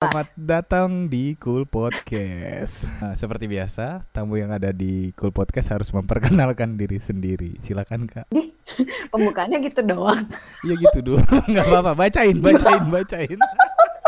Selamat 0.00 0.32
datang 0.32 1.12
di 1.12 1.36
Cool 1.36 1.68
Podcast. 1.68 2.88
Nah, 3.04 3.12
seperti 3.12 3.44
biasa, 3.44 4.00
tamu 4.16 4.40
yang 4.40 4.48
ada 4.48 4.72
di 4.72 5.12
Cool 5.12 5.28
Podcast 5.28 5.76
harus 5.76 5.92
memperkenalkan 5.92 6.80
diri 6.80 6.96
sendiri. 6.96 7.60
Silakan 7.60 8.08
kak. 8.08 8.24
Di 8.32 8.48
pembukaannya 9.12 9.60
gitu 9.60 9.84
doang. 9.84 10.24
Iya 10.64 10.88
gitu 10.88 11.04
dulu, 11.04 11.20
nggak 11.52 11.66
apa-apa. 11.68 11.92
Bacain, 11.92 12.32
bacain, 12.40 12.80
bacain. 12.88 13.36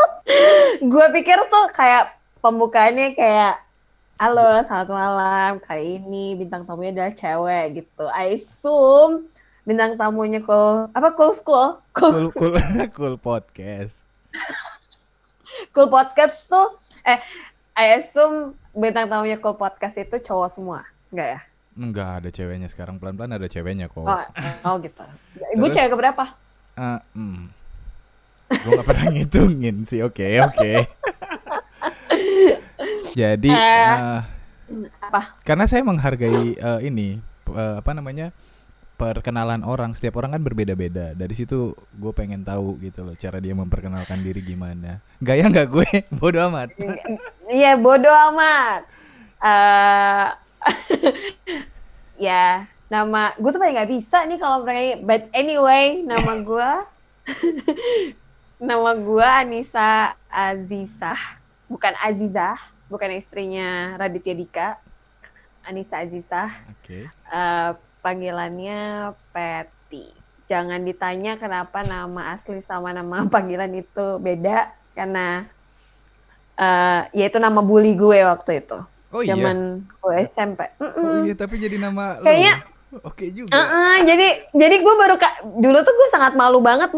Gue 0.89 1.05
pikir 1.13 1.37
tuh 1.53 1.69
kayak 1.77 2.17
pembukaannya 2.41 3.13
kayak 3.13 3.61
Halo, 4.17 4.65
selamat 4.65 4.89
malam. 4.89 5.51
Kali 5.61 6.01
ini 6.01 6.33
bintang 6.33 6.65
tamunya 6.65 6.89
adalah 6.89 7.13
cewek 7.13 7.85
gitu. 7.85 8.09
I 8.09 8.41
assume 8.41 9.29
bintang 9.61 9.93
tamunya 9.93 10.41
cool 10.41 10.89
apa 10.89 11.13
cool 11.13 11.37
school 11.37 11.85
Cool, 11.93 12.33
cool 12.33 12.57
cool, 12.57 12.57
cool 12.89 13.15
Podcast. 13.21 14.01
Cool 15.69 15.87
podcast 15.87 16.45
tuh 16.45 16.75
eh 17.01 17.17
I 17.73 17.97
assume 17.97 18.53
bintang 18.71 19.05
tamunya 19.05 19.37
cool 19.37 19.53
podcast 19.53 19.95
itu 19.95 20.17
cowok 20.19 20.49
semua 20.49 20.79
enggak 21.09 21.29
ya 21.29 21.39
Enggak 21.73 22.09
ada 22.21 22.29
ceweknya 22.29 22.69
sekarang 22.69 22.95
pelan-pelan 22.95 23.33
ada 23.33 23.45
ceweknya 23.45 23.87
kok. 23.87 23.99
oh, 23.99 24.23
oh 24.63 24.75
gitu 24.77 25.01
ibu 25.51 25.63
Terus? 25.63 25.73
cewek 25.73 25.89
keberapa 25.91 26.23
Eh, 26.73 26.99
hmm. 27.13 27.41
Gue 28.49 28.71
gak 28.75 28.85
pernah 28.85 29.05
ngitungin 29.09 29.81
sih. 29.83 29.99
Oke, 30.01 30.39
oke. 30.39 30.71
Jadi 33.13 33.49
Eh. 33.49 33.93
eh, 33.93 34.21
apa 35.01 35.37
karena 35.41 35.65
saya 35.69 35.81
menghargai 35.81 36.53
eh, 36.53 36.79
ini 36.81 37.17
eh, 37.47 37.75
apa 37.77 37.89
namanya 37.93 38.33
perkenalan 39.03 39.67
orang. 39.67 39.91
Setiap 39.91 40.23
orang 40.23 40.39
kan 40.39 40.43
berbeda-beda. 40.47 41.11
Dari 41.11 41.35
situ 41.35 41.75
gue 41.75 42.11
pengen 42.15 42.47
tahu 42.47 42.79
gitu 42.79 43.03
loh 43.03 43.15
cara 43.19 43.43
dia 43.43 43.51
memperkenalkan 43.51 44.23
diri 44.23 44.39
gimana. 44.39 45.03
Gaya 45.19 45.51
nggak 45.51 45.67
gue? 45.67 45.89
Bodoh 46.23 46.47
amat. 46.47 46.71
Iya 47.51 47.75
bodoh 47.75 48.15
amat. 48.31 48.87
eh 49.43 50.27
ya 52.31 52.63
nama 52.87 53.35
gue 53.35 53.51
tuh 53.51 53.59
paling 53.59 53.75
nggak 53.75 53.91
bisa 53.91 54.23
nih 54.23 54.39
kalau 54.39 54.63
mereka 54.63 55.03
but 55.03 55.27
anyway 55.35 55.99
nama 55.99 56.39
gue 56.39 56.69
nama 58.71 58.91
gue 58.95 59.27
Anissa 59.27 60.15
Azizah. 60.31 61.19
Bukan 61.67 61.91
Azizah 61.99 62.55
bukan 62.87 63.11
istrinya 63.17 63.99
Raditya 63.99 64.35
Dika. 64.37 64.69
Anissa 65.63 66.03
Azizah. 66.03 66.51
Oke. 66.69 67.07
Eh, 67.09 67.71
panggilannya 68.03 68.79
Patty. 69.31 70.11
Jangan 70.43 70.83
ditanya 70.83 71.33
kenapa 71.33 71.81
nama 71.81 72.35
asli 72.35 72.59
sama 72.59 72.91
nama 72.91 73.23
panggilan 73.33 73.71
itu 73.71 74.19
beda 74.19 74.67
karena 74.93 75.47
eh 76.53 77.01
ya 77.11 77.25
itu 77.25 77.39
nama 77.39 77.63
bully 77.63 77.95
gue 77.95 78.19
waktu 78.21 78.59
itu. 78.59 78.77
Oh 79.09 79.21
iya? 79.21 79.33
Zaman 79.33 79.57
gue 79.87 80.15
SMP. 80.27 80.59
Mm-mm. 80.77 81.01
oh 81.01 81.17
iya 81.23 81.33
tapi 81.33 81.57
jadi 81.57 81.79
nama 81.79 82.19
lo. 82.19 82.27
Kayaknya- 82.27 82.59
oke 83.01 83.25
juga. 83.31 83.55
Uh-uh, 83.55 83.95
jadi 84.03 84.27
jadi 84.51 84.75
gue 84.77 84.95
baru 84.95 85.15
ka- 85.15 85.41
dulu 85.41 85.79
tuh 85.79 85.93
gue 85.93 86.07
sangat 86.11 86.35
malu 86.35 86.59
banget 86.59 86.93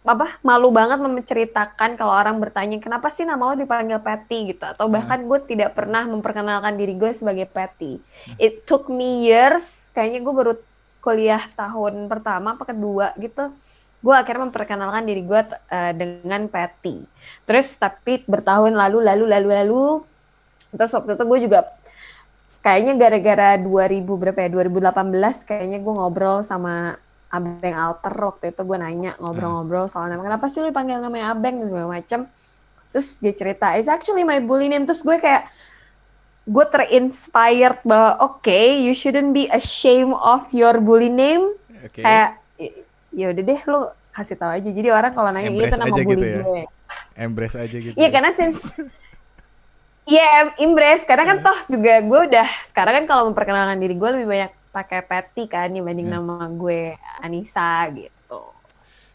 apa 0.00 0.40
malu 0.40 0.72
banget 0.72 0.96
menceritakan 0.96 1.92
kalau 1.92 2.16
orang 2.16 2.40
bertanya 2.40 2.80
kenapa 2.80 3.12
sih 3.12 3.28
nama 3.28 3.52
lo 3.52 3.52
dipanggil 3.52 4.00
Patty 4.00 4.56
gitu 4.56 4.64
atau 4.64 4.88
bahkan 4.88 5.20
gue 5.20 5.38
tidak 5.44 5.76
pernah 5.76 6.08
memperkenalkan 6.08 6.72
diri 6.80 6.96
gue 6.96 7.12
sebagai 7.12 7.44
Patty. 7.44 8.00
It 8.40 8.64
took 8.64 8.88
me 8.88 9.28
years, 9.28 9.92
kayaknya 9.92 10.24
gue 10.24 10.34
baru 10.34 10.52
kuliah 11.04 11.44
tahun 11.52 12.08
pertama 12.08 12.56
apa 12.56 12.72
kedua 12.72 13.12
gitu. 13.20 13.52
Gue 14.00 14.16
akhirnya 14.16 14.48
memperkenalkan 14.48 15.04
diri 15.04 15.20
gue 15.20 15.40
uh, 15.52 15.92
dengan 15.92 16.48
Patty. 16.48 17.04
Terus 17.44 17.76
tapi 17.76 18.24
bertahun 18.24 18.72
lalu 18.72 19.04
lalu 19.04 19.24
lalu 19.28 19.48
lalu 19.52 19.84
terus 20.72 20.96
waktu 20.96 21.18
itu 21.18 21.24
gue 21.28 21.38
juga 21.44 21.60
kayaknya 22.64 22.94
gara-gara 22.96 23.48
2000 23.58 24.00
berapa 24.06 24.38
ya 24.38 24.48
2018 24.48 25.48
kayaknya 25.48 25.78
gue 25.82 25.92
ngobrol 25.92 26.46
sama 26.46 26.96
Abeng 27.30 27.72
Alter 27.72 28.10
waktu 28.12 28.50
itu 28.50 28.60
gue 28.60 28.74
nanya 28.74 29.14
ngobrol-ngobrol 29.16 29.86
soal 29.86 30.06
nama 30.06 30.20
kenapa 30.20 30.46
sih 30.46 30.58
lu 30.58 30.70
panggil 30.70 30.98
namanya 30.98 31.30
Abeng? 31.30 31.58
dan 31.58 31.66
segala 31.66 31.86
macam 31.88 32.20
terus 32.90 33.16
dia 33.16 33.30
cerita 33.30 33.70
it's 33.72 33.86
actually 33.86 34.22
my 34.22 34.38
bully 34.38 34.66
name. 34.66 34.82
Terus 34.82 35.00
gue 35.00 35.14
kayak 35.14 35.46
gue 36.42 36.64
terinspired 36.66 37.78
bahwa 37.82 38.18
oke 38.20 38.50
you 38.80 38.90
shouldn't 38.90 39.30
be 39.30 39.46
ashamed 39.48 40.10
of 40.12 40.50
your 40.50 40.76
bully 40.76 41.06
name. 41.06 41.54
Oke. 41.80 42.02
Kayak 42.02 42.42
"Y- 42.56 42.82
ya 43.12 43.30
udah 43.30 43.42
deh 43.44 43.60
lu 43.64 43.80
kasih 44.10 44.34
tahu 44.34 44.50
aja. 44.52 44.66
Jadi 44.66 44.88
orang 44.90 45.14
kalau 45.14 45.30
nanya 45.30 45.46
"Iya, 45.46 45.54
itu 45.54 45.62
Embrace 45.62 45.78
nama 45.78 45.86
bully 45.88 46.06
gitu 46.08 46.26
ya. 46.26 46.38
gue. 46.42 46.62
Embrace 47.14 47.56
aja 47.56 47.76
gitu 47.78 47.94
Iya 47.94 48.02
ya. 48.02 48.10
karena 48.10 48.30
since 48.30 48.58
Iya, 50.02 50.58
impress. 50.58 51.06
Karena 51.06 51.22
kan 51.24 51.38
toh 51.38 51.58
juga 51.70 52.02
gue 52.02 52.20
udah 52.26 52.48
sekarang 52.66 52.94
kan 52.98 53.04
kalau 53.06 53.22
memperkenalkan 53.30 53.78
diri 53.78 53.94
gue 53.94 54.10
lebih 54.10 54.26
banyak 54.26 54.50
pakai 54.70 55.02
Patty 55.02 55.44
kan 55.44 55.68
dibanding 55.68 56.08
Hmm. 56.08 56.22
nama 56.22 56.48
gue 56.48 56.94
Anissa 57.18 57.86
gitu. 57.90 58.42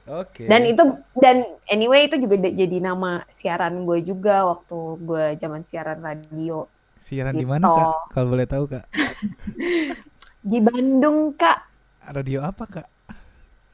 oke 0.06 0.46
Dan 0.46 0.62
itu 0.64 0.84
dan 1.16 1.38
anyway 1.66 2.06
itu 2.06 2.16
juga 2.18 2.36
jadi 2.38 2.78
nama 2.80 3.24
siaran 3.28 3.84
gue 3.84 4.00
juga 4.02 4.46
waktu 4.46 4.78
gue 5.00 5.26
zaman 5.36 5.62
siaran 5.62 5.98
radio 5.98 6.68
siaran 7.00 7.34
di 7.34 7.42
gitu. 7.42 7.50
mana 7.50 7.66
kak 7.66 8.12
kalau 8.12 8.28
boleh 8.30 8.46
tahu 8.46 8.66
kak 8.68 8.86
di 10.46 10.60
Bandung 10.60 11.34
kak. 11.34 11.60
radio 12.08 12.44
apa 12.44 12.66
kak 12.66 12.88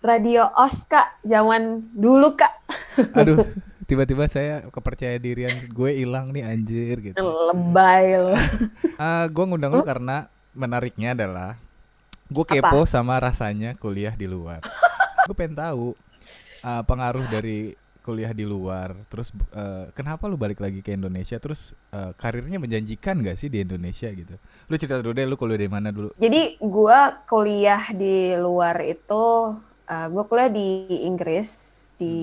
Radio 0.01 0.49
Os 0.55 0.81
kak, 0.83 1.21
zaman 1.21 1.93
dulu 1.93 2.33
kak. 2.33 2.49
aduh 3.13 3.37
tiba-tiba 3.85 4.25
saya 4.25 4.65
kepercaya 4.65 5.13
dirian 5.15 5.61
gue 5.67 5.91
hilang 5.93 6.31
nih 6.31 6.41
anjir 6.41 6.97
gitu 7.03 7.21
Lebay 7.21 8.17
lo. 8.17 8.33
Ah, 8.95 9.29
gue 9.29 9.43
ngundang 9.43 9.69
lu 9.69 9.83
karena 9.83 10.25
menariknya 10.51 11.13
adalah 11.13 11.53
gue 12.31 12.45
kepo 12.47 12.87
sama 12.87 13.19
rasanya 13.19 13.75
kuliah 13.75 14.15
di 14.15 14.23
luar. 14.23 14.63
gue 15.27 15.35
pengen 15.35 15.59
tahu 15.59 15.91
ah, 16.63 16.79
pengaruh 16.87 17.27
dari 17.27 17.75
kuliah 18.01 18.31
di 18.31 18.47
luar. 18.47 18.95
Terus 19.11 19.35
eh, 19.51 19.91
kenapa 19.91 20.31
lu 20.31 20.39
balik 20.39 20.63
lagi 20.63 20.79
ke 20.79 20.95
Indonesia? 20.95 21.35
Terus 21.37 21.75
eh, 21.91 22.15
karirnya 22.15 22.57
menjanjikan 22.57 23.19
gak 23.19 23.35
sih 23.35 23.51
di 23.51 23.61
Indonesia 23.61 24.07
gitu? 24.07 24.39
Lu 24.71 24.75
cerita 24.79 25.03
dulu 25.03 25.11
deh, 25.11 25.27
lu 25.27 25.35
kuliah 25.35 25.59
di 25.59 25.69
mana 25.69 25.91
dulu? 25.91 26.15
Jadi 26.15 26.55
gue 26.55 26.99
kuliah 27.27 27.83
di 27.91 28.31
luar 28.39 28.79
itu, 28.87 29.53
gue 29.91 30.23
kuliah 30.23 30.47
di 30.47 30.87
Inggris 31.03 31.51
di 31.99 32.15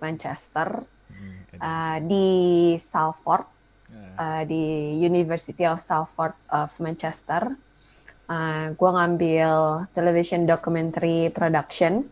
Manchester. 0.00 0.80
Hmm, 1.12 1.60
uh, 1.60 1.98
di 2.02 2.26
Salford, 2.80 3.46
uh, 4.18 4.42
di 4.48 4.96
University 4.98 5.62
of 5.68 5.78
Salford 5.78 6.34
of 6.50 6.72
Manchester. 6.80 7.54
Uh, 8.24 8.72
gue 8.72 8.90
ngambil 8.90 9.50
television 9.92 10.44
documentary 10.44 11.28
production. 11.28 12.08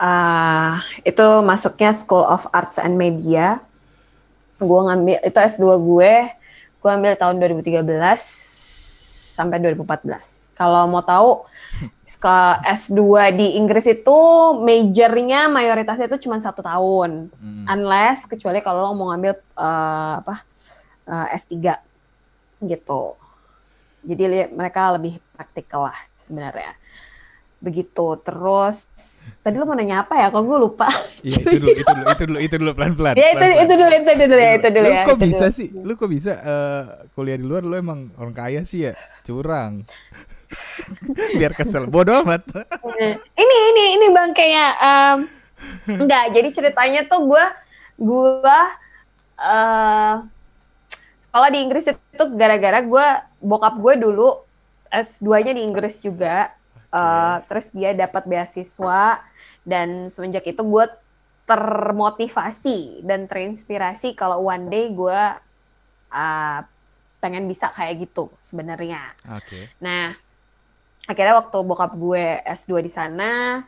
Uh, 0.00 0.80
itu 1.02 1.44
masuknya 1.44 1.92
School 1.92 2.24
of 2.24 2.48
Arts 2.50 2.80
and 2.80 2.96
Media. 2.96 3.60
Gue 4.56 4.80
ngambil 4.80 5.20
itu 5.20 5.36
S2 5.36 5.64
gue, 5.76 6.12
gue 6.80 6.90
ambil 6.90 7.12
tahun 7.14 7.36
2013 7.36 7.84
sampai 9.30 9.60
2014. 9.60 10.52
Kalau 10.52 10.88
mau 10.88 11.00
tahu 11.00 11.44
ska- 12.08 12.60
S2 12.62 13.00
di 13.34 13.46
Inggris 13.56 13.84
itu 13.84 14.18
majornya 14.56 15.48
mayoritasnya 15.48 16.08
itu 16.08 16.24
cuma 16.24 16.36
satu 16.38 16.60
tahun 16.60 17.28
Hmm, 17.32 17.64
unless 17.68 18.24
kecuali 18.24 18.60
kalau 18.60 18.80
lo 18.82 18.92
mau 18.94 19.12
ngambil 19.12 19.32
eh, 19.36 20.14
apa 20.16 20.34
eh, 21.04 21.36
S3 21.36 21.56
gitu. 22.62 23.19
Jadi 24.00 24.48
mereka 24.52 24.96
lebih 24.96 25.20
praktikal 25.36 25.92
lah 25.92 25.98
sebenarnya. 26.24 26.72
Begitu. 27.60 28.06
Terus 28.24 28.76
tadi 29.44 29.60
lo 29.60 29.68
mau 29.68 29.76
nanya 29.76 30.02
apa 30.08 30.16
ya? 30.16 30.32
Kok 30.32 30.42
gue 30.44 30.58
lupa. 30.58 30.88
Iya 31.20 31.36
itu 31.36 31.60
dulu, 31.60 31.68
itu 31.68 31.92
dulu, 31.92 32.08
itu 32.08 32.24
dulu, 32.24 32.38
itu 32.40 32.54
dulu 32.56 32.72
pelan-pelan. 32.72 33.12
ya 33.12 33.28
itu 33.36 33.46
itu 33.60 33.74
dulu 33.76 33.92
itu 33.92 34.12
dulu 34.24 34.40
ya 34.40 34.52
itu 34.56 34.68
dulu 34.72 34.88
lu 34.88 34.96
ya. 34.96 35.04
kok 35.04 35.16
itu 35.20 35.26
bisa 35.28 35.46
dulu. 35.46 35.58
sih? 35.60 35.68
Lu 35.76 35.92
kok 36.00 36.08
bisa 36.08 36.32
eh, 36.40 36.82
kuliah 37.12 37.36
di 37.36 37.44
luar? 37.44 37.62
Lu 37.68 37.76
emang 37.76 38.08
orang 38.16 38.32
kaya 38.32 38.64
sih 38.64 38.88
ya? 38.88 38.96
Curang. 39.28 39.84
Biar 41.38 41.52
kesel. 41.52 41.84
Bodoh 41.92 42.24
amat. 42.24 42.48
Ini 43.40 43.56
ini 43.72 43.84
ini 43.96 44.06
bang 44.12 44.32
kayaknya 44.32 44.66
em, 44.80 45.18
enggak. 46.00 46.24
Jadi 46.32 46.48
ceritanya 46.56 47.00
tuh 47.06 47.28
gue 47.28 47.44
gue 48.00 48.58
eh 49.40 50.14
sekolah 51.30 51.48
di 51.54 51.58
Inggris 51.62 51.86
itu 51.86 52.24
gara-gara 52.34 52.82
gue 52.82 53.06
bokap 53.40 53.80
gue 53.80 53.94
dulu 54.00 54.44
S2-nya 54.92 55.56
di 55.56 55.62
Inggris 55.64 56.04
juga. 56.04 56.52
Eh, 56.90 57.36
terus 57.46 57.70
dia 57.70 57.94
dapat 57.94 58.26
beasiswa 58.26 59.22
dan 59.62 60.10
semenjak 60.10 60.42
itu 60.50 60.62
gue 60.62 60.84
termotivasi 61.46 63.06
dan 63.06 63.30
terinspirasi 63.30 64.14
kalau 64.18 64.46
one 64.50 64.66
day 64.66 64.90
gue 64.90 65.20
eh, 66.10 66.60
pengen 67.22 67.46
bisa 67.46 67.70
kayak 67.70 68.10
gitu 68.10 68.32
sebenarnya. 68.42 69.14
Oke. 69.38 69.70
Nah, 69.78 70.16
akhirnya 71.06 71.38
waktu 71.38 71.58
bokap 71.62 71.92
gue 71.94 72.42
S2 72.42 72.82
di 72.82 72.90
sana, 72.90 73.62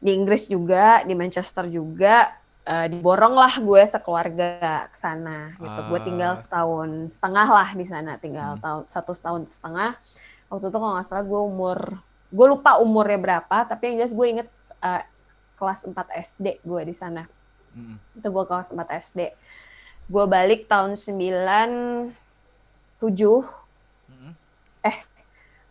di 0.00 0.14
Inggris 0.14 0.48
juga, 0.48 1.04
di 1.04 1.12
Manchester 1.12 1.68
juga, 1.68 2.32
uh, 2.66 2.86
diborong 2.86 3.32
lah 3.32 3.54
gue 3.56 3.82
sekeluarga 3.86 4.58
ke 4.90 4.98
sana 4.98 5.54
gitu. 5.54 5.80
Gue 5.88 6.00
tinggal 6.02 6.34
Ah. 6.34 6.38
setahun 6.38 6.90
setengah 7.08 7.46
lah 7.46 7.68
di 7.72 7.86
sana, 7.86 8.18
tinggal 8.18 8.58
Hmm. 8.58 8.62
tahun 8.62 8.82
satu 8.84 9.12
tahun 9.14 9.42
setengah. 9.46 9.94
Waktu 10.46 10.66
itu 10.66 10.76
kalau 10.76 10.92
nggak 10.94 11.06
salah 11.06 11.24
gue 11.24 11.40
umur, 11.40 11.78
gue 12.28 12.46
lupa 12.46 12.78
umurnya 12.78 13.18
berapa, 13.18 13.56
tapi 13.64 13.82
yang 13.88 13.96
jelas 14.02 14.12
gue 14.12 14.26
inget 14.26 14.48
uh, 14.78 15.02
kelas 15.56 15.86
4 15.86 15.94
SD 16.12 16.46
gue 16.60 16.82
di 16.84 16.92
sana. 16.92 17.24
Mm. 17.72 17.96
Itu 18.14 18.28
gue 18.28 18.44
kelas 18.44 18.70
4 18.70 18.88
SD. 18.92 19.32
Gue 20.06 20.24
balik 20.24 20.64
tahun 20.66 20.94
97. 20.94 22.12
Mm. 24.06 24.32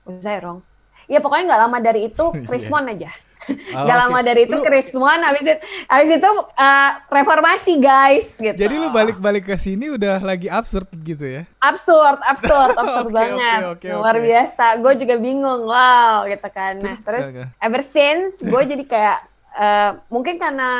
Was 0.06 0.26
I 0.26 0.38
wrong? 0.38 0.62
Ya 1.06 1.22
pokoknya 1.22 1.54
nggak 1.54 1.62
lama 1.66 1.78
dari 1.80 2.10
itu 2.10 2.26
Iya. 2.36 2.46
Krismon 2.46 2.90
aja. 2.90 3.12
Oh, 3.46 3.86
Gak 3.86 3.94
oke. 3.94 4.02
lama 4.10 4.20
dari 4.22 4.50
itu 4.50 4.58
Lu- 4.58 4.66
Krismon, 4.66 5.20
habis 5.22 5.46
itu, 5.46 5.56
habis 5.86 6.10
itu 6.18 6.30
uh, 6.58 6.92
reformasi 7.08 7.74
guys 7.78 8.34
gitu. 8.34 8.58
Jadi 8.58 8.76
lu 8.78 8.90
balik-balik 8.90 9.46
ke 9.46 9.56
sini 9.56 9.94
udah 9.94 10.18
lagi 10.20 10.50
absurd 10.50 10.90
gitu 11.04 11.22
ya? 11.22 11.44
absurd, 11.62 12.18
absurd, 12.26 12.74
absurd 12.82 13.08
Oke, 13.10 13.16
banget, 13.16 13.62
oke, 13.78 13.88
oke, 13.88 13.88
luar 14.02 14.16
biasa. 14.18 14.66
Gue 14.82 14.94
juga 14.98 15.16
bingung, 15.18 15.68
wow, 15.68 16.26
gitu 16.26 16.48
kan. 16.50 16.82
Nah, 16.82 16.98
Terus, 16.98 17.26
ever 17.62 17.82
since 17.82 18.42
gue 18.42 18.62
jadi 18.74 18.84
kayak 18.86 19.20
eh, 19.56 19.92
mungkin 20.10 20.42
karena 20.42 20.72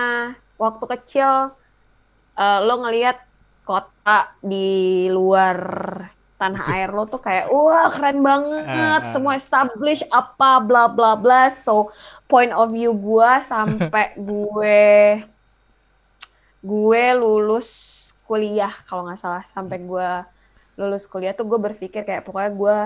waktu 0.58 0.86
kecil 0.98 1.54
eh, 2.34 2.60
lo 2.64 2.82
ngelihat 2.82 3.18
kota 3.66 4.34
di 4.40 5.06
luar 5.10 5.58
tanah 6.36 6.68
air 6.70 6.92
lo 6.92 7.04
tuh 7.06 7.18
kayak 7.18 7.48
wah 7.48 7.88
keren 7.88 8.20
banget, 8.20 8.66
Ah, 8.68 9.00
ah. 9.00 9.08
semua 9.08 9.34
establish 9.34 10.04
apa 10.12 10.60
bla 10.60 10.86
bla 10.88 11.16
bla. 11.16 11.48
So 11.48 11.90
point 12.26 12.52
of 12.52 12.70
view 12.70 12.92
gue 12.92 13.32
sampai 13.42 14.16
gue 14.30 14.84
gue 16.60 17.04
lulus 17.14 17.70
kuliah 18.26 18.74
kalau 18.84 19.06
nggak 19.06 19.22
salah 19.22 19.44
sampai 19.46 19.78
gue 19.80 20.10
lulus 20.76 21.06
kuliah 21.06 21.32
tuh 21.32 21.46
gue 21.46 21.60
berpikir 21.62 22.02
kayak 22.02 22.26
pokoknya 22.26 22.52
gue 22.52 22.78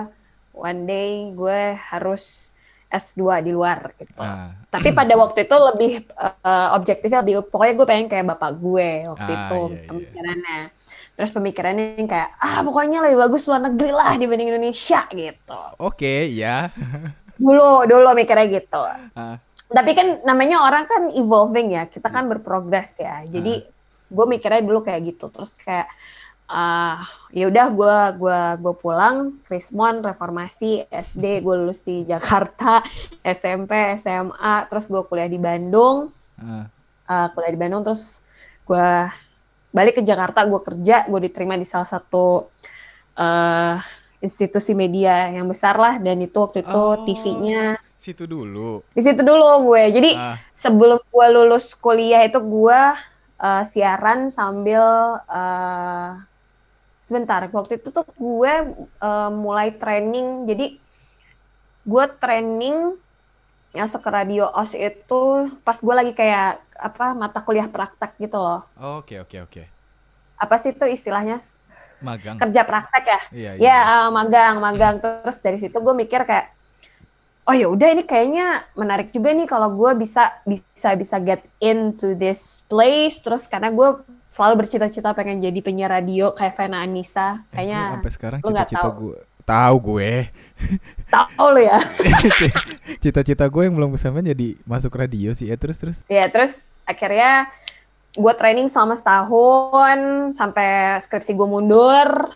one 0.52 0.80
day 0.84 1.10
gue 1.32 1.60
harus 1.88 2.52
S2 2.86 3.22
di 3.40 3.50
luar 3.50 3.94
gitu. 3.96 4.18
Ah. 4.18 4.50
Tapi 4.66 4.90
pada 4.90 5.14
waktu 5.14 5.46
itu 5.46 5.56
lebih 5.56 5.92
eh, 6.10 6.68
objektifnya 6.70 7.22
lebih 7.22 7.46
pokoknya 7.46 7.74
gue 7.74 7.86
pengen 7.86 8.06
kayak 8.06 8.26
bapak 8.28 8.52
gue 8.58 8.88
waktu 9.06 9.30
Ah, 9.30 9.38
itu 9.38 9.58
iya, 9.60 9.70
iya. 9.72 9.86
pemikirannya. 9.86 10.60
Terus 11.16 11.30
pemikirannya 11.30 12.00
yang 12.00 12.08
kayak 12.08 12.32
ah 12.40 12.64
pokoknya 12.64 13.04
lebih 13.04 13.18
bagus 13.20 13.44
luar 13.44 13.60
negeri 13.60 13.92
lah 13.92 14.16
dibanding 14.16 14.50
Indonesia 14.56 15.04
gitu. 15.10 15.60
Oke, 15.78 16.28
ya. 16.30 16.70
Dulu 17.40 17.88
dulu 17.88 18.12
mikirnya 18.12 18.46
gitu. 18.52 18.80
Ah. 19.16 19.40
Tapi 19.70 19.90
kan 19.96 20.20
namanya 20.28 20.60
orang 20.60 20.84
kan 20.84 21.08
evolving 21.08 21.72
ya, 21.72 21.88
kita 21.88 22.12
kan 22.12 22.28
berprogres 22.28 23.00
ya. 23.00 23.24
Jadi 23.24 23.64
gue 24.10 24.26
mikirnya 24.28 24.60
dulu 24.60 24.84
kayak 24.84 25.00
gitu. 25.08 25.32
Terus 25.32 25.56
kayak 25.56 25.88
ah 26.44 27.06
ya 27.30 27.46
udah 27.46 27.66
gue 27.70 27.96
gua 28.18 28.58
gua 28.58 28.74
pulang 28.74 29.38
Krismon 29.46 30.02
reformasi 30.02 30.82
SD 30.90 31.46
gue 31.46 31.54
lulus 31.54 31.86
di 31.86 32.02
Jakarta 32.02 32.82
SMP 33.38 33.70
SMA 34.02 34.66
terus 34.66 34.90
gue 34.90 34.98
kuliah 35.06 35.30
di 35.30 35.38
Bandung 35.38 36.10
Ah. 36.42 36.66
eh, 37.06 37.26
kuliah 37.30 37.52
di 37.54 37.60
Bandung 37.60 37.86
terus 37.86 38.26
gue 38.66 38.90
balik 39.70 39.94
ke 39.96 40.02
Jakarta 40.02 40.42
gue 40.42 40.60
kerja 40.60 41.06
gue 41.06 41.20
diterima 41.22 41.54
di 41.54 41.64
salah 41.64 41.86
satu 41.86 42.50
eh 43.14 43.76
institusi 44.20 44.74
media 44.74 45.30
yang 45.30 45.46
besar 45.46 45.74
lah 45.74 45.96
dan 45.96 46.20
itu 46.20 46.36
waktu 46.36 46.60
itu 46.60 46.76
Oh. 46.76 47.00
TV-nya 47.02 47.80
Situ 47.96 48.24
dulu. 48.24 48.80
di 48.90 49.00
situ 49.00 49.20
dulu 49.20 49.44
gue 49.66 49.82
jadi 49.90 50.10
Ah. 50.12 50.36
sebelum 50.52 51.00
gue 51.00 51.26
lulus 51.30 51.72
kuliah 51.74 52.22
itu 52.22 52.36
gue 52.36 52.80
eh, 53.38 53.62
siaran 53.64 54.28
sambil 54.28 54.84
eh, 55.24 56.10
sebentar 56.98 57.48
waktu 57.48 57.76
itu 57.76 57.88
tuh 57.88 58.04
gue 58.10 58.52
eh, 58.98 59.30
mulai 59.30 59.72
training 59.72 60.44
jadi 60.44 60.66
gue 61.82 62.04
training 62.18 62.76
masuk 63.72 64.00
ke 64.00 64.10
radio 64.10 64.50
os 64.50 64.74
itu 64.74 65.22
pas 65.60 65.76
gue 65.76 65.94
lagi 65.94 66.12
kayak 66.12 66.60
apa 66.80 67.12
mata 67.12 67.44
kuliah 67.44 67.68
praktek 67.68 68.16
gitu 68.16 68.40
loh. 68.40 68.64
Oke, 68.80 69.20
oke, 69.20 69.36
oke. 69.44 69.62
apa 70.40 70.56
sih 70.56 70.72
itu 70.72 70.88
istilahnya? 70.88 71.36
Magang. 72.00 72.40
kerja 72.40 72.64
praktek 72.64 73.04
ya? 73.04 73.20
Iya, 73.28 73.50
ya 73.60 73.76
eh, 73.76 74.08
magang 74.08 74.56
magang. 74.56 74.96
Terus 75.04 75.36
dari 75.44 75.60
situ 75.60 75.76
gue 75.76 75.92
mikir 75.92 76.24
kayak 76.24 76.56
oh 77.44 77.52
ya 77.52 77.68
udah 77.68 77.92
ini 77.92 78.08
kayaknya 78.08 78.64
menarik 78.72 79.12
juga 79.12 79.36
nih 79.36 79.44
kalau 79.44 79.68
gue 79.76 80.00
bisa 80.00 80.40
bisa 80.48 80.96
bisa 80.96 81.20
get 81.20 81.44
into 81.60 82.16
this 82.16 82.64
place. 82.72 83.20
Terus 83.20 83.44
karena 83.44 83.68
gue 83.68 84.00
selalu 84.32 84.64
bercita-cita 84.64 85.12
pengen 85.12 85.44
jadi 85.44 85.60
penyiar 85.60 85.92
radio 85.92 86.32
kayak 86.32 86.56
Vena 86.56 86.80
Anissa. 86.80 87.44
Eh, 87.52 87.60
kayaknya 87.60 87.80
sampai 88.00 88.12
sekarang 88.16 88.38
cita-cita 88.40 88.88
gue 88.96 89.29
tahu 89.50 89.76
gue. 89.92 90.30
tahu 91.08 91.46
lo 91.48 91.60
ya 91.60 91.78
Cita-cita 93.02 93.46
gue 93.46 93.62
yang 93.62 93.74
belum 93.74 93.90
kesampaian 93.92 94.28
jadi 94.28 94.54
masuk 94.62 94.92
radio 94.92 95.32
sih. 95.32 95.48
Ya 95.48 95.56
terus 95.56 95.76
terus. 95.76 95.98
ya 96.06 96.26
terus 96.26 96.62
akhirnya 96.84 97.50
gue 98.12 98.32
training 98.34 98.66
selama 98.66 98.94
setahun 98.94 99.98
sampai 100.32 100.68
skripsi 101.00 101.32
gue 101.32 101.46
mundur 101.46 102.34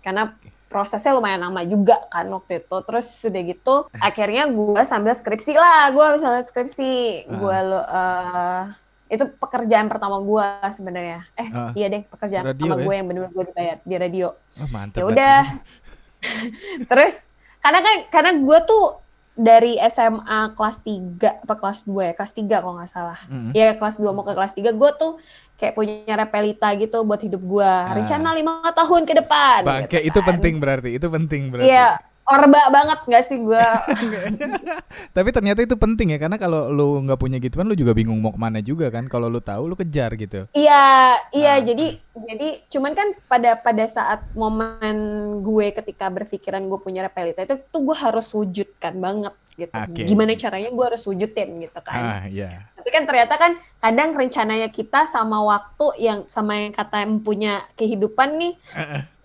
karena 0.00 0.30
prosesnya 0.66 1.12
lumayan 1.12 1.42
lama 1.42 1.62
juga 1.62 1.98
kan 2.06 2.26
waktu 2.28 2.60
itu 2.60 2.76
terus 2.80 3.06
sudah 3.08 3.42
gitu 3.42 3.74
akhirnya 3.92 4.46
gue 4.46 4.82
sambil 4.84 5.12
skripsi 5.12 5.52
lah 5.52 5.90
gue 5.90 6.04
sambil 6.16 6.42
skripsi 6.42 6.92
gue 7.28 7.56
lo 7.64 7.80
eh, 7.82 8.62
itu 9.08 9.24
pekerjaan 9.32 9.86
pertama 9.86 10.18
gue 10.20 10.46
sebenarnya 10.72 11.26
eh 11.32 11.48
Ah. 11.48 11.70
iya 11.72 11.86
deh 11.88 12.02
pekerjaan 12.04 12.42
Radio 12.44 12.62
pertama 12.62 12.74
ya? 12.76 12.84
gue 12.84 12.94
yang 12.94 13.06
benar-benar 13.06 13.32
gue 13.32 13.44
dibayar 13.46 13.76
di 13.80 13.94
radio 13.96 14.26
Oh, 14.56 14.66
ya 14.92 15.04
udah 15.04 15.38
terus 16.90 17.14
karena 17.58 17.80
kan 17.80 17.94
karena 18.08 18.30
gue 18.36 18.58
tuh 18.62 18.84
dari 19.32 19.76
SMA 19.84 20.40
kelas 20.52 20.80
3 20.80 21.44
apa 21.44 21.54
kelas 21.54 21.84
2 21.84 21.92
ya 22.02 22.12
kelas 22.12 22.32
3 22.32 22.48
kalau 22.56 22.74
nggak 22.74 22.88
salah 22.88 23.20
Mm. 23.26 23.52
ya 23.52 23.74
kelas 23.74 23.96
2 23.96 24.08
mau 24.10 24.22
ke 24.22 24.32
kelas 24.32 24.54
3 24.54 24.72
gue 24.72 24.90
tuh 24.94 25.12
kayak 25.54 25.72
punya 25.72 26.14
repelita 26.16 26.72
gitu 26.74 27.02
buat 27.02 27.18
hidup 27.18 27.40
gue 27.40 27.72
rencana 27.92 28.32
lima 28.32 28.64
tahun 28.70 29.04
ke 29.04 29.14
depan 29.18 29.60
Ah. 29.60 29.84
Bangke 29.84 29.98
gitu 29.98 30.08
itu 30.08 30.18
kan. 30.18 30.28
penting 30.30 30.54
berarti. 30.56 30.90
Itu 30.90 31.06
penting 31.08 31.42
berarti. 31.48 31.68
iya 31.68 32.00
orba 32.26 32.60
banget 32.68 32.98
nggak 33.06 33.24
sih 33.24 33.38
gue 33.38 33.64
Tapi 35.16 35.28
ternyata 35.32 35.62
itu 35.62 35.76
penting 35.78 36.12
ya 36.14 36.18
karena 36.18 36.36
kalau 36.36 36.68
lu 36.72 37.00
nggak 37.06 37.18
punya 37.20 37.38
gituan 37.38 37.66
lu 37.70 37.76
juga 37.78 37.92
bingung 37.96 38.18
mau 38.20 38.32
ke 38.34 38.40
mana 38.40 38.58
juga 38.60 38.90
kan. 38.90 39.06
Kalau 39.06 39.30
lu 39.30 39.40
tahu 39.40 39.70
lu 39.70 39.74
kejar 39.78 40.12
gitu. 40.18 40.44
iya 40.52 41.16
iya 41.32 41.54
Ah. 41.56 41.62
jadi 41.62 41.86
jadi 42.16 42.48
cuman 42.68 42.92
kan 42.96 43.08
pada 43.28 43.56
pada 43.60 43.84
saat 43.88 44.24
momen 44.36 44.96
gue 45.44 45.66
ketika 45.72 46.10
berpikiran 46.10 46.64
gue 46.66 46.78
punya 46.80 47.06
repelita 47.06 47.44
itu 47.44 47.56
tuh 47.70 47.80
gue 47.80 47.96
harus 47.96 48.26
wujudkan 48.32 48.96
banget 48.98 49.32
gitu 49.56 49.72
Oke. 49.72 50.04
gimana 50.04 50.32
caranya 50.32 50.68
gue 50.68 50.84
harus 50.84 51.02
wujudin 51.02 51.48
gitu 51.60 51.80
kan 51.80 51.96
Ah, 51.96 52.22
iya. 52.28 52.68
Tapi 52.76 52.88
kan 52.92 53.02
ternyata 53.02 53.34
kan 53.34 53.52
kadang 53.76 54.14
rencananya 54.14 54.68
kita 54.68 55.08
sama 55.08 55.42
waktu 55.42 55.86
yang 55.98 56.22
sama 56.24 56.54
yang 56.54 56.70
kata 56.70 57.02
yang 57.02 57.18
punya 57.18 57.66
kehidupan 57.74 58.38
nih, 58.38 58.54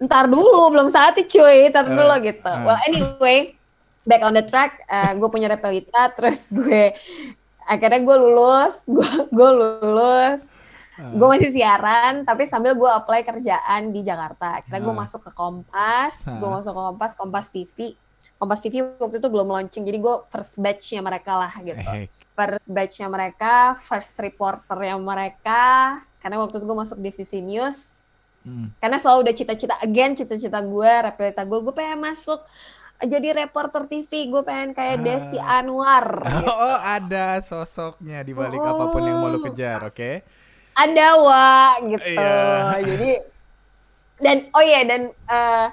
ntar 0.01 0.25
dulu 0.25 0.73
belum 0.73 0.89
saatnya 0.89 1.29
cuy, 1.29 1.69
ntar 1.69 1.85
Eh, 1.85 1.93
dulu 1.93 2.15
gitu. 2.25 2.49
eh. 2.49 2.63
Well 2.65 2.79
anyway, 2.81 3.39
back 4.01 4.25
on 4.25 4.33
the 4.33 4.41
track, 4.41 4.81
gue 5.13 5.29
punya 5.29 5.45
repelita, 5.45 6.09
terus 6.17 6.49
gue 6.49 6.97
akhirnya 7.61 8.01
gue 8.01 8.17
lulus, 8.17 8.81
gue 8.89 9.09
gue 9.29 9.49
lulus, 9.53 10.49
gue 10.97 11.27
masih 11.29 11.53
siaran, 11.53 12.25
tapi 12.25 12.49
sambil 12.49 12.73
gue 12.73 12.89
apply 12.89 13.21
kerjaan 13.21 13.93
di 13.93 14.01
Jakarta. 14.01 14.57
Akhirnya 14.57 14.81
gue 14.81 14.95
masuk 14.95 15.21
ke 15.21 15.31
Kompas, 15.31 16.17
gue 16.25 16.49
masuk 16.49 16.73
ke 16.73 16.81
Kompas, 16.81 17.11
Kompas 17.13 17.47
TV. 17.47 17.93
Kompas 18.41 18.57
TV 18.59 18.81
waktu 18.97 19.21
itu 19.21 19.27
belum 19.29 19.45
launching, 19.45 19.85
jadi 19.85 20.01
gue 20.01 20.15
first 20.27 20.57
batch-nya 20.57 21.05
mereka 21.05 21.37
lah 21.37 21.53
gitu 21.61 21.77
Eh, 21.77 22.09
first 22.33 22.73
batch-nya 22.73 23.05
mereka, 23.05 23.77
first 23.77 24.17
reporter-nya 24.17 24.97
mereka. 24.97 25.61
Karena 26.17 26.41
waktu 26.41 26.57
itu 26.57 26.65
gue 26.65 26.73
masuk 26.73 26.97
divisi 26.97 27.37
news. 27.37 28.01
mm. 28.41 28.81
Karena 28.81 28.97
selalu 28.97 29.29
udah 29.29 29.35
cita-cita 29.37 29.77
again, 29.77 30.17
cita-cita 30.17 30.57
gue, 30.57 30.89
repelita 31.05 31.45
gue, 31.45 31.59
gue 31.61 31.69
pengen 31.71 32.01
masuk 32.01 32.41
jadi 32.99 33.33
reporter 33.35 33.85
TV, 33.85 34.29
gue 34.29 34.41
pengen 34.41 34.73
kayak 34.73 34.97
Ah. 34.97 35.03
Desi 35.05 35.37
Anwar. 35.37 36.05
gitu. 36.25 36.49
Oh, 36.49 36.77
ada 36.77 37.41
sosoknya 37.41 38.21
di 38.21 38.33
balik 38.33 38.57
Oh. 38.57 38.73
apa 38.73 38.83
pun 38.89 39.01
yang 39.01 39.21
mau 39.21 39.29
lu 39.29 39.41
kejar, 39.41 39.85
oke? 39.85 40.21
Ada 40.73 41.07
wa 41.17 41.49
gitu. 41.83 42.09
Iya. 42.09 42.81
Jadi 42.89 43.11
dan 44.21 44.45
oh 44.53 44.61
iya 44.61 44.85
dan 44.85 45.01
eh, 45.09 45.67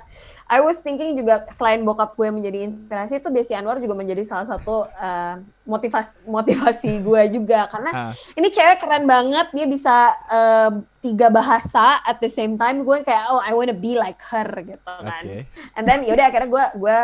I 0.49 0.59
was 0.59 0.81
thinking 0.81 1.13
juga 1.13 1.45
selain 1.49 1.85
bokap 1.85 2.17
gue 2.17 2.29
menjadi 2.29 2.65
inspirasi 2.65 3.21
itu 3.21 3.29
Desi 3.29 3.53
Anwar 3.53 3.77
juga 3.77 3.93
menjadi 3.93 4.25
salah 4.25 4.49
satu 4.49 4.89
eh, 4.89 5.35
motivasi 5.63 6.25
motivasi 6.25 6.91
gue 7.01 7.23
juga 7.31 7.69
karena 7.69 7.91
Ah. 7.93 8.13
ini 8.33 8.49
cewek 8.49 8.81
keren 8.81 9.05
banget 9.05 9.53
dia 9.53 9.67
bisa 9.67 9.95
eh, 10.27 10.71
tiga 10.99 11.29
bahasa 11.29 12.01
at 12.03 12.17
the 12.17 12.29
same 12.29 12.57
time 12.57 12.83
gue 12.83 12.97
kayak 13.03 13.29
oh 13.29 13.39
I 13.39 13.53
wanna 13.53 13.77
be 13.77 13.95
like 13.95 14.19
her 14.27 14.49
gitu 14.59 14.81
kan 14.81 15.23
Oke. 15.23 15.45
and 15.77 15.85
then 15.85 16.03
yaudah 16.03 16.27
akhirnya 16.27 16.49
gue 16.49 16.65
gue 16.81 16.99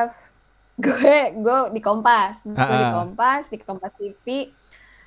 gue 0.75 1.17
gue 1.39 1.59
di 1.71 1.81
Kompas 1.81 2.43
gue 2.43 2.51
di 2.51 2.59
Ah, 2.59 2.91
ah. 2.91 2.93
Kompas 2.99 3.47
di 3.47 3.61
Kompas 3.61 3.93
TV 3.95 4.51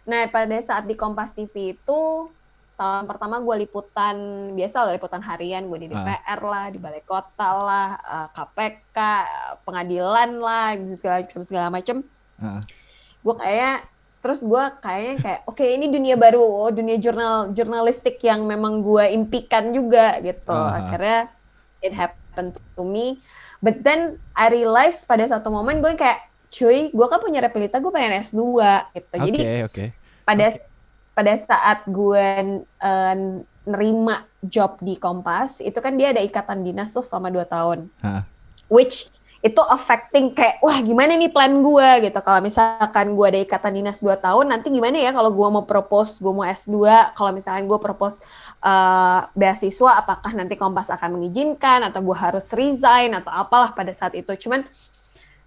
nah 0.06 0.24
pada 0.29 0.56
saat 0.62 0.86
di 0.86 0.94
Kompas 0.94 1.34
TV 1.34 1.74
itu 1.74 2.01
tahun 2.78 3.10
pertama 3.10 3.42
gue 3.42 3.66
liputan 3.66 4.16
biasa 4.54 4.86
lah 4.86 4.94
liputan 4.94 5.26
harian 5.26 5.66
gue 5.66 5.80
di 5.82 5.88
DPR 5.90 6.40
uh. 6.40 6.48
lah 6.48 6.66
di 6.70 6.78
balai 6.78 7.02
kota 7.02 7.50
lah 7.58 7.90
uh, 8.06 8.18
eh, 8.22 8.28
KPK 8.38 8.98
pengadilan 9.66 10.30
lah 10.38 10.78
segala 10.94 11.26
macam 11.26 11.42
segala 11.42 11.68
macam 11.74 11.98
uh. 12.38 12.62
gue 13.26 13.36
kayak 13.42 13.78
terus 14.22 14.46
gue 14.46 14.64
kayaknya 14.78 15.16
kayak 15.18 15.40
oke 15.50 15.58
okay, 15.58 15.74
ini 15.74 15.90
dunia 15.90 16.16
baru 16.22 16.42
oh, 16.46 16.70
dunia 16.70 17.02
jurnal 17.02 17.50
jurnalistik 17.58 18.22
yang 18.22 18.46
memang 18.46 18.86
gue 18.86 19.10
impikan 19.10 19.74
juga 19.74 20.22
gitu 20.22 20.54
uh. 20.54 20.78
akhirnya 20.78 21.34
it 21.82 21.98
happened 21.98 22.62
to 22.78 22.84
me 22.86 23.18
but 23.58 23.82
then 23.82 24.22
I 24.38 24.54
realize 24.54 25.02
pada 25.02 25.26
satu 25.26 25.50
momen 25.50 25.82
gue 25.82 25.98
kayak 25.98 26.30
cuy 26.54 26.94
gue 26.94 27.08
kan 27.10 27.20
punya 27.26 27.42
repelita 27.42 27.82
gue 27.82 27.90
pengen 27.90 28.22
S2 28.22 28.38
gitu 28.94 29.16
okay, 29.18 29.26
jadi 29.26 29.40
okay. 29.66 29.88
pada 30.22 30.54
okay. 30.54 30.67
Pada 31.18 31.34
saat 31.34 31.82
gue 31.90 32.26
uh, 32.62 33.16
nerima 33.66 34.30
job 34.46 34.78
di 34.78 35.02
Kompas 35.02 35.66
itu 35.66 35.82
kan 35.82 35.98
dia 35.98 36.14
ada 36.14 36.22
ikatan 36.22 36.62
dinas 36.62 36.94
tuh 36.94 37.02
selama 37.02 37.34
dua 37.34 37.46
tahun. 37.50 37.90
Huh. 38.06 38.22
which 38.68 39.10
itu 39.38 39.62
affecting 39.70 40.34
kayak 40.34 40.58
wah 40.66 40.76
gimana 40.82 41.14
nih 41.14 41.30
plan 41.30 41.62
gue 41.62 42.10
gitu. 42.10 42.20
Kalau 42.26 42.42
misalkan 42.42 43.14
gue 43.14 43.26
ada 43.30 43.40
ikatan 43.40 43.80
dinas 43.80 44.02
2 44.02 44.18
tahun 44.18 44.46
nanti 44.50 44.74
gimana 44.74 44.98
ya 44.98 45.14
kalau 45.14 45.30
gue 45.30 45.48
mau 45.48 45.64
propose 45.64 46.18
gue 46.18 46.34
mau 46.34 46.44
S2 46.44 46.74
kalau 47.14 47.32
misalkan 47.32 47.70
gue 47.70 47.80
propose 47.80 48.20
uh, 48.66 49.30
beasiswa 49.38 50.02
apakah 50.02 50.34
nanti 50.34 50.58
Kompas 50.58 50.90
akan 50.90 51.22
mengizinkan 51.22 51.86
atau 51.86 52.02
gue 52.02 52.18
harus 52.18 52.50
resign 52.52 53.14
atau 53.14 53.30
apalah 53.30 53.72
pada 53.78 53.94
saat 53.94 54.18
itu? 54.18 54.34
Cuman 54.36 54.66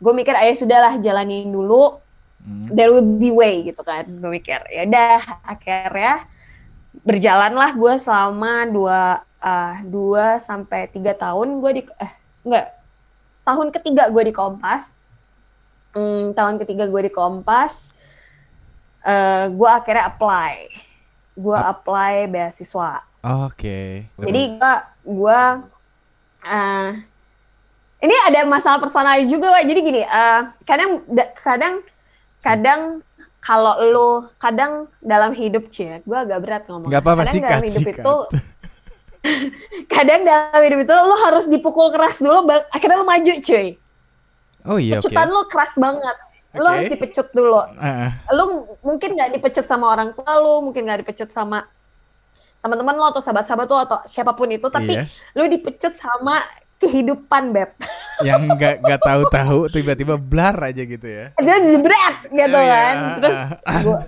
gue 0.00 0.12
mikir 0.14 0.38
ayo 0.38 0.54
sudahlah 0.54 0.96
jalanin 1.02 1.50
dulu 1.50 1.98
hmm. 2.44 2.68
there 2.72 2.90
will 2.92 3.04
be 3.04 3.32
way 3.32 3.64
gitu 3.66 3.80
kan 3.84 4.06
gue 4.06 4.30
mikir 4.30 4.60
ya 4.70 4.86
udah 4.86 5.20
akhirnya 5.44 6.24
berjalanlah 7.06 7.70
gue 7.74 7.94
selama 8.02 8.66
dua 8.68 9.00
uh, 9.40 9.74
dua 9.86 10.38
sampai 10.42 10.90
tiga 10.90 11.16
tahun 11.16 11.62
gue 11.62 11.70
di 11.80 11.82
eh 11.98 12.12
enggak 12.44 12.66
tahun 13.44 13.68
ketiga 13.72 14.12
gue 14.12 14.22
di 14.30 14.34
Kompas 14.34 15.00
hmm, 15.96 16.36
tahun 16.36 16.60
ketiga 16.60 16.86
gue 16.86 17.02
di 17.08 17.12
Kompas 17.12 17.90
uh, 19.02 19.10
eh, 19.10 19.44
gue 19.50 19.70
akhirnya 19.70 20.06
apply 20.12 20.54
gue 21.40 21.58
oh. 21.58 21.70
apply 21.72 22.28
beasiswa 22.28 23.00
oke 23.24 23.56
okay. 23.56 24.06
jadi 24.20 24.42
gue 24.60 24.74
gue 25.08 25.40
uh, 26.46 26.90
ini 28.00 28.14
ada 28.28 28.40
masalah 28.48 28.80
personal 28.80 29.20
juga 29.28 29.52
Wak. 29.52 29.64
jadi 29.64 29.80
gini 29.80 30.02
uh, 30.04 30.52
kadang 30.64 31.04
kadang 31.36 31.74
kadang 32.40 33.04
kalau 33.40 33.74
lu 33.80 34.08
kadang 34.36 34.88
dalam 35.00 35.32
hidup 35.32 35.72
cie 35.72 36.04
gue 36.04 36.18
agak 36.18 36.38
berat 36.44 36.62
ngomong 36.68 36.92
Gak 36.92 37.00
apa-apa 37.00 37.22
kadang 37.28 37.44
dalam 37.44 37.64
hidup 37.64 37.86
itu 37.88 38.16
kadang 39.88 40.20
dalam 40.24 40.60
hidup 40.64 40.80
itu 40.84 40.92
lo 40.92 41.16
harus 41.28 41.44
dipukul 41.48 41.92
keras 41.92 42.20
dulu 42.20 42.44
akhirnya 42.72 43.00
lo 43.00 43.06
maju 43.08 43.32
cuy 43.40 43.76
oh 44.68 44.78
iya 44.80 45.00
pecutan 45.00 45.28
okay. 45.28 45.34
lo 45.36 45.42
keras 45.48 45.72
banget 45.76 46.16
okay. 46.16 46.60
lo 46.60 46.68
harus 46.68 46.88
dipecut 46.88 47.28
dulu 47.32 47.60
uh. 47.60 48.10
lo 48.32 48.44
mungkin 48.84 49.16
nggak 49.16 49.30
dipecut 49.36 49.64
sama 49.64 49.92
orang 49.92 50.16
tua 50.16 50.32
lo 50.40 50.64
mungkin 50.64 50.88
nggak 50.88 51.04
dipecut 51.04 51.28
sama 51.32 51.68
teman-teman 52.60 52.96
lo 52.96 53.08
atau 53.08 53.24
sahabat-sahabat 53.24 53.66
lo 53.68 53.76
atau 53.88 53.98
siapa 54.04 54.36
pun 54.36 54.48
itu 54.52 54.68
tapi 54.68 54.92
iya. 54.96 55.08
lo 55.32 55.48
dipecut 55.48 55.96
sama 55.96 56.44
kehidupan 56.80 57.52
beb 57.52 57.70
yang 58.26 58.42
nggak 58.48 58.80
nggak 58.80 59.00
tahu-tahu 59.00 59.68
tiba-tiba 59.68 60.16
blar 60.16 60.56
aja 60.56 60.82
gitu 60.82 61.06
ya 61.06 61.32
jadi 61.36 61.60
jebret 61.76 62.16
gitu 62.32 62.56
oh, 62.56 62.64
kan 62.64 62.94
iya. 62.96 63.16
terus 63.20 63.38
gua, 63.84 63.98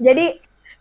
jadi 0.00 0.26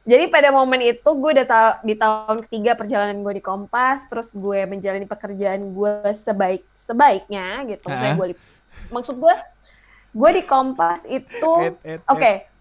jadi 0.04 0.28
pada 0.28 0.52
momen 0.52 0.84
itu 0.84 1.10
gue 1.16 1.32
udah 1.32 1.48
tahu 1.48 1.70
di 1.88 1.96
tahun 1.96 2.38
ketiga 2.44 2.76
perjalanan 2.76 3.24
gue 3.24 3.40
di 3.40 3.44
Kompas, 3.44 4.12
terus 4.12 4.36
gue 4.36 4.68
menjalani 4.68 5.08
pekerjaan 5.08 5.72
gue 5.72 6.12
sebaik 6.12 6.68
sebaiknya 6.76 7.64
gitu. 7.72 7.88
Uh. 7.88 8.12
Gue 8.20 8.36
maksud 8.92 9.16
gue 9.16 9.36
gue 10.12 10.30
di 10.36 10.44
Kompas 10.44 11.08
itu 11.08 11.52
oke. 11.80 12.04
Okay. 12.04 12.52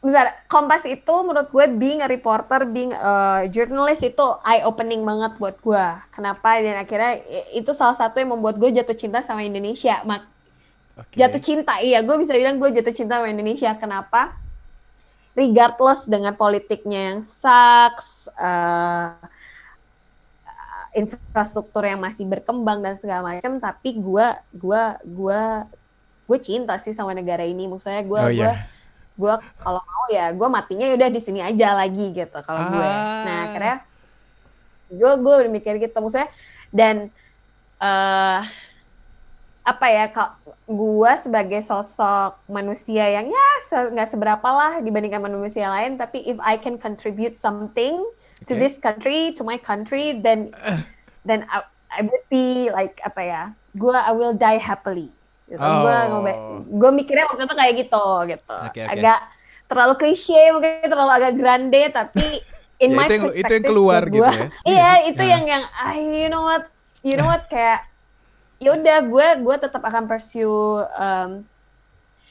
Bentar, 0.00 0.32
Kompas 0.48 0.88
itu 0.88 1.14
menurut 1.20 1.52
gue 1.52 1.66
being 1.76 2.00
a 2.00 2.08
reporter, 2.08 2.64
being 2.64 2.96
a 2.96 3.44
journalist 3.52 4.00
itu 4.00 4.26
eye 4.48 4.64
opening 4.64 5.04
banget 5.04 5.36
buat 5.36 5.60
gue. 5.60 5.86
Kenapa? 6.08 6.56
Dan 6.56 6.80
akhirnya 6.80 7.20
itu 7.52 7.70
salah 7.76 7.92
satu 7.92 8.16
yang 8.16 8.32
membuat 8.32 8.56
gue 8.56 8.72
jatuh 8.72 8.96
cinta 8.96 9.20
sama 9.20 9.44
Indonesia. 9.44 10.00
Mak 10.08 10.24
okay. 10.96 11.16
jatuh 11.20 11.42
cinta, 11.44 11.84
iya 11.84 12.00
gue 12.00 12.16
bisa 12.16 12.32
bilang 12.32 12.56
gue 12.56 12.72
jatuh 12.72 12.96
cinta 12.96 13.20
sama 13.20 13.28
Indonesia. 13.28 13.76
Kenapa? 13.76 14.40
regardless 15.34 16.10
dengan 16.10 16.34
politiknya 16.34 17.14
yang 17.14 17.20
sucks, 17.22 18.26
uh, 18.34 19.14
infrastruktur 20.90 21.86
yang 21.86 22.02
masih 22.02 22.26
berkembang 22.26 22.82
dan 22.82 22.98
segala 22.98 23.36
macam, 23.36 23.62
tapi 23.62 23.94
gue 23.94 24.26
gue 24.50 24.82
gue 25.06 25.42
gue 26.26 26.38
cinta 26.42 26.74
sih 26.82 26.94
sama 26.94 27.14
negara 27.14 27.46
ini. 27.46 27.70
Maksudnya 27.70 28.02
gue 28.02 28.20
oh, 28.20 28.30
gue 28.30 28.52
yeah. 28.52 28.66
Gue 29.20 29.34
kalau 29.60 29.80
mau 29.84 30.06
ya 30.08 30.32
gue 30.32 30.48
matinya 30.48 30.88
ya 30.88 30.96
udah 30.96 31.10
di 31.12 31.20
sini 31.20 31.44
aja 31.44 31.76
lagi 31.76 32.16
gitu 32.16 32.38
kalau 32.40 32.60
ah. 32.64 32.68
gue. 32.72 32.90
Nah 33.28 33.38
akhirnya 33.52 33.76
gue 34.90 35.12
gue 35.20 35.34
udah 35.44 35.52
mikir 35.52 35.76
gitu 35.76 35.96
maksudnya 36.00 36.32
dan 36.72 37.12
uh, 37.78 38.42
apa 39.60 39.86
ya 39.86 40.04
gue 40.66 41.12
sebagai 41.20 41.60
sosok 41.62 42.40
manusia 42.48 43.06
yang 43.06 43.28
ya 43.28 43.48
nggak 43.92 44.08
se 44.08 44.12
seberapa 44.16 44.48
lah 44.48 44.80
dibandingkan 44.82 45.20
manusia 45.20 45.68
lain 45.68 45.94
tapi 46.00 46.24
if 46.26 46.40
I 46.42 46.56
can 46.58 46.80
contribute 46.80 47.36
something 47.36 48.00
okay. 48.40 48.46
to 48.48 48.52
this 48.56 48.80
country 48.80 49.36
to 49.36 49.44
my 49.46 49.60
country 49.60 50.16
then 50.16 50.50
then 51.28 51.44
I, 51.52 51.62
I 51.92 52.02
would 52.02 52.24
be 52.32 52.72
like 52.72 52.98
apa 53.04 53.20
ya 53.22 53.42
gue 53.76 53.94
I 53.94 54.10
will 54.16 54.34
die 54.34 54.58
happily 54.58 55.14
gitu. 55.50 55.58
oh. 55.58 55.82
gue 55.82 56.34
gue 56.70 56.90
mikirnya 56.94 57.26
waktu 57.26 57.42
itu 57.44 57.56
kayak 57.58 57.74
gitu 57.82 58.06
gitu 58.30 58.56
okay, 58.70 58.86
okay. 58.86 58.94
agak 58.94 59.18
terlalu 59.66 59.94
klise 59.98 60.40
mungkin 60.54 60.86
terlalu 60.86 61.12
agak 61.14 61.32
grande 61.34 61.82
tapi 61.90 62.26
in 62.84 62.94
ya, 62.94 62.96
my 62.96 63.06
itu 63.06 63.12
yang, 63.12 63.24
perspective 63.26 63.44
itu 63.44 63.54
yang 63.54 63.66
keluar 63.66 64.02
gua, 64.06 64.10
gitu 64.14 64.30
ya 64.30 64.46
iya 64.72 64.92
itu 65.10 65.22
yeah. 65.22 65.32
yang 65.36 65.44
yang 65.46 65.62
ah 65.74 65.94
you 65.98 66.28
know 66.30 66.42
what 66.46 66.64
you 67.02 67.14
know 67.18 67.28
what 67.28 67.44
kayak 67.50 67.86
ya 68.60 68.76
udah 68.76 68.98
gue 69.08 69.26
gue 69.40 69.56
tetap 69.56 69.82
akan 69.82 70.04
pursue 70.04 70.84
um, 70.84 71.44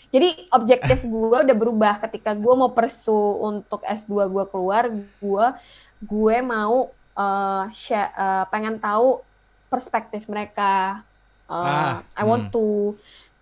jadi 0.09 0.29
objektif 0.53 1.05
gue 1.05 1.37
udah 1.45 1.57
berubah 1.57 2.01
ketika 2.05 2.33
gue 2.33 2.53
mau 2.53 2.73
pursue 2.73 3.45
untuk 3.45 3.81
S2 3.85 4.29
gue 4.29 4.45
keluar 4.49 4.89
gue 4.93 5.45
gue 5.99 6.37
mau 6.45 6.93
uh, 7.17 7.65
share, 7.73 8.13
uh, 8.13 8.45
pengen 8.49 8.77
tahu 8.77 9.21
perspektif 9.69 10.25
mereka 10.29 11.01
uh, 11.49 11.65
ah, 11.65 11.93
I 12.15 12.23
want 12.23 12.49
hmm. 12.49 12.55
to 12.55 12.65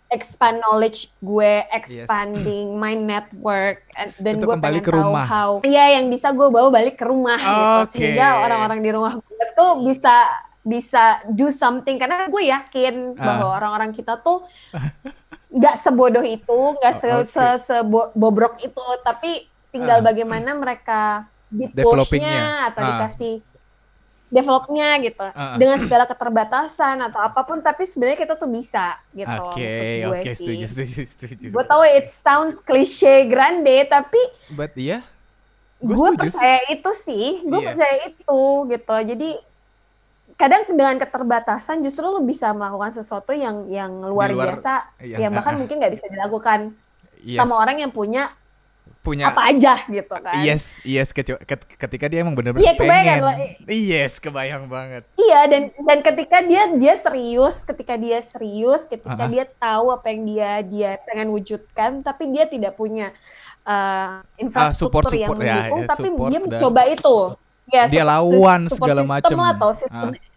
expand 0.07 0.63
knowledge 0.63 1.11
gue 1.19 1.67
expanding 1.67 2.73
yes. 2.73 2.79
my 2.79 2.95
network 2.95 3.83
and, 3.91 4.15
dan 4.23 4.39
gue 4.39 4.55
pengen 4.55 4.79
ke 4.79 4.87
tahu 4.87 5.03
rumah. 5.03 5.25
how 5.27 5.49
iya 5.67 5.99
yang 5.99 6.07
bisa 6.07 6.31
gue 6.31 6.47
bawa 6.47 6.71
balik 6.71 6.95
ke 6.95 7.03
rumah 7.03 7.35
oh, 7.35 7.51
gitu 7.51 7.67
okay. 7.67 7.91
sehingga 7.91 8.47
orang-orang 8.47 8.79
di 8.79 8.89
rumah 8.95 9.19
gue 9.19 9.45
tuh 9.51 9.83
bisa 9.83 10.15
bisa 10.63 11.23
do 11.31 11.51
something 11.51 11.95
karena 11.99 12.27
gue 12.27 12.43
yakin 12.47 13.15
uh. 13.15 13.19
bahwa 13.19 13.51
orang-orang 13.55 13.91
kita 13.91 14.15
tuh 14.19 14.47
nggak 15.57 15.75
sebodoh 15.79 16.25
itu, 16.27 16.59
nggak 16.75 16.93
se, 16.93 17.07
oh, 17.07 17.23
okay. 17.23 17.31
se, 17.31 17.45
se 17.63 17.75
bobrok 18.15 18.59
itu, 18.59 18.83
tapi 18.99 19.47
tinggal 19.71 20.03
uh. 20.03 20.05
bagaimana 20.05 20.51
mereka 20.51 21.23
di 21.47 21.71
pushnya 21.71 22.67
atau 22.67 22.83
uh. 22.83 22.87
dikasih 22.91 23.35
developnya 24.27 24.99
gitu. 24.99 25.23
Uh. 25.23 25.55
dengan 25.55 25.79
segala 25.79 26.03
keterbatasan 26.03 26.99
atau 26.99 27.19
apa 27.23 27.41
pun 27.47 27.63
tapi 27.63 27.87
sebenarnya 27.87 28.19
kita 28.19 28.33
tuh 28.35 28.49
bisa 28.51 28.99
gitu 29.15 29.27
oke 29.27 29.55
okay, 29.55 30.03
oke 30.03 30.19
okay, 30.19 30.33
setuju 30.35 30.65
setuju 30.67 30.99
setuju. 31.07 31.45
Gue 31.55 31.63
tahu 31.63 31.81
it 31.87 32.07
sounds 32.11 32.59
cliche 32.63 33.27
grande 33.27 33.87
tapi 33.87 34.19
but 34.55 34.75
iya. 34.75 34.99
Yeah, 34.99 35.01
gue 35.93 36.09
percaya 36.17 36.59
itu 36.73 36.91
sih 36.97 37.25
gue 37.45 37.59
yeah. 37.61 37.67
percaya 37.71 37.95
itu 38.09 38.43
gitu. 38.73 38.95
Jadi 39.15 39.29
kadang 40.37 40.69
dengan 40.69 40.95
keterbatasan 41.01 41.81
justru 41.81 42.05
lu 42.05 42.21
bisa 42.21 42.53
melakukan 42.53 42.93
sesuatu 42.93 43.33
yang 43.33 43.65
yang 43.65 43.89
luar, 44.05 44.29
luar 44.29 44.53
biasa 44.53 45.01
iya, 45.01 45.25
yang 45.25 45.33
bahkan 45.33 45.57
uh, 45.57 45.59
mungkin 45.65 45.81
nggak 45.81 45.93
bisa 45.97 46.05
dilakukan. 46.11 46.77
Yes. 47.27 47.41
sama 47.43 47.57
orang 47.57 47.81
yang 47.81 47.91
punya 47.91 48.31
punya 49.03 49.31
apa 49.31 49.51
aja 49.53 49.79
gitu 49.87 50.15
kan. 50.19 50.43
Yes 50.43 50.79
yes 50.83 51.11
ketika 51.13 52.05
dia 52.07 52.19
emang 52.23 52.35
bener-bener 52.35 52.63
iya, 52.63 52.73
pengen. 52.75 53.17
loh. 53.23 53.35
yes 53.67 54.17
kebayang 54.17 54.67
banget. 54.67 55.03
Iya 55.15 55.39
dan 55.47 55.61
dan 55.73 55.99
ketika 56.03 56.37
dia 56.43 56.63
dia 56.75 56.93
serius 56.97 57.63
ketika 57.63 57.93
dia 57.95 58.19
serius 58.23 58.87
ketika 58.87 59.15
uh 59.15 59.27
-huh. 59.27 59.31
dia 59.31 59.45
tahu 59.47 59.93
apa 59.93 60.07
yang 60.11 60.21
dia 60.25 60.51
dia 60.63 60.91
pengen 61.05 61.31
wujudkan 61.31 62.01
tapi 62.01 62.31
dia 62.31 62.47
tidak 62.47 62.75
punya 62.75 63.11
uh, 63.67 64.23
infrastruktur 64.39 65.11
uh, 65.11 65.11
support, 65.11 65.15
yang 65.15 65.29
mendukung 65.35 65.81
ya, 65.83 65.87
tapi 65.91 66.07
dia 66.31 66.39
mencoba 66.39 66.81
itu. 66.87 67.17
Ya, 67.67 67.83
dia 67.91 68.03
lawan 68.07 68.71
segala 68.71 69.03
macam 69.03 69.35
atau 69.43 69.69
sistem 69.75 70.15
uh 70.15 70.27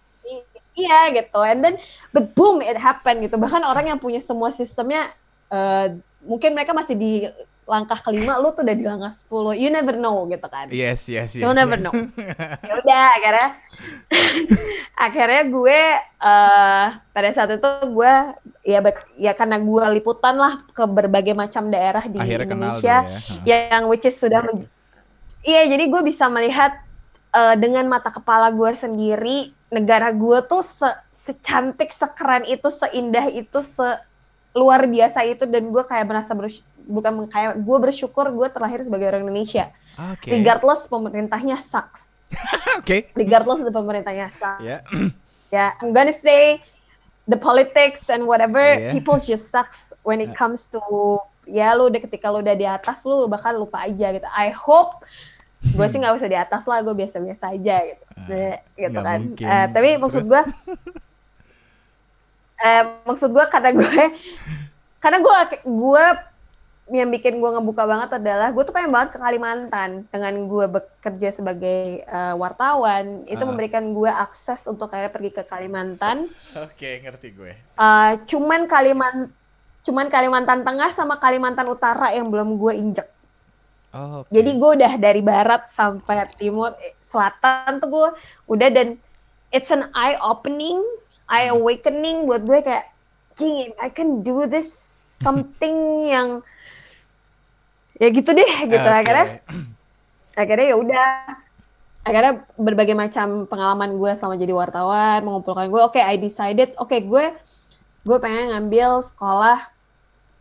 iya 0.80 1.12
gitu. 1.12 1.40
And 1.45 1.61
then 1.61 1.75
but 2.14 2.33
boom 2.33 2.64
it 2.64 2.78
happen 2.78 3.21
gitu. 3.21 3.37
Bahkan 3.37 3.62
orang 3.66 3.90
yang 3.90 3.99
punya 4.00 4.23
semua 4.23 4.49
sistemnya 4.54 5.12
uh, 5.52 5.92
mungkin 6.25 6.57
mereka 6.57 6.73
masih 6.73 6.95
di 6.97 7.12
langkah 7.71 7.95
kelima 8.03 8.35
lu 8.43 8.50
tuh 8.50 8.67
udah 8.67 8.75
di 8.75 8.83
langkah 8.83 9.15
10 9.15 9.55
you 9.62 9.71
never 9.71 9.95
know 9.95 10.27
gitu 10.27 10.47
kan. 10.50 10.67
Yes 10.75 11.07
yes 11.07 11.39
yes. 11.39 11.43
You 11.47 11.55
never 11.55 11.79
yes. 11.79 11.85
know. 11.87 11.95
Ya 12.69 12.75
udah 12.83 13.03
akhirnya. 13.15 13.49
Akhirnya 15.09 15.43
gue 15.49 15.81
uh, 16.21 16.87
pada 17.17 17.29
saat 17.33 17.57
itu 17.57 17.71
gue 17.95 18.12
ya 18.61 18.79
ya 19.17 19.33
karena 19.33 19.57
gue 19.57 19.85
liputan 19.97 20.37
lah 20.37 20.67
ke 20.77 20.85
berbagai 20.85 21.33
macam 21.33 21.73
daerah 21.73 22.05
di 22.05 22.21
Akhirnya 22.21 22.45
Indonesia 22.45 22.97
ya. 23.47 23.65
yang 23.73 23.89
which 23.89 24.05
is 24.05 24.21
sudah 24.21 24.45
iya 25.41 25.65
jadi 25.65 25.89
gue 25.89 26.03
bisa 26.05 26.29
melihat 26.29 26.77
uh, 27.33 27.57
dengan 27.57 27.89
mata 27.89 28.12
kepala 28.12 28.53
gue 28.53 28.69
sendiri 28.77 29.57
negara 29.73 30.12
gue 30.12 30.45
tuh 30.45 30.61
se 30.61 30.89
secantik 31.21 31.93
sekeren 31.93 32.45
itu 32.49 32.69
seindah 32.73 33.29
itu 33.29 33.61
se 33.61 33.89
luar 34.50 34.83
biasa 34.89 35.23
itu 35.29 35.47
dan 35.47 35.71
gue 35.71 35.83
kayak 35.87 36.07
merasa 36.11 36.35
bukan 36.89 37.27
kayak 37.29 37.61
gue 37.61 37.79
bersyukur 37.81 38.29
gue 38.33 38.49
terlahir 38.53 38.81
sebagai 38.85 39.11
orang 39.11 39.29
Indonesia 39.29 39.73
okay. 39.97 40.41
regardless 40.41 40.87
pemerintahnya 40.89 41.61
sucks 41.61 42.11
Oke. 42.79 42.87
Okay. 42.87 43.01
Regardless 43.19 43.61
the 43.63 43.73
pemerintahnya 43.75 44.31
sucks. 44.31 44.63
Yeah. 44.63 44.81
yeah, 45.55 45.71
I'm 45.83 45.93
gonna 45.93 46.15
say 46.15 46.63
the 47.27 47.39
politics 47.39 48.09
and 48.11 48.27
whatever 48.27 48.63
yeah. 48.63 48.91
people 48.95 49.19
just 49.19 49.51
sucks 49.51 49.93
when 50.07 50.23
it 50.23 50.33
comes 50.41 50.67
to 50.71 50.81
ya 51.51 51.75
lu 51.75 51.91
udah 51.91 51.99
ketika 51.99 52.31
lu 52.31 52.43
udah 52.43 52.55
di 52.55 52.67
atas 52.67 53.03
lu 53.03 53.27
bakal 53.27 53.67
lupa 53.67 53.87
aja 53.87 54.15
gitu. 54.15 54.29
I 54.31 54.55
hope 54.55 55.03
gue 55.61 55.87
sih 55.93 56.01
nggak 56.01 56.17
usah 56.17 56.31
di 56.31 56.39
atas 56.41 56.65
lah, 56.65 56.81
gue 56.81 56.97
biasa-biasa 56.97 57.53
aja 57.53 57.85
gitu, 57.85 58.05
uh, 58.33 58.57
gitu 58.81 59.01
kan. 59.05 59.21
Uh, 59.37 59.67
tapi 59.69 60.01
maksud 60.01 60.25
gue, 60.25 60.43
uh, 62.65 62.85
maksud 63.13 63.29
gue 63.29 63.45
karena 63.53 63.77
gue, 63.77 64.03
karena 65.05 65.19
gue 65.21 65.37
gue 65.69 66.07
yang 66.91 67.09
bikin 67.09 67.39
gue 67.39 67.51
ngebuka 67.55 67.87
banget 67.87 68.11
adalah 68.19 68.51
gue 68.51 68.63
tuh 68.67 68.75
pengen 68.75 68.91
banget 68.91 69.15
ke 69.15 69.19
Kalimantan 69.23 70.11
dengan 70.11 70.35
gue 70.51 70.67
bekerja 70.67 71.29
sebagai 71.31 72.03
uh, 72.11 72.35
wartawan 72.35 73.23
itu 73.31 73.41
uh. 73.41 73.49
memberikan 73.49 73.95
gue 73.95 74.11
akses 74.11 74.67
untuk 74.67 74.91
kayak 74.91 75.15
pergi 75.15 75.31
ke 75.31 75.43
Kalimantan. 75.47 76.27
Oke 76.59 76.75
okay, 76.75 76.95
ngerti 77.07 77.31
gue. 77.33 77.55
Uh, 77.79 78.19
cuman 78.27 78.67
Kalimantan 78.67 79.31
cuman 79.81 80.13
Kalimantan 80.13 80.61
Tengah 80.61 80.91
sama 80.93 81.17
Kalimantan 81.17 81.71
Utara 81.71 82.13
yang 82.13 82.29
belum 82.29 82.61
gue 82.61 82.73
injek. 82.77 83.09
Oh, 83.91 84.23
okay. 84.23 84.39
Jadi 84.39 84.51
gue 84.55 84.71
udah 84.79 84.93
dari 85.03 85.23
barat 85.25 85.67
sampai 85.67 86.23
timur 86.39 86.75
selatan 87.03 87.83
tuh 87.83 87.89
gue 87.91 88.09
udah 88.47 88.69
dan 88.71 88.95
it's 89.51 89.75
an 89.75 89.91
eye 89.99 90.15
opening, 90.23 90.79
eye 91.27 91.51
awakening 91.51 92.23
buat 92.23 92.47
gue 92.47 92.63
kayak, 92.63 92.87
jing 93.35 93.75
I 93.83 93.91
can 93.91 94.23
do 94.23 94.47
this 94.47 94.71
something 95.19 96.07
yang 96.07 96.47
ya 98.00 98.09
gitu 98.09 98.30
deh 98.33 98.50
gitu 98.64 98.80
okay. 98.80 99.00
akhirnya 99.04 99.26
akhirnya 100.33 100.66
ya 100.73 100.76
udah 100.80 101.09
akhirnya 102.00 102.33
berbagai 102.57 102.97
macam 102.97 103.45
pengalaman 103.45 104.00
gue 104.00 104.11
selama 104.16 104.40
jadi 104.40 104.57
wartawan 104.57 105.21
mengumpulkan 105.21 105.69
gue 105.69 105.80
oke 105.85 106.00
okay, 106.00 106.02
I 106.02 106.16
decided 106.16 106.73
oke 106.80 106.88
okay, 106.88 107.04
gue 107.04 107.37
gue 108.09 108.16
pengen 108.25 108.57
ngambil 108.57 109.04
sekolah 109.04 109.69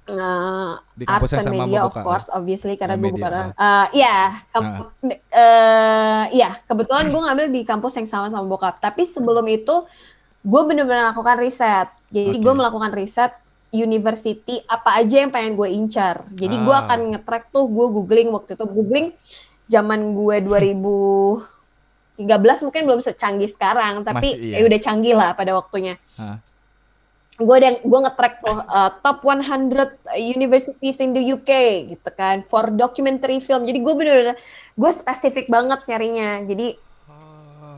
uh, 0.07 0.79
arts 1.03 1.35
and 1.35 1.51
media 1.51 1.83
of 1.83 1.91
course 1.99 2.31
obviously 2.31 2.79
karena 2.79 2.95
gue 2.95 3.11
bukan 3.11 3.51
uh, 3.59 3.91
iya 3.91 4.39
uh. 4.55 4.87
uh, 5.03 6.23
iya 6.31 6.55
kebetulan 6.63 7.11
gue 7.11 7.21
ngambil 7.27 7.45
di 7.51 7.61
kampus 7.67 7.99
yang 7.99 8.07
sama 8.07 8.31
sama 8.31 8.47
bokap 8.47 8.79
tapi 8.79 9.03
sebelum 9.03 9.43
itu 9.51 9.83
gue 10.39 10.61
bener-bener 10.63 11.11
melakukan 11.11 11.37
riset 11.43 11.91
jadi 12.07 12.39
okay. 12.39 12.39
gue 12.39 12.53
melakukan 12.55 12.91
riset 12.95 13.35
university 13.69 14.65
apa 14.65 15.01
aja 15.01 15.21
yang 15.21 15.29
pengen 15.29 15.53
gue 15.53 15.69
incar. 15.69 16.25
Jadi 16.33 16.55
ah. 16.57 16.61
gue 16.65 16.75
akan 16.75 16.99
ngetrack 17.15 17.53
tuh 17.53 17.69
gue 17.69 17.87
googling 17.93 18.29
waktu 18.33 18.57
itu 18.57 18.65
googling 18.65 19.13
zaman 19.69 20.17
gue 20.17 20.35
2013 20.41 22.25
mungkin 22.65 22.83
belum 22.89 23.01
secanggih 23.05 23.49
sekarang 23.53 24.01
tapi 24.01 24.33
Masih, 24.33 24.49
iya. 24.49 24.55
ya 24.61 24.63
udah 24.65 24.79
canggih 24.81 25.13
lah 25.13 25.37
pada 25.37 25.53
waktunya. 25.53 26.01
Ah. 26.17 26.41
Gue 27.39 27.55
udah 27.55 27.71
gue 27.79 27.99
ngetrack 28.03 28.43
tuh 28.43 28.57
uh, 28.57 28.91
top 28.99 29.23
100 29.23 29.71
universities 30.17 30.97
in 30.99 31.15
the 31.15 31.23
UK 31.37 31.51
gitu 31.93 32.09
kan 32.17 32.41
for 32.43 32.73
documentary 32.73 33.37
film. 33.37 33.69
Jadi 33.69 33.79
gue 33.79 33.93
bener-bener 33.93 34.35
gue 34.73 34.91
spesifik 34.91 35.47
banget 35.47 35.85
nyarinya. 35.85 36.43
Jadi 36.43 36.88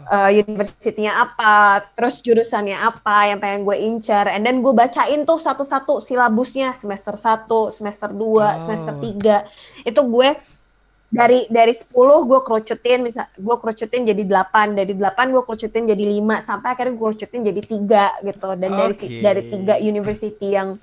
uh, 0.08 0.32
universitinya 0.32 1.28
apa, 1.28 1.86
terus 1.94 2.24
jurusannya 2.24 2.78
apa 2.78 3.30
yang 3.30 3.40
pengen 3.44 3.62
gue 3.68 3.78
incar, 3.78 4.32
and 4.32 4.48
then 4.48 4.64
gue 4.64 4.74
bacain 4.74 5.22
tuh 5.28 5.38
satu-satu 5.38 6.02
silabusnya 6.02 6.74
semester 6.74 7.14
1, 7.14 7.46
semester 7.76 8.10
2, 8.10 8.18
oh. 8.18 8.52
semester 8.58 8.94
3. 8.98 9.86
Itu 9.86 10.02
gue 10.08 10.30
dari 11.12 11.44
dari 11.52 11.76
10 11.76 11.92
gue 12.24 12.40
kerucutin 12.40 13.04
bisa 13.04 13.28
gue 13.36 13.56
kerucutin 13.60 14.08
jadi 14.08 14.24
8 14.24 14.80
dari 14.80 14.96
8 14.96 15.36
gue 15.36 15.44
kerucutin 15.44 15.84
jadi 15.84 16.04
5 16.24 16.40
sampai 16.40 16.68
akhirnya 16.72 16.96
gue 16.96 17.08
kerucutin 17.12 17.42
jadi 17.52 17.62
tiga 17.68 18.06
gitu 18.24 18.50
dan 18.56 18.72
okay. 18.72 18.80
dari 18.80 18.96
dari 19.20 19.42
tiga 19.52 19.76
university 19.76 20.56
yang 20.56 20.80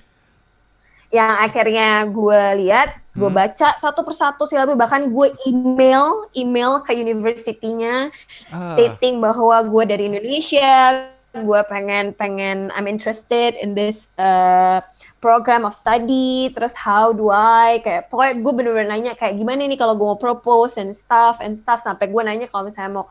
yang 1.08 1.40
akhirnya 1.40 2.04
gue 2.04 2.42
lihat, 2.64 3.00
gue 3.16 3.28
hmm. 3.28 3.38
baca 3.38 3.68
satu 3.80 4.04
persatu 4.04 4.44
silabus 4.44 4.76
bahkan 4.76 5.08
gue 5.08 5.32
email 5.48 6.28
email 6.36 6.84
ke 6.84 6.92
universitinya 6.94 8.12
uh. 8.52 8.76
stating 8.76 9.18
bahwa 9.18 9.58
gue 9.64 9.82
dari 9.88 10.04
Indonesia, 10.12 11.08
gue 11.32 11.60
pengen 11.68 12.12
pengen 12.12 12.68
I'm 12.76 12.84
interested 12.84 13.56
in 13.56 13.72
this 13.72 14.12
uh, 14.20 14.84
program 15.24 15.64
of 15.64 15.72
study, 15.72 16.52
terus 16.52 16.76
how 16.76 17.16
do 17.16 17.32
I 17.32 17.80
kayak 17.80 18.12
pokoknya 18.12 18.34
gue 18.44 18.52
bener-bener 18.52 18.88
nanya 18.88 19.12
kayak 19.16 19.40
gimana 19.40 19.64
nih 19.64 19.80
kalau 19.80 19.96
gue 19.96 20.06
mau 20.06 20.20
propose 20.20 20.76
and 20.76 20.92
stuff 20.92 21.40
and 21.40 21.56
stuff 21.56 21.80
sampai 21.80 22.08
gue 22.08 22.22
nanya 22.22 22.46
kalau 22.52 22.68
misalnya 22.68 23.02
mau 23.02 23.06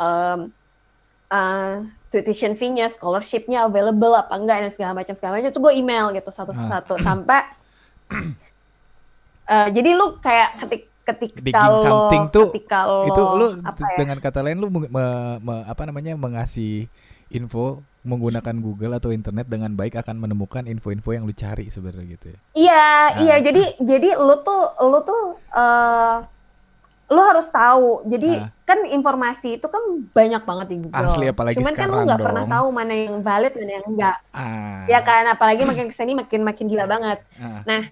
um, 0.00 0.48
uh, 1.28 1.84
tuition 2.22 2.54
fee-nya, 2.54 2.86
scholarship-nya 2.86 3.66
available 3.66 4.14
apa 4.14 4.36
enggak 4.36 4.62
dan 4.62 4.70
segala 4.70 4.92
macam 4.94 5.14
segala 5.18 5.40
macam 5.40 5.50
itu 5.50 5.60
gue 5.60 5.72
email 5.74 6.12
gitu 6.14 6.30
satu-satu 6.30 6.94
ah. 6.94 7.02
sampai 7.02 7.40
uh, 9.50 9.68
jadi 9.76 9.90
lu 9.96 10.20
kayak 10.22 10.62
ketik 10.62 10.92
ketika 11.04 11.68
lo 11.68 11.82
something 11.84 12.24
tuh 12.32 12.48
ketika 12.48 12.80
lo, 12.88 13.04
itu 13.04 13.22
lu 13.36 13.46
ya? 13.60 13.96
dengan 14.00 14.16
kata 14.20 14.40
lain 14.40 14.56
lu 14.56 14.72
me, 14.72 14.88
me, 14.88 15.04
me, 15.44 15.54
apa 15.68 15.84
namanya 15.84 16.16
mengasih 16.16 16.88
info 17.28 17.84
menggunakan 18.04 18.56
Google 18.60 18.92
atau 19.00 19.12
internet 19.12 19.48
dengan 19.48 19.72
baik 19.72 19.96
akan 19.96 20.20
menemukan 20.20 20.68
info-info 20.68 21.16
yang 21.16 21.24
lu 21.24 21.32
cari 21.32 21.72
sebenarnya 21.72 22.04
gitu 22.16 22.26
ya. 22.36 22.38
Iya, 22.52 22.84
nah. 22.84 23.20
iya 23.24 23.36
jadi 23.40 23.62
jadi 23.80 24.08
lu 24.20 24.36
tuh 24.44 24.62
lu 24.84 25.00
tuh 25.08 25.22
uh, 25.56 26.20
lu 27.14 27.22
harus 27.22 27.46
tahu. 27.48 28.02
Jadi 28.10 28.42
nah. 28.42 28.50
kan 28.66 28.82
informasi 28.82 29.62
itu 29.62 29.66
kan 29.70 29.82
banyak 30.10 30.42
banget 30.42 30.66
di 30.74 30.76
Google. 30.82 31.06
Asli 31.06 31.26
apalagi 31.30 31.56
Cuman 31.62 31.74
kan 31.78 31.86
lu 31.86 32.02
nggak 32.02 32.20
pernah 32.20 32.44
tahu 32.50 32.66
mana 32.74 32.92
yang 32.92 33.22
valid 33.22 33.54
dan 33.54 33.68
yang 33.70 33.84
enggak. 33.86 34.16
Ah. 34.34 34.82
Ya 34.90 34.98
kan 35.00 35.24
apalagi 35.30 35.62
makin 35.62 35.86
ke 35.88 35.94
sini 35.94 36.18
makin 36.18 36.42
makin 36.42 36.66
gila 36.66 36.90
banget. 36.90 37.22
Ah. 37.38 37.62
Nah 37.62 37.82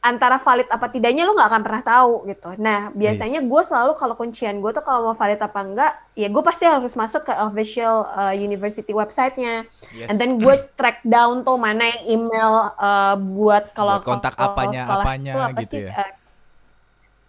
antara 0.00 0.40
valid 0.40 0.64
apa 0.72 0.88
tidaknya 0.88 1.28
lu 1.28 1.36
nggak 1.36 1.48
akan 1.52 1.62
pernah 1.62 1.82
tahu 1.84 2.12
gitu. 2.24 2.56
Nah 2.56 2.88
biasanya 2.96 3.44
gue 3.44 3.62
selalu 3.64 3.92
kalau 4.00 4.14
kuncian 4.16 4.56
gue 4.56 4.72
tuh 4.72 4.80
kalau 4.80 5.12
mau 5.12 5.16
valid 5.16 5.36
apa 5.36 5.60
enggak, 5.60 5.92
ya 6.16 6.28
gue 6.32 6.42
pasti 6.44 6.64
harus 6.64 6.96
masuk 6.96 7.28
ke 7.28 7.34
official 7.44 8.08
uh, 8.16 8.32
university 8.32 8.96
websitenya, 8.96 9.68
yes. 9.92 10.08
and 10.08 10.16
then 10.16 10.40
gue 10.40 10.56
track 10.80 11.04
down 11.04 11.44
tuh 11.44 11.60
mana 11.60 11.84
yang 11.84 12.02
email 12.16 12.72
uh, 12.80 13.12
buat 13.20 13.76
kalau 13.76 14.00
kontak 14.00 14.32
apanya 14.40 14.88
apanya 14.88 15.32
apa 15.52 15.60
gitu 15.60 15.76
sih, 15.76 15.84
ya. 15.84 15.92
Uh, 15.92 16.10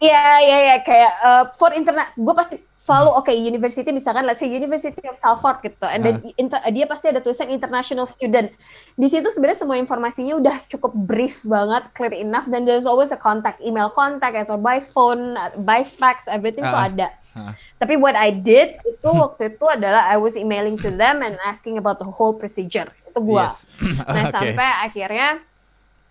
Iya, 0.01 0.25
iya, 0.41 0.57
iya 0.65 0.77
kayak 0.81 1.13
uh, 1.21 1.43
for 1.61 1.77
internet, 1.77 2.09
gue 2.17 2.33
pasti 2.33 2.57
selalu 2.73 3.21
oke 3.21 3.29
okay, 3.29 3.37
university 3.37 3.85
misalkan 3.93 4.25
let's 4.25 4.41
say 4.41 4.49
University 4.49 4.97
of 5.05 5.13
Salford 5.21 5.61
gitu, 5.61 5.85
and 5.85 6.01
then 6.01 6.17
uh. 6.25 6.41
inter, 6.41 6.57
dia 6.73 6.89
pasti 6.89 7.13
ada 7.13 7.21
tulisan 7.21 7.53
international 7.53 8.09
student. 8.09 8.49
Di 8.97 9.07
situ 9.13 9.29
sebenarnya 9.29 9.61
semua 9.61 9.77
informasinya 9.77 10.41
udah 10.41 10.57
cukup 10.73 10.97
brief 11.05 11.45
banget, 11.45 11.85
clear 11.93 12.17
enough, 12.17 12.49
dan 12.49 12.65
there's 12.65 12.89
always 12.89 13.13
a 13.13 13.19
contact, 13.21 13.61
email 13.61 13.93
contact 13.93 14.33
atau 14.33 14.57
by 14.57 14.81
phone, 14.81 15.37
by 15.61 15.85
fax, 15.85 16.25
everything 16.25 16.65
uh. 16.65 16.73
tuh 16.73 16.81
ada. 16.81 17.07
Uh. 17.37 17.53
Tapi 17.77 17.93
what 18.01 18.17
I 18.17 18.33
did 18.33 18.81
itu 18.81 19.09
waktu 19.29 19.53
itu 19.53 19.65
adalah 19.69 20.09
I 20.09 20.17
was 20.17 20.33
emailing 20.33 20.81
to 20.81 20.89
them 20.89 21.21
and 21.21 21.37
asking 21.45 21.77
about 21.77 22.01
the 22.01 22.09
whole 22.09 22.33
procedure. 22.33 22.89
Itu 23.05 23.21
gue. 23.21 23.37
Yes. 23.37 23.69
nah 24.17 24.33
okay. 24.33 24.57
sampai 24.57 24.69
akhirnya. 24.81 25.29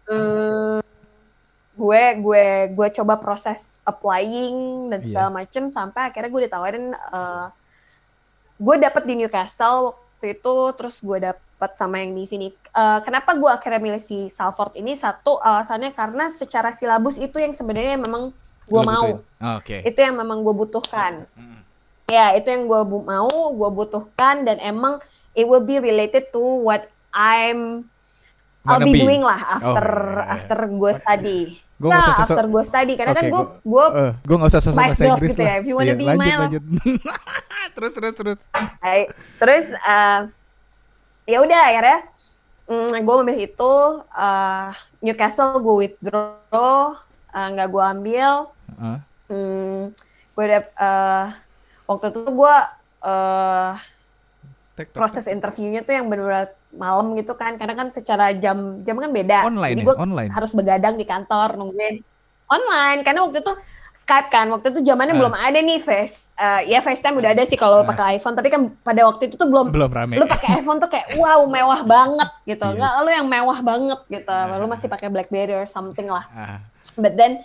Um, 0.06 0.78
gue 1.80 2.02
gue 2.20 2.46
gue 2.76 2.88
coba 3.00 3.16
proses 3.16 3.80
applying 3.88 4.92
dan 4.92 5.00
iya. 5.00 5.06
segala 5.08 5.28
yeah. 5.32 5.36
macem 5.40 5.64
sampai 5.72 6.12
akhirnya 6.12 6.28
gue 6.28 6.42
ditawarin 6.44 6.86
uh, 6.92 7.48
gue 8.60 8.76
dapet 8.76 9.02
di 9.08 9.14
Newcastle 9.16 9.96
waktu 9.96 10.36
itu 10.36 10.56
terus 10.76 11.00
gue 11.00 11.18
dapet 11.32 11.70
sama 11.72 12.04
yang 12.04 12.12
di 12.12 12.28
sini 12.28 12.52
uh, 12.76 13.00
kenapa 13.00 13.32
gue 13.32 13.48
akhirnya 13.48 13.80
milih 13.80 14.02
si 14.04 14.28
Salford 14.28 14.76
ini 14.76 14.92
satu 14.92 15.40
alasannya 15.40 15.96
karena 15.96 16.28
secara 16.28 16.68
silabus 16.68 17.16
itu 17.16 17.40
yang 17.40 17.56
sebenarnya 17.56 17.96
memang 17.96 18.36
gue 18.68 18.82
mau 18.84 19.24
oh, 19.24 19.54
okay. 19.56 19.80
itu 19.88 19.96
yang 19.96 20.20
memang 20.20 20.44
gue 20.44 20.52
butuhkan 20.52 21.24
mm. 21.32 21.60
ya 22.12 22.36
itu 22.36 22.52
yang 22.52 22.68
gue 22.68 22.80
bu 22.84 23.00
mau 23.00 23.32
gue 23.56 23.70
butuhkan 23.72 24.44
dan 24.44 24.60
emang 24.60 25.00
it 25.32 25.48
will 25.48 25.64
be 25.64 25.80
related 25.80 26.28
to 26.28 26.40
what 26.40 26.92
I'm 27.16 27.88
I'll 28.68 28.84
be, 28.84 28.92
be 28.92 29.00
doing 29.00 29.24
lah 29.24 29.40
after 29.56 29.88
oh, 29.88 30.20
yeah, 30.20 30.28
yeah. 30.28 30.34
after 30.36 30.58
gue 30.68 30.92
study 31.00 31.40
Gue 31.80 31.88
nah, 31.88 32.12
usah 32.12 32.28
after 32.28 32.44
gue 32.44 32.62
study 32.68 32.92
karena 32.92 33.16
okay, 33.16 33.32
kan 33.32 33.32
gue 33.32 33.44
gue 33.64 33.84
uh, 33.88 34.12
gue 34.20 34.36
nggak 34.36 34.50
usah 34.52 34.60
sosok 34.60 34.76
bahasa 34.84 35.04
Inggris 35.08 35.32
gitu 35.32 35.40
ya. 35.40 35.54
If 35.56 35.64
you 35.64 35.74
wanna 35.80 35.96
yeah, 35.96 36.00
be 36.00 36.04
lanjut, 36.04 36.36
lanjut. 36.44 36.64
terus 37.74 37.92
terus 37.96 38.14
terus. 38.20 38.40
Hai. 38.84 39.08
Terus 39.40 39.64
uh, 39.80 40.20
ya 41.24 41.38
udah 41.40 41.60
akhirnya 41.72 41.98
mm, 42.68 43.00
gue 43.00 43.14
memilih 43.24 43.42
itu 43.48 43.74
uh, 44.12 44.68
Newcastle 45.00 45.56
gue 45.56 45.74
withdraw 45.88 47.00
nggak 47.32 47.68
uh, 47.68 47.72
gue 47.72 47.82
ambil. 47.96 48.32
Uh. 48.76 49.00
Hmm, 49.32 49.80
gue 50.36 50.44
udah 50.44 50.62
uh, 50.76 51.26
waktu 51.88 52.12
itu 52.12 52.20
gue 52.28 52.56
uh, 53.08 53.72
proses 54.92 55.32
interviewnya 55.32 55.80
tuh 55.80 55.96
yang 55.96 56.12
benar-benar 56.12 56.59
malam 56.70 57.18
gitu 57.18 57.34
kan 57.34 57.58
karena 57.58 57.74
kan 57.74 57.90
secara 57.90 58.30
jam 58.34 58.82
jam 58.86 58.94
kan 58.94 59.10
beda 59.10 59.46
online 59.46 59.74
jadi 59.74 59.82
ya? 59.82 59.86
gue 59.90 59.96
online. 59.98 60.30
harus 60.30 60.50
begadang 60.54 60.94
di 60.94 61.06
kantor 61.06 61.58
nungguin 61.58 62.02
online 62.46 63.00
karena 63.02 63.26
waktu 63.26 63.42
itu 63.42 63.54
Skype 63.90 64.30
kan 64.30 64.46
waktu 64.54 64.70
itu 64.70 64.86
zamannya 64.86 65.18
uh. 65.18 65.18
belum 65.18 65.34
ada 65.34 65.58
nih 65.58 65.82
face 65.82 66.30
uh, 66.38 66.62
ya 66.62 66.78
FaceTime 66.78 67.18
udah 67.18 67.34
ada 67.34 67.42
sih 67.42 67.58
kalau 67.58 67.82
uh. 67.82 67.86
pakai 67.86 68.22
iPhone 68.22 68.38
tapi 68.38 68.48
kan 68.54 68.70
pada 68.86 69.02
waktu 69.02 69.26
itu 69.26 69.34
tuh 69.34 69.50
belum 69.50 69.74
belum 69.74 69.90
rame 69.90 70.14
lu 70.14 70.30
pakai 70.30 70.62
iPhone 70.62 70.78
tuh 70.78 70.86
kayak 70.86 71.18
wow 71.18 71.42
mewah 71.50 71.82
banget 71.82 72.30
gitu 72.46 72.66
yes. 72.70 72.78
nggak 72.78 72.92
lu 73.02 73.10
yang 73.10 73.26
mewah 73.26 73.58
banget 73.58 74.00
gitu 74.06 74.30
uh. 74.30 74.56
lu 74.62 74.70
masih 74.70 74.86
pakai 74.86 75.10
BlackBerry 75.10 75.58
or 75.58 75.66
something 75.66 76.06
lah 76.06 76.22
uh. 76.30 76.58
but 76.94 77.18
then 77.18 77.42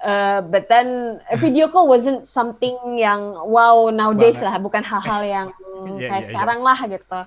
Uh, 0.00 0.40
but 0.48 0.64
then 0.72 1.20
video 1.36 1.68
call 1.68 1.84
wasn't 1.84 2.24
something 2.24 2.72
yang 2.96 3.36
wow 3.44 3.92
nowadays 3.92 4.40
Banget. 4.40 4.48
lah, 4.48 4.56
bukan 4.56 4.80
hal-hal 4.80 5.20
yang 5.28 5.46
yeah, 6.00 6.08
kayak 6.08 6.24
yeah, 6.24 6.28
sekarang 6.32 6.64
yeah. 6.64 6.68
lah 6.72 6.78
gitu. 6.88 7.20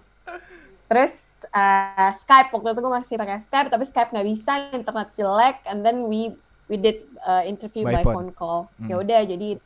Terus 0.93 1.41
uh, 1.49 2.11
Skype 2.13 2.53
waktu 2.53 2.77
itu 2.77 2.81
gue 2.85 2.93
masih 2.93 3.15
pakai 3.17 3.41
Skype, 3.41 3.73
tapi 3.73 3.81
Skype 3.81 4.13
nggak 4.13 4.27
bisa, 4.29 4.53
internet 4.77 5.09
jelek, 5.17 5.57
and 5.65 5.81
then 5.81 6.05
we 6.05 6.29
we 6.69 6.77
did 6.77 7.01
uh, 7.25 7.41
interview 7.41 7.81
by, 7.81 7.97
by 7.97 8.03
phone. 8.05 8.13
phone 8.13 8.29
call. 8.37 8.59
Hmm. 8.77 8.93
Ya 8.93 8.95
udah 9.01 9.21
jadi 9.25 9.57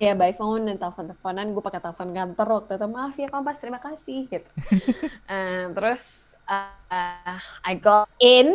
ya 0.00 0.12
by 0.16 0.32
phone 0.32 0.64
dan 0.64 0.80
telepon 0.80 1.12
teleponan 1.12 1.52
gue 1.52 1.60
pakai 1.60 1.80
telepon 1.80 2.12
kantor 2.12 2.48
waktu 2.60 2.72
itu 2.76 2.86
maaf 2.88 3.14
ya 3.20 3.28
kompas 3.28 3.60
terima 3.60 3.80
kasih 3.84 4.28
gitu. 4.32 4.48
uh, 5.28 5.68
terus 5.76 6.16
uh, 6.48 7.40
I 7.64 7.76
got 7.76 8.08
in, 8.16 8.52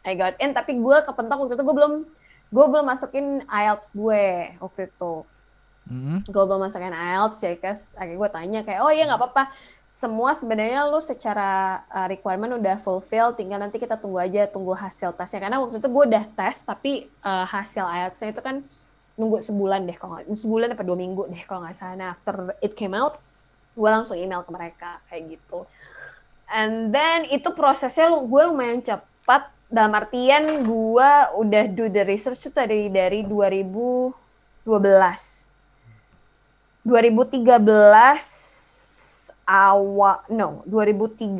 I 0.00 0.16
got 0.16 0.36
in, 0.40 0.56
tapi 0.56 0.80
gue 0.80 0.96
kepentok 1.04 1.44
waktu 1.44 1.60
itu 1.60 1.64
gue 1.64 1.76
belum 1.76 1.94
gue 2.52 2.66
belum 2.72 2.84
masukin 2.88 3.44
IELTS 3.48 3.92
gue 3.92 4.54
waktu 4.60 4.80
itu 4.92 5.14
mm-hmm. 5.88 6.18
gue 6.30 6.44
belum 6.46 6.60
masukin 6.68 6.94
IELTS 6.94 7.38
ya 7.42 7.52
guys 7.56 7.82
akhirnya 7.96 8.20
gue 8.20 8.30
tanya 8.30 8.60
kayak 8.62 8.80
oh 8.84 8.92
iya 8.92 9.04
nggak 9.08 9.20
apa-apa 9.20 9.44
semua 9.96 10.36
sebenarnya 10.36 10.84
lu 10.92 11.00
secara 11.00 11.80
uh, 11.88 12.04
requirement 12.04 12.60
udah 12.60 12.76
fulfill 12.76 13.32
tinggal 13.32 13.56
nanti 13.56 13.80
kita 13.80 13.96
tunggu 13.96 14.20
aja 14.20 14.44
tunggu 14.44 14.76
hasil 14.76 15.16
tesnya. 15.16 15.48
Karena 15.48 15.56
waktu 15.56 15.80
itu 15.80 15.88
gue 15.88 16.04
udah 16.12 16.24
tes 16.36 16.60
tapi 16.68 17.08
uh, 17.24 17.48
hasil 17.48 17.80
IELTS-nya 17.80 18.36
itu 18.36 18.44
kan 18.44 18.60
nunggu 19.16 19.40
sebulan 19.40 19.88
deh 19.88 19.96
kalau 19.96 20.20
sebulan 20.28 20.76
apa 20.76 20.84
dua 20.84 21.00
minggu 21.00 21.32
deh 21.32 21.40
kalau 21.48 21.64
nggak 21.64 21.80
salah. 21.80 21.96
Nah, 21.96 22.08
after 22.12 22.52
it 22.60 22.76
came 22.76 22.92
out 22.92 23.16
gue 23.72 23.88
langsung 23.88 24.20
email 24.20 24.44
ke 24.44 24.52
mereka 24.52 25.00
kayak 25.08 25.40
gitu. 25.40 25.64
And 26.52 26.92
then 26.92 27.24
itu 27.32 27.48
prosesnya 27.56 28.12
lu 28.12 28.28
gue 28.28 28.42
lumayan 28.52 28.84
cepat. 28.84 29.48
Dalam 29.66 29.96
artian 29.96 30.60
gue 30.60 31.10
udah 31.40 31.64
do 31.72 31.88
the 31.88 32.04
research 32.04 32.38
tuh 32.44 32.52
dari 32.52 32.92
dari 32.92 33.24
2012 33.24 34.12
2013 36.84 38.55
awal 39.46 40.26
no 40.34 40.66
2013 40.66 41.38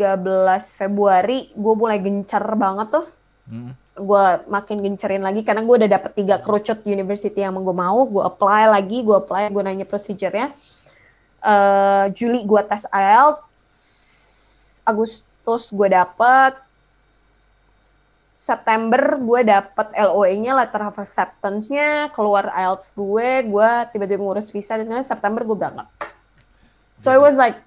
Februari 0.79 1.51
gue 1.51 1.75
mulai 1.75 1.99
gencar 1.99 2.47
banget 2.55 3.03
tuh. 3.03 3.07
Hmm. 3.47 3.79
gue 3.97 4.27
makin 4.51 4.83
gencerin 4.83 5.23
lagi 5.23 5.47
karena 5.47 5.63
gue 5.63 5.77
udah 5.87 5.89
dapet 5.89 6.19
tiga 6.19 6.37
kerucut 6.43 6.83
university 6.85 7.41
yang 7.41 7.57
gue 7.57 7.73
mau 7.73 8.05
gue 8.05 8.21
apply 8.21 8.69
lagi 8.69 9.01
gue 9.07 9.17
apply 9.17 9.49
gue 9.55 9.63
nanya 9.63 9.87
procedure-nya. 9.89 10.53
Uh, 11.41 12.11
Juli 12.13 12.43
gue 12.43 12.61
tes 12.67 12.85
IELTS 12.91 13.77
Agustus 14.83 15.71
gue 15.71 15.89
dapet 15.89 16.59
September 18.37 19.17
gue 19.17 19.41
dapet 19.49 19.97
LOE-nya 19.97 20.53
letter 20.55 20.93
of 20.93 21.01
acceptance-nya 21.01 22.13
keluar 22.13 22.53
IELTS 22.53 22.93
gue 22.93 23.49
gue 23.49 23.71
tiba-tiba 23.97 24.21
ngurus 24.21 24.53
visa 24.53 24.77
dan 24.77 25.01
September 25.01 25.41
gue 25.41 25.57
berangkat. 25.57 25.89
So 26.93 27.17
it 27.17 27.23
was 27.23 27.41
like 27.41 27.65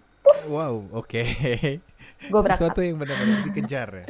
Wow 0.51 0.87
oke. 0.93 1.23
Okay. 2.19 2.27
gue 2.27 2.35
berangkat. 2.43 2.59
Sesuatu 2.59 2.83
yang 2.83 2.99
benar-benar 2.99 3.47
dikejar 3.47 3.87
ya. 3.95 4.05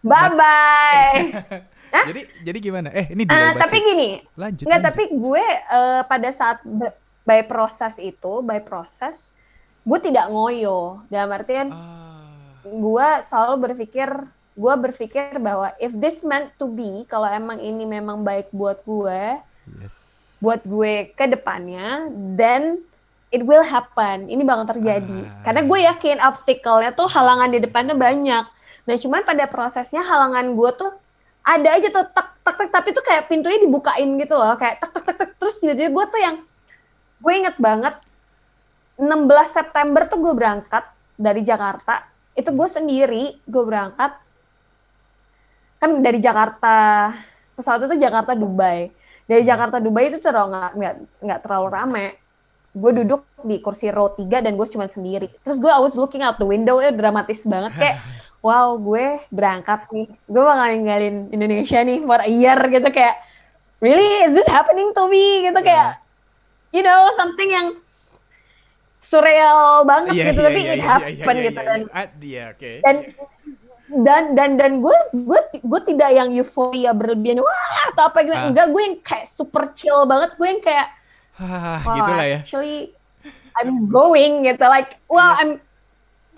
Bye 0.00 0.30
bye 0.32 1.20
jadi 2.08 2.20
jadi 2.40 2.58
gimana? 2.60 2.88
Eh 2.92 3.12
ini 3.12 3.28
uh, 3.28 3.52
tapi 3.52 3.76
gini. 3.84 4.08
Lanjut 4.32 4.64
nggak 4.64 4.80
tapi 4.80 5.12
gue 5.12 5.44
uh, 5.68 6.02
pada 6.08 6.28
saat 6.32 6.64
by 7.28 7.44
proses 7.44 8.00
itu 8.00 8.40
by 8.40 8.64
proses 8.64 9.36
gue 9.84 9.98
tidak 10.00 10.32
ngoyo. 10.32 11.04
Dalam 11.12 11.28
artian 11.36 11.68
uh. 11.68 12.24
gue 12.64 13.08
selalu 13.24 13.54
berpikir 13.68 14.08
gue 14.58 14.74
berpikir 14.74 15.38
bahwa 15.38 15.70
if 15.78 15.94
this 15.94 16.26
meant 16.26 16.50
to 16.58 16.66
be 16.66 17.06
kalau 17.06 17.30
emang 17.30 17.62
ini 17.62 17.86
memang 17.86 18.26
baik 18.26 18.50
buat 18.50 18.82
gue 18.82 19.38
yes. 19.78 19.94
buat 20.42 20.66
gue 20.66 21.14
ke 21.14 21.30
depannya 21.30 22.10
then 22.34 22.82
it 23.28 23.44
will 23.44 23.64
happen. 23.64 24.28
Ini 24.28 24.42
bakal 24.44 24.76
terjadi. 24.76 25.20
Ah. 25.24 25.42
karena 25.44 25.60
gue 25.64 25.78
yakin 25.84 26.16
obstacle-nya 26.24 26.90
tuh 26.96 27.08
halangan 27.08 27.48
di 27.52 27.58
depannya 27.60 27.94
banyak. 27.96 28.44
Nah 28.88 28.96
cuman 28.96 29.22
pada 29.24 29.44
prosesnya 29.48 30.00
halangan 30.00 30.56
gue 30.56 30.70
tuh 30.76 30.90
ada 31.44 31.68
aja 31.76 31.88
tuh 31.92 32.04
tek 32.08 32.28
tek 32.44 32.54
tek. 32.56 32.68
Tapi 32.72 32.88
tuh 32.96 33.04
kayak 33.04 33.28
pintunya 33.28 33.60
dibukain 33.60 34.08
gitu 34.16 34.34
loh. 34.36 34.56
Kayak 34.56 34.80
tek 34.80 34.90
tek 34.96 35.04
tek, 35.04 35.16
tek. 35.16 35.30
terus 35.36 35.60
tiba-tiba 35.60 35.88
gue 35.92 36.04
tuh 36.08 36.20
yang 36.20 36.36
gue 37.18 37.32
inget 37.34 37.56
banget 37.60 37.94
16 38.98 39.04
September 39.52 40.02
tuh 40.08 40.18
gue 40.24 40.32
berangkat 40.34 40.84
dari 41.20 41.44
Jakarta. 41.44 42.08
Itu 42.32 42.54
gue 42.56 42.68
sendiri 42.68 43.44
gue 43.44 43.62
berangkat. 43.64 44.16
Kan 45.78 46.02
dari 46.02 46.18
Jakarta 46.18 47.12
pesawat 47.54 47.86
itu 47.86 47.98
Jakarta 48.00 48.32
Dubai 48.34 48.90
dari. 49.28 49.44
Jakarta 49.44 49.76
Dubai 49.78 50.08
itu 50.08 50.18
terlalu 50.18 50.56
nggak 50.56 50.72
nggak 50.74 50.94
nggak 51.22 51.40
terlalu 51.44 51.68
rame 51.68 52.06
gue 52.78 52.92
duduk 53.04 53.26
di 53.42 53.58
kursi 53.58 53.90
row 53.90 54.14
3 54.14 54.46
dan 54.46 54.52
gue 54.54 54.66
cuma 54.70 54.86
sendiri. 54.86 55.26
Terus 55.42 55.58
gue 55.58 55.70
I 55.70 55.82
was 55.82 55.98
looking 55.98 56.22
out 56.22 56.38
the 56.38 56.46
window 56.46 56.78
itu 56.78 56.94
dramatis 56.94 57.42
banget. 57.44 57.74
Kayak 57.74 57.96
wow 58.46 58.78
gue 58.78 59.18
berangkat 59.34 59.90
nih. 59.90 60.06
Gue 60.30 60.42
bakal 60.46 60.66
ninggalin 60.72 61.16
Indonesia 61.34 61.78
nih 61.82 61.98
for 62.06 62.20
a 62.22 62.30
year 62.30 62.58
gitu. 62.70 62.88
Kayak 62.94 63.16
really? 63.82 64.30
Is 64.30 64.32
this 64.38 64.48
happening 64.48 64.94
to 64.94 65.02
me? 65.10 65.50
Gitu. 65.50 65.60
Kayak 65.60 65.98
you 66.70 66.80
know 66.86 67.10
something 67.18 67.50
yang 67.50 67.76
surreal 68.98 69.86
banget 69.86 70.14
yeah, 70.14 70.26
gitu. 70.30 70.40
yeah, 70.42 70.48
tapi 70.50 70.60
yeah, 70.60 70.72
it 70.74 70.78
yeah, 70.78 70.88
happened 70.90 71.16
yeah, 71.16 71.24
yeah, 71.24 71.48
gitu. 71.48 71.60
yeah, 71.60 71.64
yeah. 71.64 71.88
dan 71.88 72.08
yeah, 72.20 72.46
okay. 72.52 72.76
dan 72.84 72.96
dan 73.88 74.24
dan 74.36 74.50
dan 74.60 74.72
gue 74.84 74.98
gue 75.16 75.40
gue 75.64 75.80
tidak 75.88 76.10
yang 76.12 76.28
euforia 76.28 76.92
berlebihan 76.92 77.40
wah 77.40 77.88
atau 77.88 78.12
apa 78.12 78.20
gitu. 78.20 78.36
Ah. 78.36 78.52
enggak 78.52 78.68
gue 78.68 78.82
yang 78.84 78.96
kayak 79.00 79.26
super 79.32 79.72
chill 79.72 80.04
banget. 80.04 80.36
Gue 80.36 80.48
yang 80.52 80.60
kayak 80.60 80.97
ah, 81.38 81.80
gitu 81.82 82.12
lah 82.12 82.26
ya 82.26 82.38
actually 82.42 82.92
I'm 83.58 83.90
going 83.90 84.46
gitu 84.46 84.64
like 84.70 84.98
wow 85.10 85.34
yeah. 85.34 85.40
I'm 85.42 85.50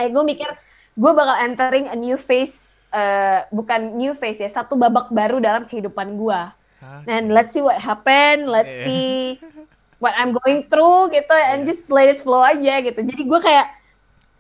eh 0.00 0.08
gue 0.08 0.24
mikir 0.24 0.48
gue 0.96 1.12
bakal 1.12 1.36
entering 1.44 1.92
a 1.92 1.96
new 1.96 2.16
phase 2.16 2.70
uh, 2.92 3.44
bukan 3.52 4.00
new 4.00 4.16
phase 4.16 4.40
ya 4.40 4.50
satu 4.50 4.76
babak 4.76 5.12
baru 5.12 5.38
dalam 5.40 5.68
kehidupan 5.68 6.16
gue 6.16 6.40
and 7.06 7.32
let's 7.32 7.52
see 7.52 7.60
what 7.60 7.76
happen 7.76 8.48
let's 8.48 8.72
yeah. 8.72 8.86
see 8.88 9.16
what 10.00 10.16
I'm 10.16 10.32
going 10.32 10.66
through 10.72 11.12
gitu 11.12 11.36
and 11.52 11.62
yeah. 11.62 11.68
just 11.68 11.92
let 11.92 12.08
it 12.08 12.20
flow 12.24 12.40
aja 12.40 12.80
gitu 12.80 13.00
jadi 13.04 13.22
gue 13.22 13.40
kayak 13.40 13.66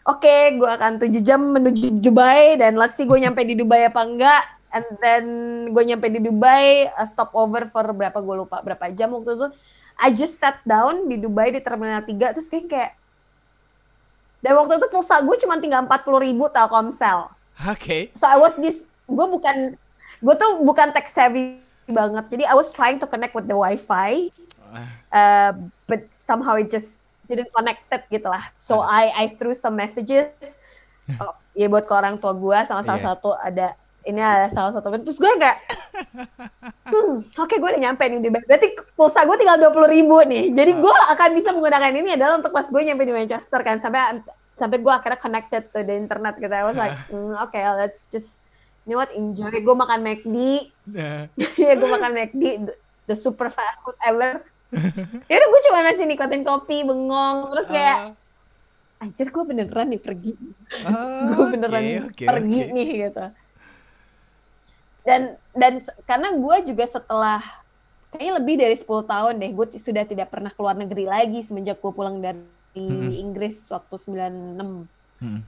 oke 0.08 0.24
okay, 0.24 0.56
gue 0.56 0.70
akan 0.70 0.92
tujuh 0.98 1.20
jam 1.20 1.40
menuju 1.40 2.00
Dubai 2.00 2.56
dan 2.56 2.80
let's 2.80 2.96
see 2.96 3.04
gue 3.04 3.18
nyampe 3.24 3.44
di 3.44 3.54
Dubai 3.54 3.86
apa 3.86 4.00
enggak 4.00 4.44
and 4.72 4.86
then 5.04 5.24
gue 5.70 5.82
nyampe 5.84 6.08
di 6.08 6.20
Dubai 6.24 6.88
uh, 6.96 7.06
stop 7.06 7.36
over 7.36 7.68
for 7.68 7.84
berapa 7.92 8.16
gue 8.18 8.36
lupa 8.46 8.64
berapa 8.64 8.88
jam 8.96 9.12
waktu 9.12 9.36
itu 9.36 9.48
I 9.96 10.12
just 10.14 10.38
sat 10.38 10.60
down 10.62 11.08
di 11.10 11.16
Dubai 11.18 11.50
di 11.54 11.60
Terminal 11.62 12.04
3 12.04 12.34
terus 12.36 12.48
kayak 12.52 12.66
kayak 12.68 12.90
dan 14.40 14.56
waktu 14.56 14.80
itu 14.80 14.88
pulsa 14.88 15.20
gue 15.20 15.36
cuma 15.44 15.60
tinggal 15.60 15.84
empat 15.84 16.00
puluh 16.00 16.24
ribu 16.24 16.48
Telkomsel. 16.48 17.28
Oke. 17.68 17.76
Okay. 17.76 18.02
So 18.16 18.24
I 18.24 18.40
was 18.40 18.56
this, 18.56 18.88
gue 19.04 19.26
bukan, 19.28 19.76
gue 20.16 20.34
tuh 20.40 20.64
bukan 20.64 20.96
tech 20.96 21.12
savvy 21.12 21.60
banget. 21.84 22.24
Jadi 22.32 22.44
I 22.48 22.56
was 22.56 22.72
trying 22.72 22.96
to 23.04 23.06
connect 23.06 23.36
with 23.36 23.44
the 23.44 23.56
wifi, 23.56 24.32
uh, 25.12 25.52
but 25.84 26.08
somehow 26.08 26.56
it 26.56 26.72
just 26.72 27.12
didn't 27.28 27.52
connected 27.52 28.00
gitu 28.08 28.32
lah. 28.32 28.48
So 28.56 28.80
I 28.80 29.12
I 29.12 29.24
threw 29.36 29.52
some 29.52 29.76
messages 29.76 30.56
oh, 31.20 31.34
ya 31.52 31.66
buat 31.66 31.84
ke 31.84 31.92
orang 31.92 32.16
tua 32.16 32.32
gue 32.32 32.58
sama 32.64 32.80
salah 32.86 33.00
yeah. 33.00 33.08
satu 33.12 33.30
ada 33.36 33.66
ini 34.08 34.20
ada 34.20 34.48
salah 34.48 34.72
satu 34.72 34.88
terus 35.04 35.20
gue 35.20 35.28
kayak 35.36 35.58
hmm, 36.88 37.12
oke 37.36 37.46
okay, 37.46 37.56
gue 37.60 37.68
udah 37.68 37.82
nyampe 37.82 38.02
nih 38.08 38.20
di 38.24 38.28
berarti 38.32 38.68
pulsa 38.96 39.28
gue 39.28 39.36
tinggal 39.36 39.60
dua 39.60 39.70
puluh 39.74 39.88
ribu 39.90 40.24
nih. 40.24 40.52
Jadi 40.54 40.72
gue 40.80 40.94
akan 41.16 41.28
bisa 41.36 41.52
menggunakan 41.52 41.92
ini 41.92 42.16
adalah 42.16 42.40
untuk 42.40 42.52
pas 42.54 42.64
gue 42.64 42.80
nyampe 42.80 43.04
di 43.04 43.14
Manchester 43.14 43.60
kan 43.60 43.76
sampai 43.76 44.24
sampai 44.56 44.78
gue 44.80 44.92
akhirnya 44.92 45.20
connected 45.20 45.62
to 45.72 45.80
the 45.84 45.94
internet 45.94 46.36
gitu. 46.40 46.52
I 46.52 46.64
was 46.64 46.76
like 46.80 46.96
mm, 47.12 47.36
oke 47.36 47.52
okay, 47.52 47.64
let's 47.76 48.08
just 48.08 48.40
you 48.88 48.96
know 48.96 49.04
what 49.04 49.12
enjoy. 49.12 49.52
Gue 49.52 49.76
makan 49.76 50.00
McD. 50.00 50.36
Nah, 50.88 51.28
ya 51.60 51.72
gue 51.76 51.88
makan 51.88 52.12
McD 52.16 52.42
the, 52.64 52.74
the 53.12 53.16
super 53.16 53.52
fast 53.52 53.84
food 53.84 53.96
ever. 54.00 54.40
Ya 55.26 55.34
udah 55.34 55.48
gue 55.50 55.60
cuma 55.68 55.78
nasi 55.82 56.06
nikotin 56.06 56.46
kopi 56.46 56.86
bengong 56.86 57.50
terus 57.52 57.68
kayak 57.68 58.14
ah, 59.00 59.02
anjir 59.02 59.28
gue 59.28 59.44
beneran 59.44 59.88
nih 59.90 60.00
pergi. 60.00 60.32
Ah, 60.86 61.28
gue 61.36 61.46
beneran 61.58 61.82
oke, 61.82 61.96
oke, 62.14 62.24
pergi 62.24 62.60
oke. 62.64 62.72
nih 62.72 62.88
gitu 63.08 63.26
dan 65.00 65.20
dan 65.52 65.80
karena 66.04 66.28
gue 66.34 66.56
juga 66.70 66.84
setelah 66.84 67.40
kayaknya 68.10 68.32
lebih 68.42 68.54
dari 68.58 68.76
10 68.76 68.86
tahun 69.06 69.34
deh 69.38 69.50
gue 69.54 69.66
sudah 69.78 70.04
tidak 70.04 70.28
pernah 70.28 70.50
keluar 70.50 70.74
negeri 70.74 71.06
lagi 71.06 71.40
semenjak 71.40 71.78
gue 71.78 71.92
pulang 71.94 72.18
dari 72.18 72.42
Mm-mm. 72.76 73.10
Inggris 73.16 73.66
waktu 73.68 73.94
96 73.96 74.86
Hmm. 75.20 75.44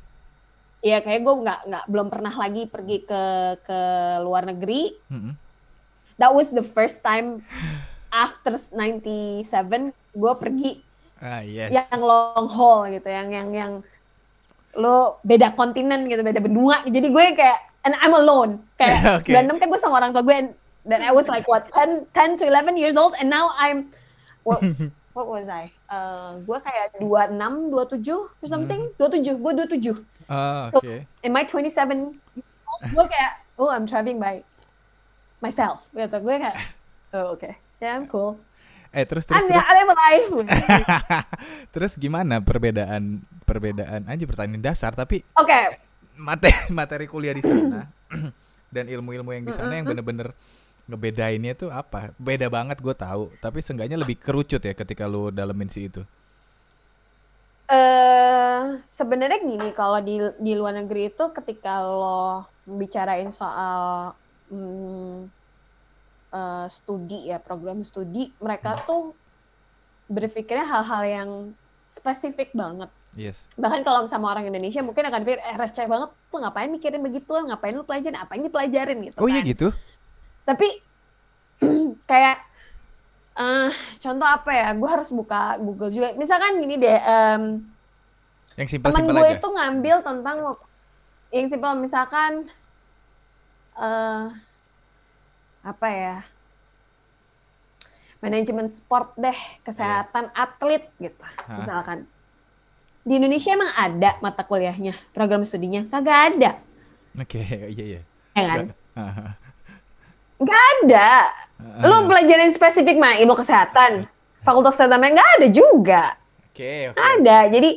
Iya 0.85 1.01
kayak 1.01 1.25
gue 1.25 1.35
nggak 1.49 1.61
nggak 1.65 1.85
belum 1.88 2.09
pernah 2.12 2.35
lagi 2.37 2.69
pergi 2.69 3.09
ke 3.09 3.23
ke 3.65 3.79
luar 4.21 4.45
negeri 4.45 4.93
Mm-mm. 5.09 5.33
that 6.21 6.29
was 6.29 6.53
the 6.53 6.61
first 6.61 7.01
time 7.01 7.41
after 8.12 8.53
97 8.53 9.41
gue 10.12 10.33
pergi 10.37 10.85
Ah, 11.23 11.41
yes. 11.41 11.73
yang 11.73 12.03
long 12.03 12.51
haul 12.53 12.91
gitu 12.93 13.09
yang 13.09 13.33
yang 13.33 13.49
yang 13.55 13.73
lo 14.77 15.17
beda 15.25 15.57
kontinen 15.57 16.05
gitu 16.05 16.21
beda 16.21 16.43
benua 16.43 16.85
jadi 16.85 17.09
gue 17.09 17.25
kayak 17.33 17.72
and 17.83 17.95
I'm 17.99 18.12
alone. 18.12 18.62
Kayak 18.77 19.01
Oke. 19.27 19.31
96 19.35 19.59
kan 19.59 19.66
gue 19.68 19.81
sama 19.81 19.95
orang 19.99 20.11
tua 20.11 20.23
gue 20.23 20.37
and 20.37 20.49
then 20.83 21.01
I 21.01 21.11
was 21.11 21.27
like 21.27 21.47
what 21.47 21.71
10 21.71 22.11
10 22.11 22.40
to 22.40 22.45
11 22.47 22.75
years 22.75 22.95
old? 22.95 23.14
And 23.18 23.27
now 23.27 23.51
I'm 23.55 23.90
what, 24.42 24.62
what 25.16 25.27
was 25.27 25.47
I? 25.47 25.71
Uh, 25.87 26.42
gue 26.42 26.59
kayak 26.59 26.99
26 26.99 27.71
27 27.71 27.75
or 28.42 28.47
something? 28.47 28.81
27 28.99 29.38
gue 29.38 29.53
27 29.66 30.03
Ah, 30.27 30.71
So- 30.71 30.81
oke. 30.81 31.05
in 31.21 31.31
my 31.31 31.45
27 31.45 32.14
gue 32.88 33.05
kayak 33.07 33.33
oh 33.59 33.68
I'm 33.68 33.85
traveling 33.85 34.16
by 34.16 34.42
myself. 35.38 35.87
Gitu 35.90 36.14
gue 36.14 36.35
kayak 36.38 36.57
oh 37.14 37.35
oke 37.35 37.51
yeah 37.79 37.95
I'm 37.95 38.07
cool. 38.07 38.38
Eh 38.92 39.09
terus 39.09 39.25
terus 39.25 39.40
I'm, 39.40 39.49
terus, 39.49 39.64
I'm 39.64 39.88
alive 39.88 40.29
terus 41.73 41.92
gimana 41.97 42.45
perbedaan 42.45 43.25
perbedaan 43.42 44.05
aja 44.05 44.25
pertanyaan 44.29 44.61
dasar 44.61 44.92
tapi 44.92 45.25
oke 45.33 45.81
materi 46.23 46.55
materi 46.79 47.07
kuliah 47.11 47.35
di 47.35 47.43
sana 47.43 47.91
dan 48.75 48.85
ilmu-ilmu 48.87 49.31
yang 49.35 49.45
di 49.45 49.53
sana 49.53 49.75
yang 49.75 49.91
bener-bener 49.91 50.31
ngebedainnya 50.87 51.55
tuh 51.55 51.71
apa? 51.71 52.11
Beda 52.19 52.51
banget 52.51 52.83
gue 52.83 52.95
tahu, 52.95 53.31
tapi 53.39 53.63
seenggaknya 53.63 53.99
lebih 54.01 54.19
kerucut 54.19 54.63
ya 54.63 54.75
ketika 54.75 55.07
lu 55.07 55.31
dalemin 55.31 55.71
si 55.71 55.87
itu. 55.87 56.03
eh 57.73 58.83
sebenarnya 58.85 59.41
gini 59.41 59.73
kalau 59.73 59.97
di 60.05 60.21
di 60.37 60.53
luar 60.53 60.77
negeri 60.77 61.09
itu 61.09 61.25
ketika 61.33 61.81
lo 61.81 62.45
bicarain 62.69 63.33
soal 63.33 64.13
hmm, 64.53 65.25
eh, 66.37 66.67
studi 66.69 67.33
ya 67.33 67.41
program 67.41 67.81
studi 67.81 68.29
mereka 68.45 68.77
tuh 68.85 69.17
berpikirnya 70.13 70.69
hal-hal 70.69 71.03
yang 71.09 71.31
spesifik 71.89 72.53
banget 72.53 72.93
Yes. 73.12 73.44
bahkan 73.55 73.85
kalau 73.85 74.09
sama 74.09 74.33
orang 74.33 74.48
Indonesia 74.48 74.81
mungkin 74.81 75.05
akan 75.05 75.20
pikir 75.20 75.37
eh 75.38 75.57
receh 75.57 75.85
banget 75.85 76.09
lu 76.09 76.37
ngapain 76.38 76.66
mikirin 76.66 76.98
begitu 76.98 77.29
ngapain 77.29 77.70
lu 77.70 77.85
pelajarin 77.85 78.16
apa 78.16 78.33
yang 78.35 78.48
dipelajarin 78.48 78.98
gitu 79.05 79.16
Oh 79.16 79.29
iya 79.29 79.40
kan. 79.40 79.51
gitu. 79.53 79.68
tapi 80.42 80.68
kayak 82.11 82.40
eh 83.33 83.68
contoh 83.98 84.25
apa 84.25 84.51
ya 84.51 84.68
gue 84.72 84.88
harus 84.88 85.09
buka 85.09 85.57
Google 85.57 85.88
juga 85.88 86.12
misalkan 86.14 86.57
gini 86.59 86.77
deh 86.77 86.96
em, 86.96 87.42
Yang 88.57 88.81
teman 88.81 88.92
simpel-simpel 88.92 89.14
gue 89.14 89.25
aja. 89.27 89.37
itu 89.37 89.48
ngambil 89.51 89.96
tentang 90.01 90.37
yang 91.29 91.46
simpel 91.48 91.72
misalkan 91.77 92.33
eh 93.75 94.25
apa 95.62 95.88
ya 95.88 96.16
manajemen 98.20 98.68
sport 98.68 99.12
deh 99.16 99.37
kesehatan 99.62 100.33
atlet 100.33 100.88
gitu 100.96 101.20
Hah. 101.44 101.59
misalkan 101.59 101.98
di 103.03 103.19
Indonesia 103.19 103.51
emang 103.51 103.71
ada 103.75 104.11
mata 104.23 104.43
kuliahnya 104.47 104.95
program 105.11 105.43
studinya? 105.43 105.83
Kagak 105.91 106.19
ada. 106.35 106.51
Oke, 107.19 107.43
iya 107.75 107.85
iya. 107.99 108.01
ya 108.38 108.47
kan? 108.47 108.67
Ah, 108.95 109.35
nggak 110.43 110.62
ada. 110.81 111.11
Lu 111.87 112.07
pelajarin 112.11 112.51
spesifik 112.55 112.99
mah 112.99 113.19
ilmu 113.19 113.35
kesehatan. 113.38 114.07
Fakultas 114.43 114.75
kesehatan 114.79 114.99
nggak 114.99 115.31
ada 115.38 115.47
juga. 115.51 116.03
Oke, 116.51 116.91
oke. 116.91 116.99
ada. 116.99 117.38
Jadi 117.51 117.71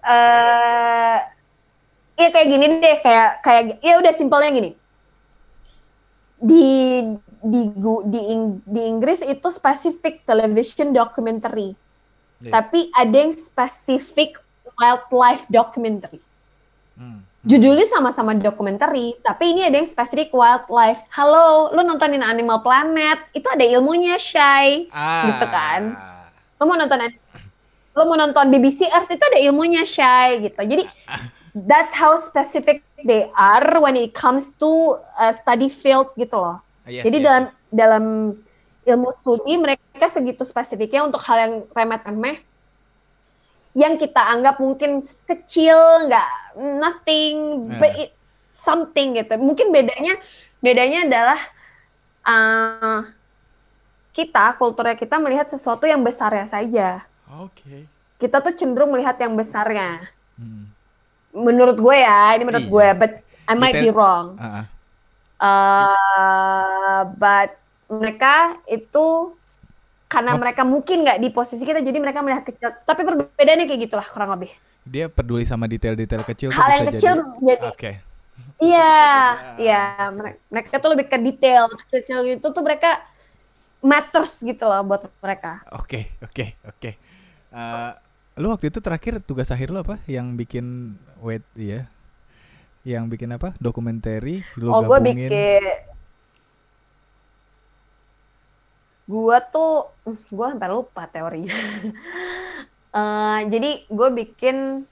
eh 0.00 1.18
ya 2.20 2.28
kayak 2.32 2.48
gini 2.48 2.64
deh 2.80 2.96
kayak 3.00 3.28
kayak 3.44 3.62
ya 3.82 3.94
udah 3.98 4.12
simpelnya 4.14 4.50
gini. 4.50 4.70
Di 6.40 6.64
di 7.40 7.60
di, 8.06 8.20
Ing- 8.32 8.60
di 8.64 8.80
Inggris 8.84 9.24
itu 9.24 9.48
spesifik 9.50 10.24
television 10.24 10.92
documentary. 10.92 11.74
Iya. 12.40 12.56
tapi 12.56 12.88
ada 12.96 13.16
yang 13.20 13.36
spesifik 13.36 14.40
wildlife 14.80 15.44
documentary. 15.52 16.24
Hmm. 17.00 17.24
judulnya 17.40 17.88
sama-sama 17.88 18.36
documentary 18.36 19.16
tapi 19.24 19.56
ini 19.56 19.64
ada 19.64 19.80
yang 19.80 19.88
spesifik 19.88 20.32
wildlife. 20.32 21.00
Halo 21.12 21.72
lu 21.72 21.84
nontonin 21.84 22.24
Animal 22.24 22.60
Planet? 22.60 23.28
Itu 23.32 23.48
ada 23.48 23.64
ilmunya 23.64 24.16
Shay. 24.16 24.88
Ah. 24.92 25.28
gitu 25.28 25.46
kan. 25.48 25.96
lo 26.60 26.68
mau 26.68 26.76
nonton 26.76 27.00
lo 27.96 28.02
mau 28.08 28.16
nonton 28.20 28.52
BBC 28.52 28.84
Earth 28.92 29.08
itu 29.08 29.24
ada 29.24 29.40
ilmunya 29.40 29.84
Shay 29.84 30.44
gitu. 30.44 30.60
Jadi 30.60 30.84
that's 31.68 31.96
how 31.96 32.20
specific 32.20 32.84
they 33.00 33.24
are 33.32 33.80
when 33.80 33.96
it 33.96 34.12
comes 34.12 34.52
to 34.60 35.00
uh, 35.16 35.32
study 35.32 35.72
field 35.72 36.12
gitu 36.20 36.36
loh. 36.36 36.60
Yes, 36.84 37.08
jadi 37.08 37.16
yes, 37.16 37.24
dalam 37.24 37.44
dalam 37.72 38.04
ilmu 38.84 39.08
studi 39.16 39.56
mereka 39.56 40.08
segitu 40.12 40.44
spesifiknya 40.44 41.08
untuk 41.08 41.20
hal 41.24 41.36
yang 41.40 41.54
remeh-temeh 41.72 42.49
yang 43.70 43.94
kita 43.94 44.18
anggap 44.18 44.58
mungkin 44.58 44.98
kecil 45.24 45.78
nggak 46.06 46.30
nothing 46.58 47.68
but 47.78 47.92
Eh. 47.94 48.06
it 48.06 48.10
something 48.50 49.14
gitu 49.14 49.38
mungkin 49.38 49.70
bedanya 49.70 50.18
bedanya 50.58 51.06
adalah 51.06 51.40
uh, 52.26 53.00
kita 54.10 54.58
kulturnya 54.58 54.98
kita 54.98 55.16
melihat 55.16 55.46
sesuatu 55.46 55.86
yang 55.86 56.02
besarnya 56.02 56.44
saja 56.44 57.06
Oke. 57.38 57.86
kita 58.18 58.42
tuh 58.42 58.52
cenderung 58.52 58.90
melihat 58.90 59.14
yang 59.16 59.32
besarnya 59.34 60.10
Hmm. 60.34 60.72
menurut 61.30 61.76
gue 61.76 61.96
ya 62.00 62.32
ini 62.34 62.42
menurut 62.42 62.64
Iya. 62.64 62.72
gue 62.72 62.88
but 62.98 63.12
I 63.46 63.54
might 63.54 63.76
be 63.76 63.92
wrong 63.92 64.34
Ah, 64.34 64.46
ah. 64.50 64.64
uh, 65.40 67.00
but 67.14 67.54
mereka 67.86 68.56
itu 68.64 69.36
karena 70.10 70.34
mereka 70.34 70.66
mungkin 70.66 71.06
nggak 71.06 71.18
di 71.22 71.28
posisi 71.30 71.62
kita 71.62 71.78
jadi 71.78 71.98
mereka 72.02 72.20
melihat 72.20 72.42
kecil 72.42 72.74
tapi 72.82 73.06
perbedaannya 73.06 73.66
kayak 73.70 73.80
gitulah 73.86 74.06
kurang 74.10 74.34
lebih 74.34 74.50
Dia 74.82 75.06
peduli 75.12 75.44
sama 75.46 75.70
detail-detail 75.70 76.24
kecil 76.26 76.48
hal 76.50 76.68
yang 76.82 76.86
kecil 76.90 77.14
jadi. 77.38 77.46
jadi 77.46 77.68
Oke. 77.70 77.92
iya 78.58 78.92
iya 79.60 79.82
mereka, 80.10 80.38
mereka 80.50 80.74
tuh 80.82 80.90
lebih 80.98 81.06
ke 81.06 81.18
detail 81.22 81.70
kecil-kecil 81.70 82.18
itu 82.26 82.46
tuh 82.50 82.62
mereka 82.64 82.98
matters 83.80 84.42
gitu 84.42 84.64
loh 84.68 84.82
buat 84.84 85.06
mereka 85.22 85.62
Oke, 85.72 86.12
oke, 86.20 86.44
oke. 86.68 86.90
Eh, 87.50 87.90
lu 88.38 88.46
waktu 88.52 88.70
itu 88.70 88.78
terakhir 88.78 89.18
tugas 89.24 89.50
akhir 89.50 89.74
lu 89.74 89.80
apa? 89.82 89.98
Yang 90.06 90.26
bikin 90.38 90.66
wait 91.20 91.44
ya. 91.58 91.88
Yang 92.86 93.04
bikin 93.16 93.30
apa? 93.36 93.52
Dokumenter 93.60 94.22
lu 94.56 94.70
oh 94.72 94.80
gue 94.86 94.98
bikin 95.00 95.30
gue 99.10 99.36
tuh 99.50 99.90
gue 100.06 100.46
sampai 100.46 100.70
lupa 100.70 101.02
teorinya. 101.10 101.58
Eh, 102.90 103.40
jadi 103.46 103.86
gue 103.86 104.08
bikin 104.18 104.82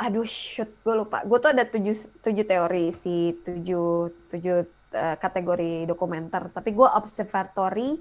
aduh 0.00 0.24
shoot 0.24 0.72
gue 0.80 1.04
lupa. 1.04 1.20
Gue 1.28 1.36
tuh 1.36 1.52
ada 1.52 1.68
tujuh 1.68 1.92
tujuh 2.24 2.48
teori 2.48 2.88
si 2.96 3.36
tujuh 3.44 4.08
tujuh 4.32 4.64
eh, 4.96 5.16
kategori 5.20 5.84
dokumenter. 5.84 6.48
Tapi 6.48 6.72
gue 6.72 6.88
observatory 6.88 8.00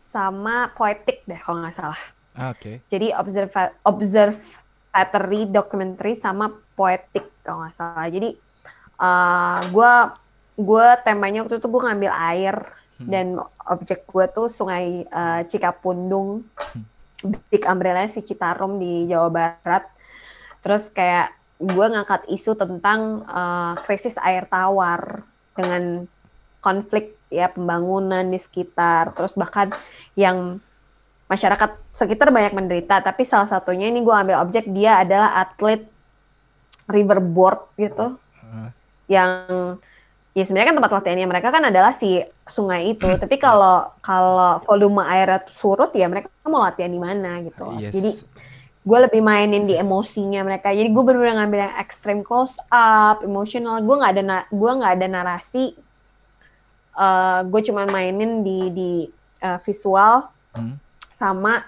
sama 0.00 0.72
poetic 0.72 1.28
deh 1.28 1.36
kalau 1.36 1.60
nggak 1.60 1.76
salah. 1.76 2.00
Ah, 2.32 2.56
Oke. 2.56 2.80
jadi 2.88 3.12
observa 3.12 3.76
observatory 3.84 5.44
documentary 5.44 6.16
sama 6.16 6.56
poetic 6.80 7.28
kalau 7.44 7.60
nggak 7.60 7.76
salah. 7.76 8.08
Jadi 8.08 8.40
gue 9.68 9.92
gue 10.56 10.86
temanya 11.04 11.44
waktu 11.44 11.60
itu 11.60 11.68
gue 11.68 11.82
ngambil 11.84 12.12
air 12.32 12.56
dan 13.00 13.36
objek 13.68 14.08
gue 14.08 14.24
tuh 14.32 14.48
sungai 14.48 15.04
eh, 15.04 15.40
Cikapundung. 15.44 16.44
Big 17.50 17.64
Umbrella 17.64 18.06
si 18.08 18.20
Citarum 18.20 18.76
di 18.76 19.08
Jawa 19.08 19.28
Barat. 19.32 19.84
Terus 20.60 20.92
kayak 20.92 21.32
gue 21.56 21.86
ngangkat 21.88 22.28
isu 22.32 22.56
tentang 22.56 23.24
eh, 23.28 23.74
krisis 23.84 24.16
air 24.20 24.48
tawar 24.48 25.24
dengan 25.56 26.08
konflik 26.64 27.16
ya 27.28 27.52
pembangunan 27.52 28.24
di 28.24 28.40
sekitar. 28.40 29.12
Terus 29.12 29.36
bahkan 29.36 29.72
yang 30.16 30.60
masyarakat 31.26 31.74
sekitar 31.90 32.30
banyak 32.30 32.54
menderita 32.54 33.02
tapi 33.02 33.26
salah 33.26 33.50
satunya 33.50 33.90
ini 33.90 33.98
gue 33.98 34.14
ambil 34.14 34.46
objek 34.46 34.70
dia 34.70 35.02
adalah 35.02 35.42
atlet 35.42 35.84
riverboard 36.86 37.66
gitu. 37.76 38.14
Ah, 38.46 38.70
yang 39.10 39.30
ya 40.36 40.44
sebenarnya 40.44 40.68
kan 40.68 40.76
tempat 40.76 40.92
latihannya 41.00 41.28
mereka 41.32 41.48
kan 41.48 41.64
adalah 41.64 41.96
si 41.96 42.20
sungai 42.44 42.92
itu 42.92 43.08
tapi 43.16 43.40
kalau 43.40 43.88
kalau 44.04 44.60
volume 44.68 45.00
airnya 45.08 45.40
surut 45.48 45.88
ya 45.96 46.12
mereka 46.12 46.28
mau 46.44 46.60
latihan 46.60 46.92
di 46.92 47.00
mana 47.00 47.40
gitu. 47.40 47.72
Yes. 47.80 47.96
jadi 47.96 48.10
gue 48.86 48.98
lebih 49.08 49.18
mainin 49.24 49.64
di 49.64 49.74
emosinya 49.74 50.44
mereka 50.44 50.70
jadi 50.76 50.86
gue 50.92 51.02
bener-bener 51.02 51.40
ngambil 51.40 51.60
yang 51.66 51.74
extreme 51.80 52.20
close 52.22 52.60
up 52.68 53.24
emotional 53.24 53.80
gue 53.80 53.96
nggak 53.96 54.12
ada 54.12 54.44
gue 54.46 54.70
nggak 54.76 54.92
ada 55.00 55.06
narasi 55.08 55.72
Eh 56.96 57.40
gue 57.44 57.60
cuma 57.68 57.84
mainin 57.88 58.40
di 58.40 58.60
di 58.72 58.92
eh, 59.40 59.58
visual 59.64 60.32
Hmm. 60.56 60.80
sama 61.12 61.60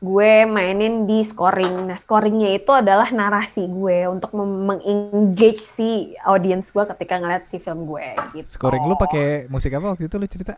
gue 0.00 0.48
mainin 0.48 1.04
di 1.04 1.20
scoring. 1.20 1.84
Nah, 1.84 1.96
scoringnya 2.00 2.56
itu 2.56 2.72
adalah 2.72 3.12
narasi 3.12 3.68
gue 3.68 4.08
untuk 4.08 4.32
mengengage 4.32 5.60
si 5.60 6.16
audience 6.24 6.72
gue 6.72 6.88
ketika 6.96 7.20
ngeliat 7.20 7.44
si 7.44 7.60
film 7.60 7.84
gue 7.84 8.16
gitu. 8.32 8.48
Scoring 8.56 8.88
lu 8.88 8.96
pakai 8.96 9.44
musik 9.52 9.76
apa 9.76 9.92
waktu 9.92 10.08
itu 10.08 10.16
lu 10.16 10.24
cerita? 10.24 10.56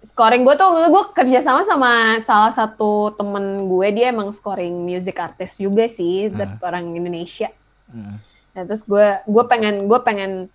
Scoring 0.00 0.48
gue 0.48 0.56
tuh 0.56 0.68
gue 0.72 1.04
kerja 1.12 1.44
sama 1.44 1.60
sama 1.60 2.16
salah 2.24 2.56
satu 2.56 3.12
temen 3.12 3.68
gue 3.68 3.88
dia 3.92 4.08
emang 4.08 4.32
scoring 4.32 4.72
music 4.72 5.20
artist 5.20 5.60
juga 5.60 5.84
sih, 5.92 6.32
dari 6.32 6.56
orang 6.64 6.96
Indonesia. 6.96 7.52
Heeh. 7.92 8.16
Nah, 8.50 8.62
terus 8.64 8.82
gue 8.88 9.06
gue 9.28 9.44
pengen 9.44 9.86
gue 9.92 10.00
pengen 10.00 10.48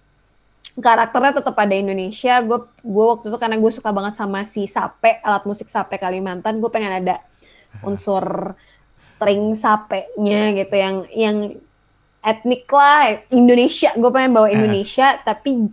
karakternya 0.76 1.40
tetap 1.40 1.56
ada 1.56 1.76
Indonesia. 1.76 2.40
Gue 2.44 2.68
gue 2.84 3.06
waktu 3.06 3.26
itu 3.32 3.38
karena 3.40 3.58
gue 3.60 3.72
suka 3.72 3.90
banget 3.96 4.14
sama 4.20 4.44
si 4.44 4.68
sape 4.68 5.20
alat 5.24 5.44
musik 5.48 5.72
sape 5.72 5.96
Kalimantan. 5.96 6.60
Gue 6.60 6.72
pengen 6.72 6.92
ada 7.04 7.24
unsur 7.88 8.56
string 8.96 9.60
sapenya 9.60 10.56
gitu 10.56 10.76
yang 10.76 10.96
yang 11.12 11.38
etnik 12.24 12.68
lah 12.72 13.24
Indonesia. 13.32 13.92
Gue 13.96 14.12
pengen 14.12 14.36
bawa 14.36 14.48
Indonesia 14.52 15.20
tapi 15.24 15.72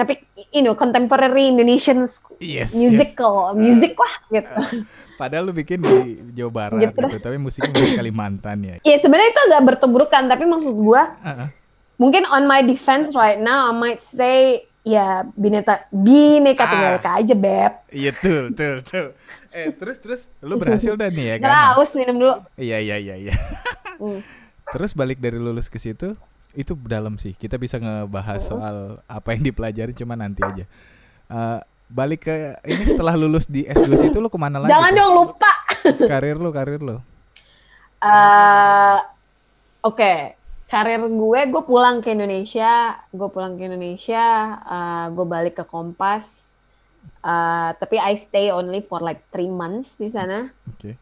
tapi 0.00 0.16
you 0.56 0.64
know 0.64 0.72
contemporary 0.72 1.52
Indonesian 1.52 2.00
Yes, 2.40 2.72
musical 2.72 3.52
music 3.52 3.92
lah 4.00 4.14
gitu. 4.32 4.88
Padahal 5.20 5.52
lu 5.52 5.52
bikin 5.52 5.84
di 5.84 6.16
Jawa 6.32 6.48
Barat 6.48 6.96
Gitu 6.96 7.04
gitu, 7.04 7.20
tapi 7.20 7.36
musiknya 7.36 7.76
dari 7.76 7.92
Kalimantan 7.92 8.56
ya. 8.64 8.76
Ya 8.80 8.96
sebenarnya 8.96 9.28
itu 9.28 9.40
agak 9.52 9.62
bertuburukan 9.68 10.24
tapi 10.24 10.48
maksud 10.48 10.72
gue 10.72 11.02
Heeh. 11.20 11.59
Mungkin 12.00 12.24
on 12.26 12.48
my 12.48 12.60
defense 12.60 13.12
right 13.12 13.36
now 13.36 13.68
I 13.68 13.74
might 13.74 14.00
say 14.00 14.64
ya 14.80 15.28
bineka 15.30 15.84
bineka 15.92 16.64
tunggal 16.64 16.90
Ah. 16.90 16.98
ika 16.98 17.10
aja 17.20 17.34
beb 17.36 17.72
Iya 17.92 18.10
tuh, 18.14 18.48
tuh, 18.50 18.80
tuh. 18.80 19.06
Eh 19.52 19.68
terus 19.70 20.00
terus 20.00 20.20
lu 20.40 20.56
berhasil 20.62 20.96
dan 20.96 21.12
nih 21.12 21.36
ya 21.36 21.36
kan? 21.38 21.76
Haus 21.76 21.92
minum 21.92 22.16
dulu 22.16 22.34
Iya 22.56 22.80
iya 22.80 22.96
iya 22.96 23.14
iya. 23.20 23.34
Hmm. 24.00 24.24
Terus 24.72 24.94
balik 24.94 25.18
dari 25.18 25.34
lulus 25.34 25.66
ke 25.66 25.76
situ 25.76 26.14
itu 26.52 26.72
dalam 26.80 27.14
sih. 27.14 27.34
Kita 27.34 27.58
bisa 27.58 27.76
ngebahas 27.76 28.40
soal 28.40 28.76
apa 29.04 29.34
yang 29.34 29.44
dipelajari 29.44 29.92
cuma 29.92 30.14
nanti 30.14 30.40
aja. 30.40 30.64
Eh, 31.26 31.58
balik 31.86 32.24
ke 32.24 32.34
ini 32.64 32.86
setelah 32.86 33.12
lulus 33.14 33.44
di 33.44 33.66
S2 33.66 33.90
situ 34.00 34.16
lu 34.16 34.30
ke 34.30 34.38
mana 34.38 34.56
lagi? 34.56 34.70
jangan 34.70 34.94
dong 34.94 35.12
lupa 35.12 35.52
Karir 36.10 36.38
lu, 36.38 36.48
karir 36.50 36.78
lu. 36.78 37.02
Eh, 37.98 38.98
oke 39.82 40.12
karir 40.70 41.02
gue 41.02 41.40
gue 41.52 41.62
pulang 41.66 41.98
ke 42.04 42.14
Indonesia 42.16 42.94
gue 43.10 43.28
pulang 43.34 43.58
ke 43.58 43.62
Indonesia 43.68 44.24
eh, 44.76 45.06
gue 45.16 45.26
balik 45.26 45.54
ke 45.60 45.64
Kompas 45.66 46.26
Eh, 47.20 47.70
tapi 47.80 47.96
I 48.00 48.16
stay 48.16 48.48
only 48.48 48.80
for 48.80 49.00
like 49.04 49.20
three 49.32 49.48
months 49.48 49.96
di 50.00 50.08
sana 50.08 50.48
Oke. 50.68 50.96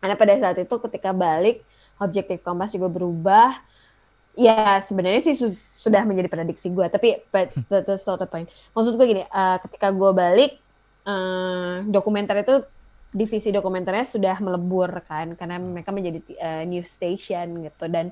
Karena 0.00 0.14
pada 0.20 0.34
saat 0.36 0.56
itu 0.60 0.74
ketika 0.84 1.12
balik, 1.16 1.64
objektif 1.96 2.40
Kompas 2.44 2.72
juga 2.76 2.88
berubah. 2.92 3.56
Ya 4.32 4.80
sebenarnya 4.80 5.20
sih 5.20 5.36
su- 5.36 5.52
sudah 5.52 6.02
menjadi 6.08 6.28
prediksi 6.32 6.72
gue, 6.72 6.86
tapi 6.88 7.20
but 7.28 7.52
that- 7.68 7.84
that's 7.84 8.04
not 8.08 8.16
the 8.16 8.28
point. 8.28 8.48
Maksud 8.72 8.96
gue 8.96 9.06
gini, 9.08 9.22
eh, 9.28 9.56
ketika 9.68 9.92
gue 9.92 10.10
balik, 10.16 10.52
eh, 11.04 11.74
dokumenter 11.88 12.40
itu 12.40 12.54
divisi 13.12 13.52
dokumenternya 13.52 14.08
sudah 14.08 14.36
melebur 14.40 15.04
kan, 15.04 15.36
karena 15.36 15.60
mereka 15.60 15.92
menjadi 15.92 16.18
eh, 16.40 16.64
news 16.64 16.88
station 16.88 17.68
gitu 17.68 17.84
dan 17.92 18.08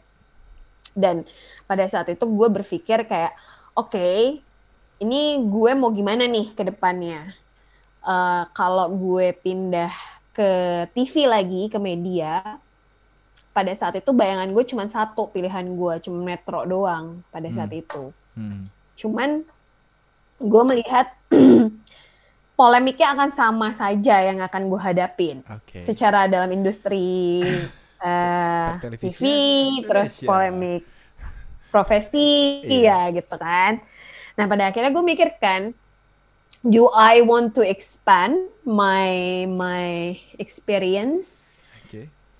dan 0.92 1.24
pada 1.64 1.84
saat 1.86 2.08
itu 2.10 2.24
gue 2.26 2.48
berpikir 2.50 3.06
kayak, 3.06 3.32
oke, 3.72 4.40
ini 5.00 5.20
gue 5.40 5.70
mau 5.74 5.90
gimana 5.90 6.26
nih 6.26 6.52
ke 6.52 6.62
depannya? 6.66 7.32
Eh, 8.00 8.42
kalau 8.56 8.88
gue 8.88 9.36
pindah 9.36 9.92
ke 10.32 10.50
TV 10.96 11.28
lagi 11.28 11.68
ke 11.68 11.76
media 11.76 12.56
pada 13.52 13.74
saat 13.76 13.98
itu 13.98 14.08
bayangan 14.14 14.48
gue 14.48 14.64
cuma 14.64 14.88
satu 14.88 15.28
pilihan 15.28 15.66
gue 15.68 15.94
cuma 16.06 16.22
metro 16.22 16.64
doang 16.64 17.20
pada 17.28 17.50
saat 17.52 17.68
itu 17.74 18.14
Hmm. 18.30 18.70
cuman 18.94 19.42
gue 20.38 20.62
melihat 20.64 21.12
polemiknya 22.58 23.10
akan 23.12 23.28
sama 23.34 23.74
saja 23.74 24.22
yang 24.22 24.38
akan 24.38 24.70
gue 24.70 24.80
hadapin 24.80 25.42
Oke. 25.50 25.82
secara 25.82 26.30
dalam 26.30 26.48
industri 26.54 27.42
eh, 28.00 28.68
Televisi 28.78 29.12
TV 29.12 29.22
terus 29.84 30.12
Indonesia. 30.14 30.26
polemik 30.26 30.82
profesi 31.68 32.64
Iya. 32.64 33.10
ya 33.10 33.14
gitu 33.14 33.36
kan 33.36 33.80
nah 34.34 34.44
pada 34.44 34.68
akhirnya 34.68 34.90
gue 34.90 35.04
mikirkan 35.04 35.60
do 36.60 36.88
I 36.90 37.20
want 37.20 37.52
to 37.54 37.62
expand 37.62 38.36
my 38.62 39.08
my 39.46 40.12
experience 40.36 41.60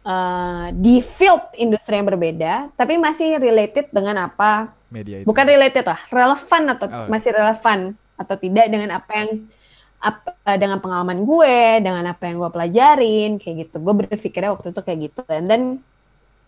uh, 0.04 0.72
di 0.72 1.00
field 1.00 1.44
industri 1.54 1.96
yang 1.96 2.08
berbeda, 2.08 2.72
tapi 2.72 2.96
masih 2.96 3.36
related 3.36 3.88
dengan 3.92 4.28
apa? 4.28 4.72
Media 4.88 5.20
itu. 5.20 5.26
Bukan 5.28 5.44
related 5.44 5.84
lah, 5.84 6.00
relevan 6.08 6.62
atau 6.68 6.86
Oh. 6.88 7.06
masih 7.08 7.30
relevan 7.32 7.78
atau 8.16 8.36
tidak 8.36 8.66
dengan 8.68 8.96
apa 8.96 9.12
yang 9.12 9.30
apa, 10.00 10.56
dengan 10.56 10.80
pengalaman 10.80 11.28
gue, 11.28 11.84
dengan 11.84 12.04
apa 12.08 12.24
yang 12.26 12.40
gue 12.40 12.50
pelajarin, 12.50 13.30
kayak 13.36 13.68
gitu. 13.68 13.76
Gue 13.84 13.94
berpikirnya 14.04 14.56
waktu 14.56 14.72
itu 14.72 14.80
kayak 14.80 14.98
gitu. 15.12 15.22
And 15.28 15.46
then 15.46 15.62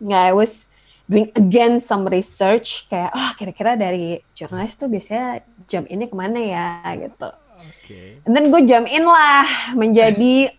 yeah, 0.00 0.26
I 0.26 0.32
was 0.32 0.72
doing 1.06 1.30
again 1.36 1.78
some 1.78 2.08
research 2.08 2.88
kayak, 2.88 3.12
ah 3.12 3.36
kira-kira 3.36 3.76
dari 3.76 4.24
jurnalis 4.32 4.74
tuh 4.74 4.88
biasanya 4.88 5.44
jam 5.68 5.84
ini 5.86 6.08
ke 6.08 6.14
mana 6.16 6.40
ya 6.40 6.68
gitu. 6.96 7.30
Oke. 7.62 8.24
And 8.26 8.32
then 8.34 8.50
gue 8.50 8.64
jump 8.66 8.88
in 8.90 9.04
lah 9.06 9.76
menjadi 9.76 10.50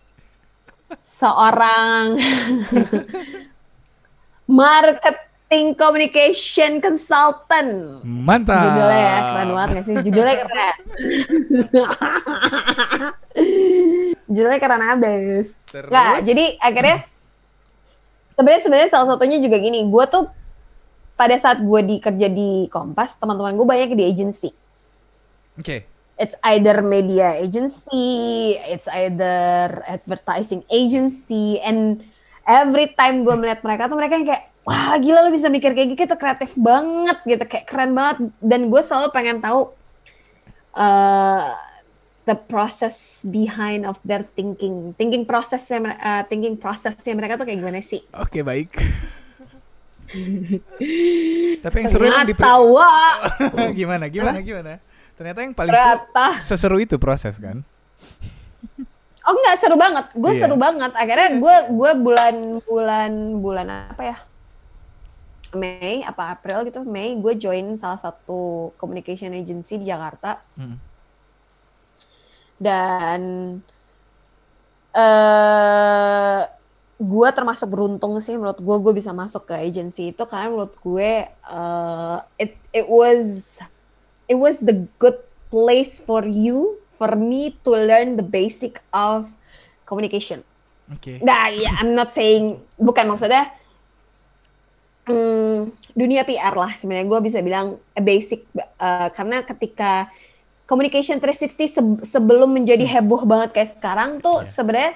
seorang 1.18 2.16
marketing 4.48 5.74
communication 5.76 6.80
consultant. 6.80 8.04
Mantap. 8.04 8.62
Judulnya 8.64 9.00
ya 9.00 9.18
keren 9.28 9.48
banget 9.52 9.70
gak 9.74 9.84
sih? 9.84 9.96
Judulnya 10.04 10.34
keren. 10.44 10.76
Judulnya 14.34 14.60
keren 14.60 14.84
abis. 14.98 15.66
Terus? 15.68 15.90
Nggak, 15.90 16.14
jadi 16.26 16.44
akhirnya 16.58 16.98
sebenarnya 18.34 18.62
sebenarnya 18.62 18.90
salah 18.90 19.08
satunya 19.14 19.38
juga 19.38 19.56
gini, 19.60 19.84
gue 19.84 20.04
tuh 20.10 20.26
pada 21.14 21.36
saat 21.38 21.62
gue 21.62 21.80
di 21.86 21.96
kerja 22.02 22.26
di 22.26 22.66
Kompas, 22.70 23.14
teman-teman 23.20 23.54
gue 23.54 23.66
banyak 23.66 23.94
di 23.94 24.04
agency. 24.04 24.50
Oke. 25.54 25.94
it's 26.18 26.38
either 26.46 26.82
media 26.82 27.34
agency, 27.42 28.54
it's 28.70 28.86
either 28.86 29.82
advertising 29.86 30.62
agency, 30.70 31.58
and 31.58 32.02
every 32.46 32.90
time 32.94 33.26
gue 33.26 33.34
melihat 33.34 33.60
mereka 33.66 33.90
tuh 33.90 33.98
mereka 33.98 34.14
yang 34.20 34.28
kayak 34.28 34.44
wah 34.64 34.96
gila 34.96 35.26
lo 35.26 35.30
bisa 35.32 35.50
mikir 35.50 35.74
kayak 35.74 35.96
gitu 35.96 36.14
kreatif 36.16 36.56
banget 36.56 37.18
gitu 37.26 37.44
kayak 37.44 37.66
keren 37.68 37.92
banget 37.92 38.32
dan 38.40 38.68
gue 38.68 38.82
selalu 38.84 39.08
pengen 39.12 39.38
tahu 39.40 39.72
uh, 40.76 41.52
the 42.24 42.36
process 42.36 43.20
behind 43.24 43.84
of 43.84 44.00
their 44.00 44.24
thinking 44.32 44.96
thinking 44.96 45.24
prosesnya 45.24 45.92
uh, 45.96 46.22
thinking 46.24 46.56
prosesnya 46.56 47.12
mereka 47.12 47.36
tuh 47.36 47.44
kayak 47.44 47.60
gimana 47.60 47.80
sih 47.84 48.00
Oke, 48.16 48.40
baik. 48.40 48.72
Tapi 51.64 51.76
yang 51.80 51.88
seru 51.90 52.04
di 52.06 52.34
ternyata 52.36 52.60
wah 52.60 53.14
gimana 53.78 54.06
gimana 54.08 54.38
gimana? 54.40 54.72
Ternyata 55.14 55.38
yang 55.42 55.52
paling 55.54 55.72
seru 55.72 55.80
ternyata 55.80 56.26
seseru 56.40 56.76
itu 56.80 56.96
proses 57.00 57.36
kan? 57.40 57.60
Oh 59.24 59.32
enggak 59.40 59.56
seru 59.56 59.80
banget, 59.80 60.12
gue 60.12 60.32
Iya. 60.36 60.40
seru 60.44 60.56
banget. 60.60 60.92
Akhirnya 60.92 61.40
gue 61.40 61.56
gue 61.72 61.90
bulan 61.96 62.60
bulan 62.60 63.12
bulan 63.40 63.66
apa 63.88 64.02
ya? 64.04 64.16
Mei 65.56 66.04
apa 66.04 66.36
April 66.36 66.68
gitu, 66.68 66.84
Mei 66.84 67.16
gue 67.16 67.32
join 67.32 67.72
salah 67.72 67.96
satu 67.96 68.68
communication 68.76 69.32
agency 69.32 69.80
di 69.80 69.88
Jakarta 69.88 70.44
Hmm. 70.60 70.76
Dan 72.58 73.20
eh 74.94 76.40
gue 76.94 77.28
termasuk 77.34 77.66
beruntung 77.66 78.14
sih 78.22 78.38
menurut 78.38 78.62
gue 78.62 78.76
gue 78.78 78.92
bisa 78.94 79.10
masuk 79.10 79.50
ke 79.50 79.54
agency 79.58 80.14
itu 80.14 80.22
karena 80.24 80.46
menurut 80.54 80.74
gue 80.78 81.26
eh, 81.26 82.18
it 82.38 82.54
it 82.70 82.86
was 82.86 83.58
it 84.30 84.38
was 84.38 84.62
the 84.62 84.86
good 85.02 85.18
place 85.50 85.98
for 85.98 86.22
you 86.22 86.78
for 86.94 87.18
me 87.18 87.58
to 87.66 87.74
learn 87.74 88.14
the 88.14 88.22
basic 88.22 88.78
of 88.94 89.34
communication. 89.82 90.46
Oke. 90.88 91.18
Nah, 91.20 91.50
ya 91.50 91.82
I'm 91.82 91.98
not 91.98 92.14
saying 92.14 92.62
bukan 92.78 93.10
maksudnya 93.10 93.50
Hmm, 95.04 95.76
dunia 95.92 96.24
PR 96.24 96.56
lah 96.56 96.72
sebenarnya 96.80 97.04
gue 97.04 97.20
bisa 97.28 97.44
bilang 97.44 97.76
basic 97.92 98.48
uh, 98.56 99.12
karena 99.12 99.44
ketika 99.44 100.08
communication 100.64 101.20
360 101.20 101.68
se 101.68 101.80
sebelum 102.08 102.52
menjadi 102.52 102.84
hmm. 102.84 102.92
heboh 102.98 103.22
banget 103.28 103.50
kayak 103.52 103.70
sekarang 103.76 104.20
tuh 104.20 104.40
yeah. 104.40 104.48
sebenarnya 104.48 104.92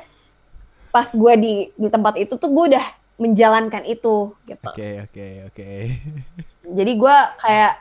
pas 0.88 1.08
gue 1.12 1.32
di 1.36 1.54
di 1.76 1.88
tempat 1.92 2.16
itu 2.16 2.34
tuh 2.40 2.48
gue 2.48 2.64
udah 2.74 2.86
menjalankan 3.18 3.84
itu 3.84 4.32
gitu. 4.46 4.64
Oke 4.64 4.78
okay, 4.78 4.92
oke 5.04 5.12
okay, 5.12 5.32
oke. 5.44 5.54
Okay. 5.54 5.80
Jadi 6.68 6.92
gue 6.96 7.16
kayak 7.42 7.72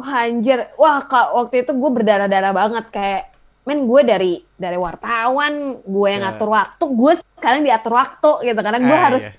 wah 0.00 0.24
anjir, 0.24 0.58
wah 0.80 1.02
kak 1.04 1.28
waktu 1.36 1.54
itu 1.66 1.72
gue 1.76 1.90
berdarah-darah 1.92 2.52
banget 2.56 2.84
kayak 2.88 3.22
men 3.68 3.84
gue 3.84 4.00
dari 4.00 4.32
dari 4.56 4.78
wartawan, 4.80 5.84
gue 5.84 6.08
yang 6.08 6.24
yeah. 6.24 6.32
ngatur 6.32 6.48
waktu, 6.48 6.84
gue 6.88 7.12
sekarang 7.36 7.60
diatur 7.60 7.92
waktu 7.92 8.30
gitu 8.48 8.60
karena 8.64 8.80
gue 8.80 8.96
ah, 8.96 9.02
harus 9.12 9.24
yeah. 9.28 9.36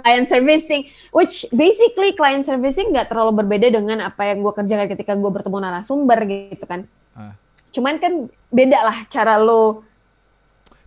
Client 0.00 0.26
servicing, 0.26 0.90
which 1.14 1.46
basically 1.54 2.12
client 2.18 2.42
servicing 2.42 2.90
nggak 2.90 3.10
terlalu 3.10 3.44
berbeda 3.44 3.70
dengan 3.70 4.02
apa 4.02 4.26
yang 4.26 4.42
gue 4.42 4.52
kerjakan 4.52 4.86
ketika 4.90 5.12
gue 5.14 5.30
bertemu 5.30 5.56
narasumber 5.62 6.18
gitu 6.26 6.66
kan. 6.66 6.86
Uh. 7.14 7.32
Cuman 7.70 7.98
kan 8.02 8.26
beda 8.50 8.78
lah 8.82 8.98
cara 9.06 9.38
lo 9.38 9.86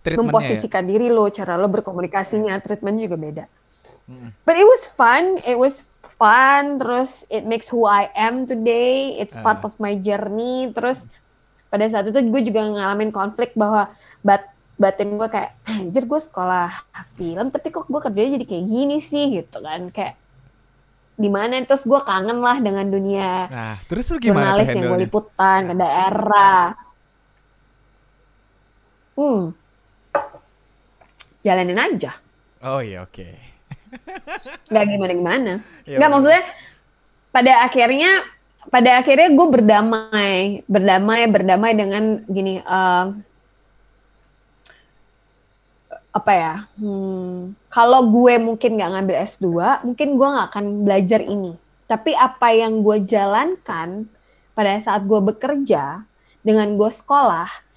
memposisikan 0.04 0.88
ya? 0.88 0.96
diri 0.96 1.08
lo, 1.12 1.28
cara 1.28 1.56
lo 1.56 1.68
berkomunikasinya, 1.68 2.56
treatment 2.64 2.96
juga 3.00 3.16
beda. 3.16 3.44
Mm. 4.08 4.28
But 4.44 4.56
it 4.56 4.64
was 4.64 4.88
fun, 4.88 5.40
it 5.44 5.56
was 5.56 5.88
fun, 6.16 6.80
terus 6.80 7.28
it 7.28 7.44
makes 7.44 7.68
who 7.68 7.84
I 7.84 8.08
am 8.16 8.48
today, 8.48 9.20
it's 9.20 9.36
uh. 9.36 9.44
part 9.44 9.60
of 9.64 9.76
my 9.76 9.96
journey, 10.00 10.72
terus 10.72 11.08
pada 11.68 11.84
saat 11.84 12.08
itu 12.08 12.16
gue 12.24 12.42
juga 12.48 12.64
ngalamin 12.64 13.12
konflik 13.12 13.52
bahwa 13.52 13.92
bat 14.24 14.48
batin 14.78 15.18
gue 15.18 15.28
kayak 15.28 15.58
anjir 15.66 16.06
gue 16.06 16.20
sekolah 16.22 16.70
film 17.18 17.50
tapi 17.50 17.74
kok 17.74 17.90
gue 17.90 18.00
kerjanya 18.00 18.38
jadi 18.38 18.46
kayak 18.46 18.64
gini 18.70 18.98
sih 19.02 19.42
gitu 19.42 19.58
kan 19.58 19.90
kayak 19.90 20.14
di 21.18 21.26
mana 21.26 21.58
terus 21.66 21.82
gue 21.82 21.98
kangen 21.98 22.38
lah 22.38 22.62
dengan 22.62 22.86
dunia 22.86 23.50
nah 23.50 23.76
terus 23.90 24.06
lu 24.14 24.22
gimana 24.22 24.54
jurnalis 24.54 24.70
yang 24.70 24.86
gue 24.86 25.00
liputan 25.02 25.60
ke 25.66 25.74
daerah 25.74 26.78
hmm 29.18 29.68
jalanin 31.42 31.78
aja. 31.78 32.12
Oh 32.64 32.84
iya 32.84 33.04
oke. 33.04 33.26
Okay. 33.88 34.76
Gak 34.76 34.84
gimana 34.84 35.12
gimana. 35.16 35.52
Ya, 35.88 35.96
Gak 35.96 36.12
maksudnya 36.12 36.44
pada 37.32 37.64
akhirnya 37.64 38.20
pada 38.68 39.00
akhirnya 39.00 39.32
gue 39.32 39.46
berdamai 39.48 40.60
berdamai 40.68 41.24
berdamai 41.24 41.72
dengan 41.72 42.20
gini 42.28 42.60
uh, 42.60 43.16
apa 46.12 46.32
ya 46.32 46.54
hmm, 46.80 47.68
kalau 47.68 48.08
gue 48.08 48.40
mungkin 48.40 48.80
nggak 48.80 48.90
ngambil 48.96 49.16
S2 49.28 49.46
mungkin 49.84 50.08
gue 50.16 50.28
nggak 50.28 50.48
akan 50.50 50.66
belajar 50.82 51.20
ini 51.22 51.54
tapi 51.88 52.12
apa 52.16 52.52
yang 52.52 52.84
gue 52.84 53.04
jalankan 53.04 54.08
pada 54.52 54.74
saat 54.82 55.06
gue 55.06 55.20
bekerja 55.22 56.04
dengan 56.42 56.74
gue 56.74 56.90
sekolah 56.90 57.68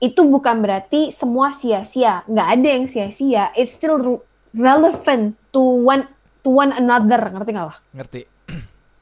itu 0.00 0.24
bukan 0.24 0.64
berarti 0.64 1.12
semua 1.12 1.52
sia-sia. 1.52 2.24
Nggak 2.24 2.48
ada 2.56 2.68
yang 2.72 2.84
sia-sia. 2.88 3.44
It's 3.52 3.76
still 3.76 4.24
relevant 4.56 5.36
to 5.52 5.60
one 5.60 6.08
to 6.40 6.48
one 6.48 6.72
another. 6.72 7.20
Ngerti 7.28 7.50
nggak 7.52 7.68
lah? 7.68 7.78
Ngerti. 7.92 8.24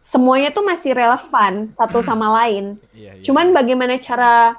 Semuanya 0.03 0.51
tuh 0.51 0.67
masih 0.67 0.99
relevan 0.99 1.71
satu 1.71 2.03
sama 2.03 2.27
lain. 2.43 2.83
Iya, 2.91 3.23
iya. 3.23 3.23
Cuman 3.23 3.55
bagaimana 3.55 3.95
cara 4.03 4.59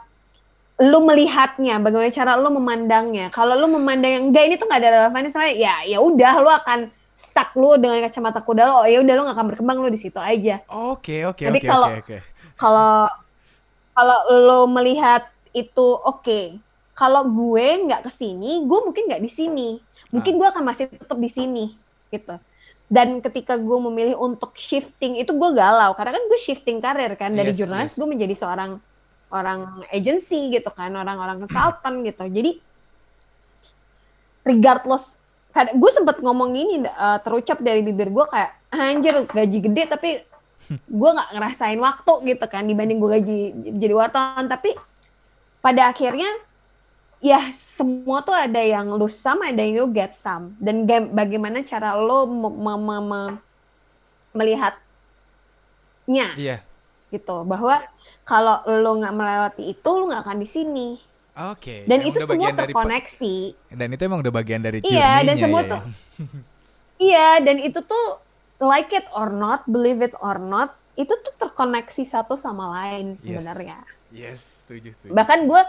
lu 0.79 0.99
melihatnya, 1.03 1.75
bagaimana 1.83 2.07
cara 2.07 2.39
lu 2.39 2.49
memandangnya. 2.55 3.27
Kalau 3.35 3.59
lu 3.59 3.67
memandang 3.67 4.11
yang 4.15 4.23
enggak 4.31 4.43
ini 4.47 4.55
tuh 4.55 4.67
nggak 4.71 4.79
ada 4.79 4.89
relevannya 4.95 5.31
sama 5.31 5.51
ya 5.51 5.83
ya 5.83 5.99
udah 5.99 6.33
lu 6.39 6.47
akan 6.47 6.79
stuck 7.19 7.51
lu 7.59 7.75
dengan 7.75 7.99
kacamata 7.99 8.39
kuda 8.39 8.63
lo. 8.63 8.73
Oh 8.83 8.87
ya 8.87 9.03
udah 9.03 9.13
lu 9.19 9.21
nggak 9.27 9.35
akan 9.35 9.47
berkembang 9.51 9.77
lu 9.83 9.91
di 9.91 9.99
situ 9.99 10.15
aja. 10.15 10.63
Oke, 10.71 11.27
oke, 11.27 11.51
oke, 11.51 11.67
oke. 11.99 12.17
Kalau 12.55 13.11
kalau 13.91 14.19
lu 14.31 14.59
melihat 14.71 15.27
itu 15.51 15.87
oke. 15.99 16.23
Okay. 16.23 16.45
Kalau 16.95 17.27
gue 17.27 17.67
nggak 17.87 18.07
ke 18.07 18.11
sini, 18.11 18.63
gue 18.63 18.79
mungkin 18.83 19.07
nggak 19.07 19.23
di 19.23 19.31
sini. 19.31 19.69
Mungkin 20.11 20.35
ah. 20.35 20.37
gue 20.39 20.47
akan 20.51 20.63
masih 20.67 20.91
tetap 20.91 21.15
di 21.15 21.31
sini, 21.31 21.71
gitu. 22.11 22.35
Dan 22.91 23.23
ketika 23.23 23.55
gue 23.55 23.77
memilih 23.87 24.19
untuk 24.19 24.51
shifting 24.59 25.15
itu 25.15 25.31
gue 25.31 25.49
galau 25.55 25.95
karena 25.95 26.19
kan 26.19 26.23
gue 26.27 26.39
shifting 26.41 26.83
karir 26.83 27.15
kan 27.15 27.31
dari 27.31 27.53
yes, 27.53 27.57
jurnalis 27.61 27.93
yes. 27.93 27.97
gue 28.01 28.07
menjadi 28.09 28.35
seorang 28.35 28.83
orang 29.29 29.85
agency 29.93 30.49
gitu 30.53 30.69
kan, 30.73 30.93
orang-orang 30.93 31.41
consultant 31.45 32.01
gitu. 32.05 32.25
Jadi 32.27 32.51
regardless 34.45 35.17
gue 35.49 35.91
sempat 35.91 36.21
ngomong 36.21 36.53
ini 36.53 36.85
uh, 36.87 37.17
terucap 37.25 37.57
dari 37.59 37.81
bibir 37.81 38.13
gue 38.13 38.25
kayak 38.29 38.51
anjir 38.69 39.25
gaji 39.25 39.57
gede 39.65 39.83
tapi 39.89 40.09
gue 40.85 41.09
nggak 41.09 41.29
ngerasain 41.35 41.81
waktu 41.81 42.13
gitu 42.31 42.45
kan 42.45 42.63
dibanding 42.69 43.01
gue 43.01 43.09
gaji 43.17 43.39
jadi 43.81 43.93
wartawan 43.97 44.45
tapi 44.45 44.77
pada 45.59 45.89
akhirnya 45.89 46.29
ya 47.19 47.51
semua 47.51 48.23
tuh 48.23 48.35
ada 48.35 48.59
yang 48.63 48.95
lose 48.95 49.19
some, 49.19 49.43
ada 49.43 49.59
yang 49.59 49.83
you 49.83 49.87
get 49.91 50.15
some. 50.15 50.55
Dan 50.57 50.87
bagaimana 50.87 51.61
cara 51.63 51.95
lo 51.95 52.25
melihatnya. 54.31 54.79
Iya. 56.39 56.57
Gitu. 57.11 57.37
Bahwa 57.43 57.83
kalau 58.29 58.61
lo 58.69 59.01
nggak 59.01 59.15
melewati 59.17 59.63
itu, 59.73 59.89
lo 59.89 60.13
nggak 60.13 60.21
akan 60.21 60.37
di 60.37 60.45
sini. 60.45 60.89
Oke. 61.49 61.57
Okay. 61.57 61.79
Dan 61.89 62.05
itu 62.05 62.21
semua 62.21 62.53
terkoneksi. 62.53 63.35
Dan 63.73 63.87
itu 63.89 64.01
emang 64.05 64.21
udah 64.21 64.33
bagian 64.33 64.61
dari 64.61 64.85
Iya, 64.85 65.25
dan 65.25 65.35
semua 65.41 65.65
ya. 65.65 65.69
tuh. 65.73 65.81
iya, 67.09 67.29
dan 67.41 67.57
itu 67.57 67.81
tuh 67.81 68.05
like 68.61 68.93
it 68.93 69.09
or 69.17 69.33
not, 69.33 69.65
believe 69.65 70.05
it 70.05 70.13
or 70.21 70.37
not, 70.37 70.77
itu 70.93 71.09
tuh 71.09 71.33
terkoneksi 71.41 72.05
satu 72.05 72.37
sama 72.37 72.69
lain 72.77 73.17
sebenarnya. 73.17 73.81
Yes. 73.81 73.97
Yes, 74.09 74.39
setuju, 74.61 74.93
setuju. 74.93 75.11
Bahkan 75.15 75.39
gue 75.49 75.61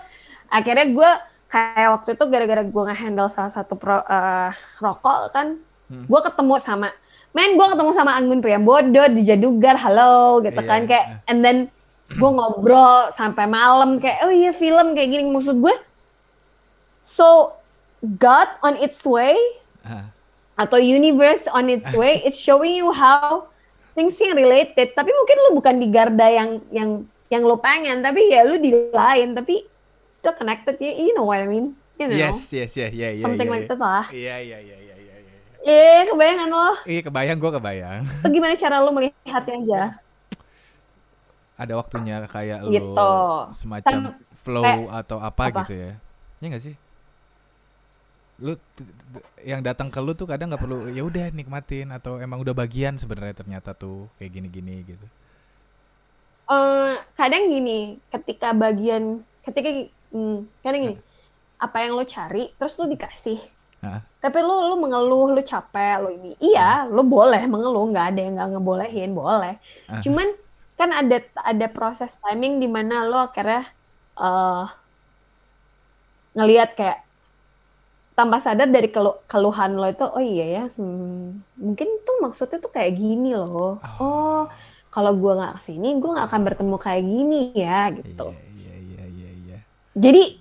akhirnya 0.53 0.87
gue 0.91 1.11
kayak 1.51 1.89
waktu 1.97 2.09
itu 2.19 2.25
gara-gara 2.29 2.63
gue 2.67 2.83
nge-handle 2.93 3.31
salah 3.33 3.53
satu 3.53 3.75
pro, 3.79 4.05
uh, 4.05 4.53
rokok 4.83 5.33
kan, 5.33 5.57
hmm. 5.89 6.07
gue 6.09 6.21
ketemu 6.29 6.55
sama, 6.59 6.89
men 7.31 7.55
gue 7.55 7.67
ketemu 7.73 7.91
sama 7.95 8.17
Anggun 8.19 8.41
Bodo 8.43 9.03
di 9.13 9.23
Jadugar, 9.23 9.79
halo 9.79 10.43
gitu 10.43 10.61
yeah. 10.63 10.71
kan 10.71 10.81
kayak, 10.87 11.07
and 11.31 11.41
then 11.47 11.71
gue 12.11 12.31
ngobrol 12.31 13.15
sampai 13.15 13.47
malam 13.47 14.03
kayak, 14.03 14.27
oh 14.27 14.33
iya 14.35 14.51
film 14.51 14.99
kayak 14.99 15.15
gini. 15.15 15.23
Maksud 15.31 15.63
gue. 15.63 15.75
So 16.99 17.57
God 18.01 18.49
on 18.65 18.75
its 18.81 19.05
way 19.07 19.37
uh. 19.87 20.09
atau 20.59 20.81
universe 20.81 21.47
on 21.53 21.71
its 21.71 21.89
way, 21.95 22.21
it's 22.27 22.37
showing 22.37 22.77
you 22.77 22.91
how 22.91 23.49
things 23.95 24.19
yang 24.19 24.35
related. 24.37 24.93
Tapi 24.93 25.11
mungkin 25.13 25.37
lu 25.49 25.51
bukan 25.57 25.75
di 25.79 25.89
garda 25.89 26.27
yang 26.29 26.61
yang 26.75 26.91
yang 27.31 27.43
lo 27.47 27.57
pengen 27.63 28.03
tapi 28.03 28.27
ya 28.27 28.43
lo 28.43 28.59
di 28.59 28.75
lain 28.91 29.39
tapi 29.39 29.65
still 30.11 30.35
connected. 30.35 30.77
Ya 30.83 30.93
you 30.93 31.15
know 31.15 31.31
what 31.31 31.41
I 31.41 31.49
mean? 31.49 31.79
You 31.97 32.11
know? 32.11 32.17
Yes 32.17 32.51
yes 32.51 32.75
yeah 32.75 32.91
yeah 32.91 33.17
yeah 33.17 33.25
something 33.25 33.49
yeah, 33.49 33.55
like 33.55 33.65
yeah. 33.69 33.77
that 33.77 33.81
lah. 33.81 34.05
Iya 34.11 34.37
iya 34.41 34.59
iya 34.61 34.77
iya 34.77 34.95
iya 34.99 35.17
iya 35.61 36.03
kebayang 36.11 36.37
kan 36.43 36.49
lo? 36.51 36.73
Iya 36.85 37.01
kebayang 37.07 37.39
gue 37.39 37.51
kebayang. 37.55 38.03
Itu 38.25 38.29
gimana 38.29 38.53
cara 38.59 38.77
lo 38.83 38.91
melihatnya 38.93 39.57
aja 39.63 39.83
ada 41.61 41.77
waktunya 41.77 42.25
kayak 42.25 42.65
lo 42.65 42.73
gitu. 42.73 43.13
semacam 43.53 44.17
kan, 44.17 44.41
flow 44.41 44.65
kayak, 44.65 45.01
atau 45.05 45.19
apa, 45.21 45.43
apa? 45.53 45.59
gitu 45.61 45.73
ya? 45.77 45.93
Ya 46.41 46.47
gak 46.49 46.65
sih? 46.65 46.75
Lu 48.41 48.57
yang 49.45 49.61
datang 49.61 49.93
ke 49.93 50.01
lu 50.01 50.17
tuh 50.17 50.25
kadang 50.25 50.49
nggak 50.49 50.65
perlu 50.65 50.89
ya 50.89 51.05
udah 51.05 51.29
nikmatin 51.37 51.93
atau 51.93 52.17
emang 52.17 52.41
udah 52.41 52.57
bagian 52.57 52.97
sebenarnya 52.97 53.37
ternyata 53.37 53.77
tuh 53.77 54.09
kayak 54.17 54.33
gini-gini 54.33 54.81
gitu. 54.89 55.07
Uh, 56.49 56.97
kadang 57.15 57.53
gini 57.53 58.01
ketika 58.09 58.57
bagian 58.57 59.21
ketika 59.45 59.69
hmm, 60.11 60.49
kadang 60.65 60.81
gini 60.89 60.97
apa 61.61 61.77
yang 61.85 61.93
lo 61.93 62.05
cari 62.09 62.49
terus 62.57 62.81
lo 62.81 62.89
dikasih. 62.89 63.37
Tapi 64.21 64.39
lo 64.41 64.73
lo 64.73 64.77
mengeluh 64.81 65.37
lo 65.37 65.41
capek 65.45 66.01
lo 66.01 66.09
ini 66.09 66.33
iya 66.41 66.89
lo 66.89 67.05
boleh 67.05 67.45
mengeluh 67.45 67.93
nggak 67.93 68.07
ada 68.17 68.21
yang 68.25 68.35
nggak 68.41 68.49
ngebolehin 68.57 69.13
boleh. 69.13 69.61
Cuman 70.01 70.33
kan 70.81 70.97
ada 70.97 71.21
ada 71.45 71.67
proses 71.69 72.17
timing 72.25 72.57
di 72.57 72.65
mana 72.65 73.05
lo 73.05 73.21
akhirnya 73.21 73.69
uh, 74.17 74.65
ngelihat 76.33 76.73
kayak 76.73 77.05
tanpa 78.17 78.41
sadar 78.41 78.69
dari 78.69 78.89
kelu 78.89 79.13
keluhan 79.29 79.77
lo 79.77 79.85
itu 79.89 80.09
oh 80.09 80.25
iya 80.25 80.61
ya 80.61 80.65
mungkin 81.61 81.89
tuh 82.05 82.17
maksudnya 82.25 82.57
tuh 82.61 82.73
kayak 82.73 82.97
gini 82.97 83.37
loh. 83.37 83.77
Oh, 84.01 84.01
oh 84.01 84.43
kalau 84.89 85.13
gue 85.15 85.33
nggak 85.37 85.61
ke 85.61 85.61
sini 85.69 86.01
gue 86.01 86.11
nggak 86.11 86.27
akan 86.33 86.43
bertemu 86.49 86.77
kayak 86.81 87.03
gini 87.05 87.43
ya 87.53 87.93
gitu. 87.93 88.33
Iya 88.33 88.75
iya 88.81 89.05
iya 89.05 89.31
iya 89.45 89.59
jadi 89.93 90.41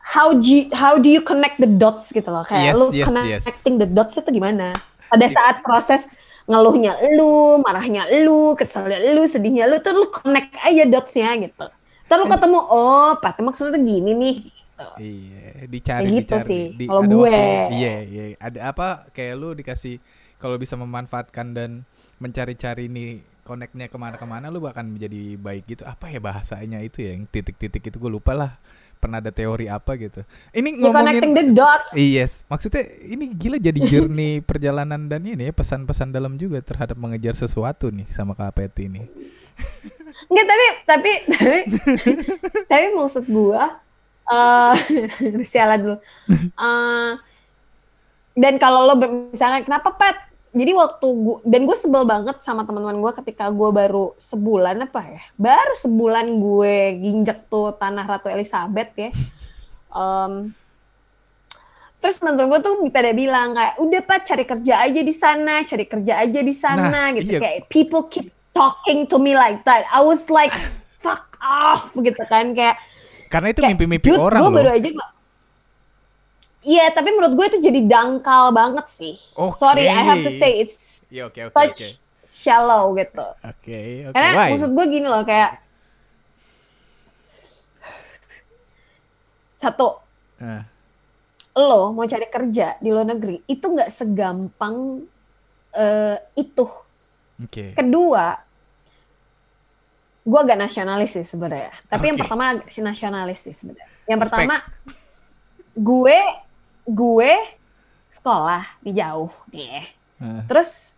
how 0.00 0.34
do 0.34 0.48
you, 0.48 0.64
how 0.76 0.94
do 1.00 1.08
you 1.08 1.22
connect 1.22 1.56
the 1.56 1.70
dots 1.70 2.12
gitu 2.12 2.28
loh? 2.28 2.44
Kayak 2.44 2.74
yes, 2.74 2.78
lu 2.78 2.86
yes, 2.92 3.06
connecting 3.06 3.74
yes. 3.76 3.80
the 3.80 3.88
dots 3.88 4.14
itu 4.18 4.30
gimana? 4.30 4.76
Pada 5.10 5.26
saat 5.26 5.56
proses 5.66 6.06
ngeluhnya 6.48 6.92
lu 7.16 7.60
marahnya 7.60 8.08
lu 8.24 8.54
keselnya 8.56 8.98
lu 9.12 9.24
sedihnya 9.28 9.68
lu 9.68 9.76
tuh 9.80 9.92
lu 9.96 10.06
connect 10.08 10.52
aja 10.62 10.84
dotsnya 10.88 11.30
gitu 11.40 11.64
terus 12.08 12.18
lu 12.20 12.26
ketemu 12.26 12.58
oh 12.58 13.12
pasti 13.22 13.40
maksudnya 13.44 13.78
gini 13.78 14.10
nih 14.16 14.36
gitu. 14.46 14.86
iya 14.98 15.66
dicari 15.68 16.08
Kayak 16.08 16.16
gitu 16.24 16.36
dicari. 16.40 16.48
sih, 16.48 16.62
Di, 16.74 16.86
kalau 16.88 17.02
ada 17.04 17.14
gue. 17.14 17.20
waktunya. 17.20 17.64
Iya, 17.68 17.94
iya. 18.08 18.24
Ada 18.40 18.58
apa 18.72 18.86
kayak 19.12 19.34
lu 19.36 19.48
dikasih 19.52 20.00
kalau 20.40 20.56
bisa 20.56 20.74
memanfaatkan 20.80 21.52
dan 21.52 21.70
mencari-cari 22.16 22.88
nih 22.88 23.20
connectnya 23.44 23.86
ke 23.92 23.96
mana-kemana 24.00 24.48
lu 24.48 24.64
akan 24.64 24.96
menjadi 24.96 25.36
baik 25.36 25.64
gitu. 25.68 25.82
Apa 25.84 26.08
ya 26.08 26.20
bahasanya 26.22 26.80
itu 26.80 27.04
ya 27.04 27.12
yang 27.16 27.28
titik-titik 27.28 27.82
itu 27.84 27.96
gue 28.00 28.10
lupa 28.12 28.32
lah. 28.32 28.52
Pernah 29.00 29.18
ada 29.24 29.32
teori 29.32 29.66
apa 29.66 29.96
gitu. 29.96 30.20
Ini 30.52 30.76
You 30.76 30.92
connecting 30.92 31.32
ngomongin 31.32 31.56
the 31.56 31.56
dots. 31.56 31.90
Yes, 31.96 32.44
maksudnya 32.46 32.84
ini 33.00 33.32
gila 33.32 33.56
jadi 33.56 33.80
journey 33.80 34.38
perjalanan 34.48 35.08
dan 35.08 35.24
ini 35.24 35.48
ya 35.48 35.52
pesan-pesan 35.56 36.12
dalam 36.12 36.36
juga 36.36 36.60
terhadap 36.60 37.00
mengejar 37.00 37.32
sesuatu 37.32 37.88
nih 37.88 38.06
sama 38.12 38.36
Kak 38.36 38.52
Peti 38.60 38.92
ini. 38.92 39.08
Enggak, 40.28 40.46
tapi 40.46 40.66
tapi 40.84 41.10
tapi 41.32 41.58
tapi 42.70 42.86
maksud 42.92 43.24
gua 43.32 43.80
eh 44.28 44.76
sialan 45.50 45.80
dulu. 45.80 45.96
Eh, 46.36 47.12
dan 48.36 48.54
kalau 48.62 48.86
lo 48.86 48.94
misalnya 49.32 49.64
kenapa 49.64 49.96
pet? 49.96 50.29
Jadi 50.50 50.72
waktu 50.74 51.06
gua 51.06 51.38
dan 51.46 51.62
gue 51.62 51.76
sebel 51.78 52.02
banget 52.02 52.42
sama 52.42 52.66
teman-teman 52.66 52.98
gue 52.98 53.12
ketika 53.22 53.46
gue 53.48 53.70
baru 53.70 54.18
sebulan 54.18 54.82
apa 54.82 55.00
ya? 55.08 55.22
Baru 55.34 55.74
sebulan 55.76 56.26
gue 56.26 56.76
ginjek 56.98 57.46
tuh 57.46 57.70
tanah 57.72 58.02
Ratu 58.02 58.26
Elizabeth 58.26 58.90
ya. 58.94 59.10
Em, 59.90 60.50
terus 61.98 62.18
teman-teman 62.18 62.50
gue 62.50 62.60
tuh 62.60 62.74
pada 62.88 63.12
bilang 63.12 63.52
kayak 63.52 63.74
udah 63.78 64.00
pak 64.02 64.20
cari 64.24 64.44
kerja 64.44 64.74
aja 64.80 65.00
di 65.00 65.14
sana, 65.14 65.62
cari 65.62 65.84
kerja 65.84 66.12
aja 66.18 66.40
di 66.40 66.54
sana 66.54 66.90
Nah, 66.90 67.06
gitu 67.12 67.30
iya. 67.30 67.40
kayak 67.40 67.58
people 67.66 68.02
keep 68.06 68.26
talking 68.50 69.06
to 69.06 69.16
me 69.16 69.32
like 69.32 69.62
that. 69.62 69.86
I 69.86 70.02
was 70.02 70.26
like 70.26 70.50
fuck 70.98 71.38
off 71.38 71.94
gitu 71.94 72.18
kan 72.26 72.52
kayak 72.52 72.74
Karena 73.28 73.54
itu 73.54 73.62
mimpi-mimpi 73.62 74.02
"Dude, 74.04 74.18
orang 74.18 74.40
gua 74.40 74.48
loh. 74.48 74.56
baru 74.58 74.70
aja 74.74 74.88
nggak- 74.90 75.12
Iya, 76.60 76.92
tapi 76.92 77.08
menurut 77.16 77.32
gue 77.40 77.46
itu 77.56 77.58
jadi 77.64 77.80
dangkal 77.88 78.52
banget 78.52 78.84
sih. 78.84 79.16
Oke. 79.32 79.56
Sorry, 79.56 79.88
I 79.88 80.04
have 80.04 80.20
to 80.20 80.28
say 80.28 80.60
it's 80.60 81.00
oke 81.08 81.32
oke 81.48 81.56
such 81.56 81.80
oke. 81.80 81.88
shallow 82.28 82.92
gitu. 83.00 83.24
Oke, 83.40 83.80
oke. 84.08 84.12
Karena 84.12 84.30
Why? 84.36 84.48
maksud 84.52 84.70
gue 84.76 84.86
gini 84.92 85.08
loh 85.08 85.24
kayak 85.24 85.56
satu 89.60 90.00
Ah, 90.40 90.64
lo 91.52 91.92
mau 91.92 92.08
cari 92.08 92.24
kerja 92.32 92.80
di 92.80 92.88
luar 92.88 93.04
negeri 93.04 93.44
itu 93.44 93.60
nggak 93.60 93.92
segampang 93.92 95.04
eh, 95.76 96.16
itu. 96.32 96.64
Oke. 97.36 97.76
Kedua, 97.76 98.40
gue 100.24 100.38
agak 100.40 100.56
nasionalis 100.56 101.12
sih 101.12 101.24
sebenarnya. 101.28 101.76
Tapi 101.88 102.04
yang 102.08 102.16
Oke. 102.16 102.24
pertama 102.24 102.56
nasionalis 102.56 103.44
sih 103.44 103.52
sebenarnya. 103.52 103.84
Yang 104.08 104.18
Respect. 104.24 104.32
pertama, 104.32 104.56
gue 105.76 106.18
gue 106.90 107.32
sekolah 108.14 108.66
di 108.82 108.92
jauh 108.92 109.32
nih. 109.54 109.86
Ah, 110.20 110.44
Terus 110.44 110.92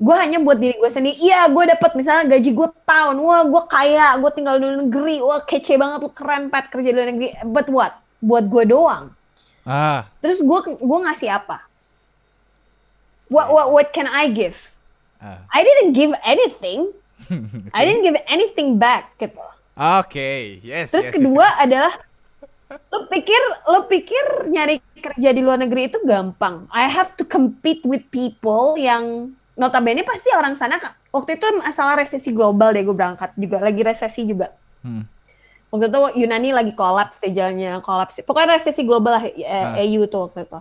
gue 0.00 0.16
hanya 0.16 0.42
buat 0.42 0.58
diri 0.58 0.74
gue 0.74 0.90
sendiri. 0.90 1.16
Iya, 1.20 1.46
gue 1.52 1.64
dapat 1.70 1.90
misalnya 1.94 2.34
gaji 2.34 2.50
gue 2.50 2.68
pound. 2.82 3.18
Wah, 3.22 3.42
gue 3.46 3.62
kaya. 3.70 4.16
Gue 4.18 4.30
tinggal 4.34 4.58
di 4.58 4.66
luar 4.66 4.76
negeri. 4.82 5.16
Wah, 5.22 5.40
kece 5.44 5.78
banget 5.78 6.02
lu 6.02 6.10
keren 6.10 6.50
pet 6.50 6.66
kerja 6.72 6.88
di 6.90 6.96
luar 6.96 7.08
negeri. 7.12 7.30
But 7.46 7.68
what? 7.70 7.92
Buat 8.18 8.44
gue 8.50 8.64
doang. 8.66 9.14
Ah, 9.64 10.10
Terus 10.20 10.44
gue 10.44 10.58
gue 10.76 10.98
ngasih 11.08 11.30
apa? 11.30 11.64
What 13.32 13.48
what 13.48 13.66
what 13.72 13.88
can 13.94 14.04
I 14.04 14.28
give? 14.28 14.74
ah. 15.24 15.40
I 15.48 15.64
didn't 15.64 15.96
give 15.96 16.12
anything. 16.20 16.92
I 17.76 17.88
didn't 17.88 18.04
give 18.04 18.18
anything 18.28 18.76
back 18.76 19.16
gitu. 19.16 19.40
Oke, 19.74 20.60
yes. 20.62 20.92
Terus 20.92 21.08
yes, 21.08 21.14
kedua 21.16 21.46
yes. 21.48 21.58
adalah 21.66 21.92
lo 22.92 23.06
pikir 23.06 23.40
lo 23.66 23.86
pikir 23.86 24.24
nyari 24.48 24.80
kerja 24.94 25.30
di 25.30 25.40
luar 25.40 25.60
negeri 25.60 25.88
itu 25.88 25.98
gampang. 26.02 26.64
I 26.72 26.88
have 26.88 27.12
to 27.20 27.24
compete 27.24 27.84
with 27.84 28.06
people 28.08 28.74
yang 28.74 29.34
notabene 29.54 30.02
pasti 30.02 30.32
orang 30.34 30.56
sana 30.56 30.80
waktu 31.12 31.38
itu 31.38 31.46
masalah 31.60 32.00
resesi 32.00 32.34
global 32.34 32.74
deh 32.74 32.82
gue 32.82 32.96
berangkat 32.96 33.30
juga 33.36 33.62
lagi 33.62 33.82
resesi 33.84 34.24
juga. 34.24 34.50
Hmm. 34.82 35.06
Waktu 35.70 35.90
itu 35.90 36.00
Yunani 36.22 36.54
lagi 36.54 36.72
kolaps 36.72 37.22
ya 37.26 37.30
jalannya 37.44 37.82
kolaps. 37.82 38.22
Pokoknya 38.22 38.58
resesi 38.58 38.86
global 38.86 39.18
lah 39.18 39.24
eh, 39.26 39.42
Ah. 39.42 39.74
EU 39.82 40.06
tuh 40.06 40.30
waktu 40.30 40.46
itu. 40.46 40.58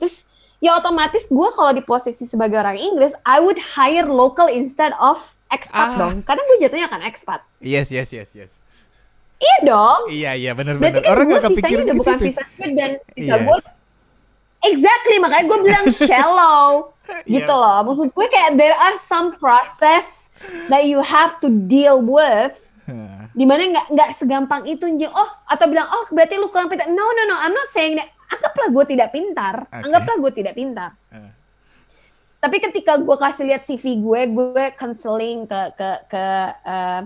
Terus 0.00 0.14
ya 0.58 0.80
otomatis 0.80 1.28
gue 1.28 1.48
kalau 1.52 1.72
di 1.76 1.84
posisi 1.84 2.24
sebagai 2.24 2.56
orang 2.56 2.80
Inggris, 2.80 3.12
I 3.28 3.44
would 3.44 3.60
hire 3.76 4.08
local 4.08 4.48
instead 4.48 4.96
of 4.96 5.20
expat 5.52 5.88
Ah. 5.94 5.98
dong. 6.00 6.24
Karena 6.24 6.40
gue 6.48 6.56
jatuhnya 6.64 6.88
kan 6.88 7.04
expat. 7.04 7.44
Yes, 7.60 7.92
yes, 7.92 8.08
yes, 8.10 8.32
yes. 8.32 8.52
Iya 9.44 9.56
dong. 9.62 10.00
Iya, 10.08 10.30
iya, 10.32 10.50
benar 10.52 10.80
Berarti 10.80 10.98
benar. 10.98 11.04
kan 11.04 11.12
Orang 11.12 11.26
visanya 11.28 11.44
kepikiran 11.52 11.82
udah 11.84 11.96
bukan 11.96 12.16
visa 12.18 12.42
student, 12.48 12.94
visa 13.12 13.28
Yes. 13.30 13.42
gue. 13.42 13.58
Exactly, 14.64 15.16
makanya 15.18 15.44
gue 15.44 15.58
bilang 15.60 15.86
shallow. 16.00 16.68
gitu 17.28 17.44
Iya. 17.44 17.60
loh. 17.60 17.78
Maksud 17.84 18.08
gue 18.10 18.26
kayak 18.26 18.56
there 18.56 18.72
are 18.74 18.96
some 18.96 19.36
process 19.36 20.32
that 20.66 20.88
you 20.88 21.00
have 21.00 21.36
to 21.38 21.52
deal 21.68 22.00
with 22.00 22.56
di 23.34 23.44
mana 23.44 23.64
nggak 23.66 23.86
nggak 23.90 24.10
segampang 24.14 24.64
itu 24.64 24.84
oh 25.06 25.30
atau 25.44 25.66
bilang 25.66 25.88
oh 25.90 26.04
berarti 26.08 26.36
lu 26.36 26.48
kurang 26.48 26.68
pintar 26.68 26.86
no 26.86 27.00
no 27.02 27.22
no 27.24 27.34
I'm 27.34 27.50
not 27.50 27.66
saying 27.66 27.96
that 27.96 28.08
anggaplah 28.28 28.68
gue 28.70 28.84
tidak 28.86 29.08
pintar 29.10 29.64
Oke. 29.64 29.84
anggaplah 29.84 30.16
gue 30.18 30.32
tidak 30.34 30.54
pintar 30.54 30.92
Ah. 31.08 31.32
tapi 32.38 32.60
ketika 32.60 32.94
gue 32.94 33.16
kasih 33.16 33.44
lihat 33.48 33.64
CV 33.64 33.96
gue 33.96 34.20
gue 34.30 34.64
counseling 34.76 35.44
ke 35.44 35.60
ke 35.74 35.90
ke 36.08 36.24
uh, 36.62 37.00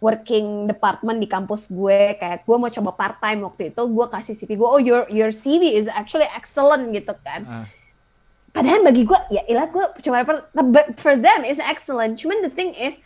working 0.00 0.66
department 0.66 1.20
di 1.20 1.28
kampus 1.28 1.68
gue. 1.68 2.16
Kayak 2.16 2.42
gue 2.48 2.56
mau 2.56 2.72
coba 2.72 2.90
part 2.96 3.16
time 3.20 3.44
waktu 3.46 3.70
itu 3.70 3.82
gue 3.84 4.06
kasih 4.08 4.34
CV 4.34 4.50
gue 4.56 4.68
oh 4.68 4.80
your 4.80 5.06
your 5.12 5.30
CV 5.30 5.76
is 5.76 5.86
actually 5.86 6.26
excellent 6.34 6.90
gitu 6.90 7.14
kan. 7.22 7.44
Ah. 7.46 7.68
padahal 8.50 8.82
bagi 8.82 9.06
gue 9.06 9.20
ya 9.30 9.46
ilah 9.46 9.70
gue 9.70 9.84
cuma 10.02 10.26
but 10.74 10.98
for 10.98 11.14
them 11.14 11.46
is 11.46 11.62
excellent. 11.62 12.18
Cuman 12.18 12.42
the 12.42 12.50
thing 12.50 12.74
is 12.74 12.98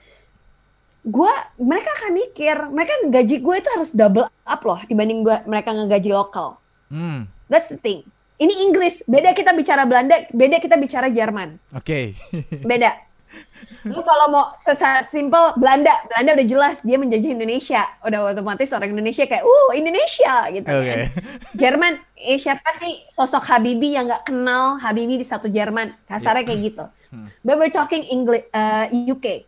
gue 1.04 1.32
mereka 1.60 1.92
akan 2.00 2.10
mikir 2.16 2.56
mereka 2.72 2.94
gaji 3.12 3.44
gue 3.44 3.54
itu 3.60 3.68
harus 3.76 3.92
double 3.92 4.24
up 4.24 4.62
loh 4.64 4.80
dibanding 4.88 5.20
gue 5.20 5.36
mereka 5.44 5.76
ngegaji 5.76 6.10
lokal. 6.16 6.56
Hmm. 6.88 7.28
that's 7.52 7.68
the 7.68 7.76
thing. 7.76 8.06
Ini 8.34 8.66
Inggris 8.66 9.04
beda 9.06 9.36
kita 9.36 9.52
bicara 9.52 9.84
Belanda 9.84 10.24
beda 10.32 10.58
kita 10.58 10.80
bicara 10.80 11.12
Jerman. 11.12 11.60
Oke. 11.76 12.16
beda 12.70 12.96
lu 13.84 14.00
kalau 14.00 14.26
mau 14.32 14.44
sesimpel 14.56 15.56
Belanda. 15.60 15.92
Belanda 16.08 16.30
udah 16.40 16.46
jelas 16.48 16.76
dia 16.80 16.96
menjajah 16.96 17.30
Indonesia. 17.36 17.82
Udah 18.00 18.32
otomatis 18.32 18.72
orang 18.72 18.92
Indonesia 18.96 19.24
kayak 19.28 19.44
uh 19.44 19.70
Indonesia 19.76 20.34
gitu 20.52 20.68
Oke. 20.68 20.84
kan 20.88 20.98
Jerman 21.52 21.92
eh 22.16 22.40
siapa 22.40 22.70
sih 22.80 23.04
sosok 23.12 23.44
Habibie 23.44 23.96
yang 23.96 24.08
nggak 24.08 24.32
kenal 24.32 24.80
Habibie 24.80 25.20
di 25.20 25.26
satu 25.26 25.48
Jerman? 25.52 25.92
Kasarnya 26.08 26.44
kayak 26.44 26.60
gitu. 26.64 26.84
Hmm. 27.14 27.30
but 27.46 27.54
we're 27.54 27.70
talking 27.70 28.02
English 28.10 28.42
uh, 28.50 28.90
UK 28.90 29.46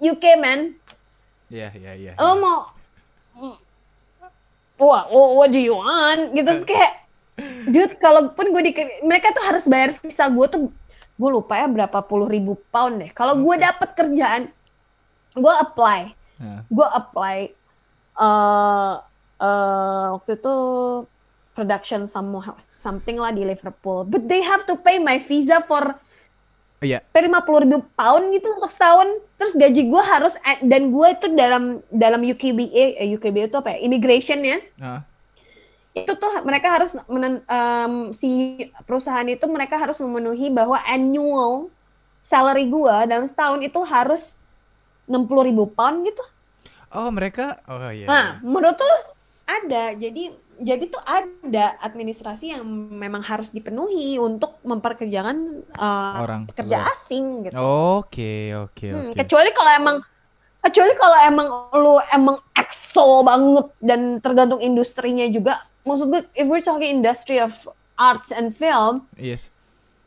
UK 0.00 0.24
man. 0.40 0.72
Iya, 1.52 1.68
iya, 1.76 1.92
iya. 1.92 2.12
lo 2.16 2.32
mau 2.40 2.58
wah 4.80 5.04
what, 5.06 5.30
what 5.36 5.48
do 5.52 5.60
you 5.60 5.76
want? 5.76 6.32
Gitu 6.32 6.48
Terus 6.48 6.64
kayak 6.64 6.92
dude 7.68 7.94
kalaupun 7.98 8.54
gue 8.54 8.62
di 8.62 8.72
mereka 9.02 9.34
tuh 9.34 9.42
harus 9.42 9.66
bayar 9.66 9.94
visa 9.98 10.30
gue 10.30 10.46
tuh 10.46 10.70
gue 11.14 11.30
lupa 11.30 11.54
ya 11.62 11.66
berapa 11.70 11.98
puluh 12.02 12.26
ribu 12.26 12.58
pound 12.74 13.02
deh. 13.02 13.10
Kalau 13.14 13.38
gue 13.38 13.54
dapet 13.58 13.94
kerjaan 13.94 14.50
gue 15.34 15.54
apply. 15.62 16.00
Ah. 16.34 16.66
gue 16.66 16.82
apply 16.82 17.36
eh 18.14 18.94
eh, 19.38 20.06
waktu 20.18 20.34
itu 20.34 20.54
production 21.54 22.10
some, 22.10 22.34
something 22.82 23.22
lah 23.22 23.30
di 23.30 23.46
Liverpool. 23.46 24.02
But 24.02 24.26
they 24.26 24.42
have 24.42 24.66
to 24.66 24.74
pay 24.74 24.98
my 24.98 25.22
visa 25.22 25.62
for 25.62 25.94
Iya. 26.84 27.00
per 27.00 27.24
50 27.24 27.64
ribu 27.64 27.80
pound 27.96 28.28
gitu 28.34 28.60
untuk 28.60 28.68
setahun. 28.68 29.08
Terus 29.40 29.56
gaji 29.56 29.82
gue 29.88 30.02
harus 30.04 30.34
dan 30.60 30.92
gue 30.92 31.08
itu 31.16 31.26
dalam 31.32 31.80
dalam 31.88 32.20
UKBA 32.20 33.00
eh, 33.00 33.08
UKBA 33.16 33.48
itu 33.48 33.56
apa 33.56 33.72
ya? 33.72 33.78
Immigration 33.88 34.44
ya. 34.44 34.58
Ah. 34.82 35.00
Itu 35.94 36.12
tuh 36.18 36.42
mereka 36.42 36.74
harus 36.74 36.90
menen- 37.06 37.46
em, 37.46 38.10
si 38.10 38.58
perusahaan 38.82 39.26
itu 39.26 39.46
mereka 39.46 39.78
harus 39.78 40.02
memenuhi 40.02 40.50
bahwa 40.50 40.76
annual 40.82 41.70
salary 42.18 42.66
gue 42.66 42.96
dalam 43.06 43.24
setahun 43.24 43.62
itu 43.62 43.78
harus 43.86 44.34
60 45.06 45.46
ribu 45.46 45.70
pound 45.70 46.02
gitu 46.04 46.24
Oh, 46.90 47.10
mereka 47.10 47.58
Oh, 47.66 47.90
iya. 47.90 48.06
nah 48.06 48.26
menurut 48.42 48.74
tuh 48.74 48.94
ada 49.44 49.94
jadi 49.94 50.30
jadi 50.54 50.86
tuh 50.86 51.02
ada 51.02 51.74
administrasi 51.82 52.54
yang 52.54 52.62
memang 52.94 53.22
harus 53.22 53.50
dipenuhi 53.50 54.18
untuk 54.18 54.58
memperkerjakan 54.62 55.36
eh, 55.68 56.14
Orang 56.18 56.46
pekerja 56.46 56.82
luar. 56.82 56.90
asing 56.90 57.46
gitu 57.46 57.58
Oke, 57.58 58.54
oke, 58.54 58.86
Hmm, 58.88 59.10
oke. 59.10 59.18
kecuali 59.18 59.50
kalau 59.50 59.72
emang 59.74 59.96
kecuali 60.58 60.92
kalau 60.96 61.18
emang 61.22 61.48
lu 61.76 61.94
emang 62.08 62.36
EXO 62.56 63.20
banget 63.22 63.66
dan 63.78 64.00
tergantung 64.18 64.58
industrinya 64.58 65.26
juga. 65.28 65.60
Maksud 65.84 66.06
gue 66.08 66.22
if 66.32 66.44
we're 66.44 66.60
talking 66.60 66.90
industry 66.90 67.36
of 67.36 67.52
arts 67.94 68.28
and 68.28 68.50
film, 68.50 69.06
Yes. 69.14 69.52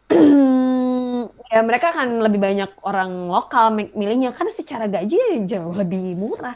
ya 1.47 1.59
mereka 1.61 1.91
akan 1.91 2.19
lebih 2.21 2.39
banyak 2.39 2.71
orang 2.81 3.27
lokal 3.27 3.71
mi- 3.71 3.91
milihnya 3.93 4.31
karena 4.31 4.51
secara 4.51 4.85
gaji 4.85 5.45
jauh 5.45 5.71
lebih 5.71 6.15
murah. 6.15 6.55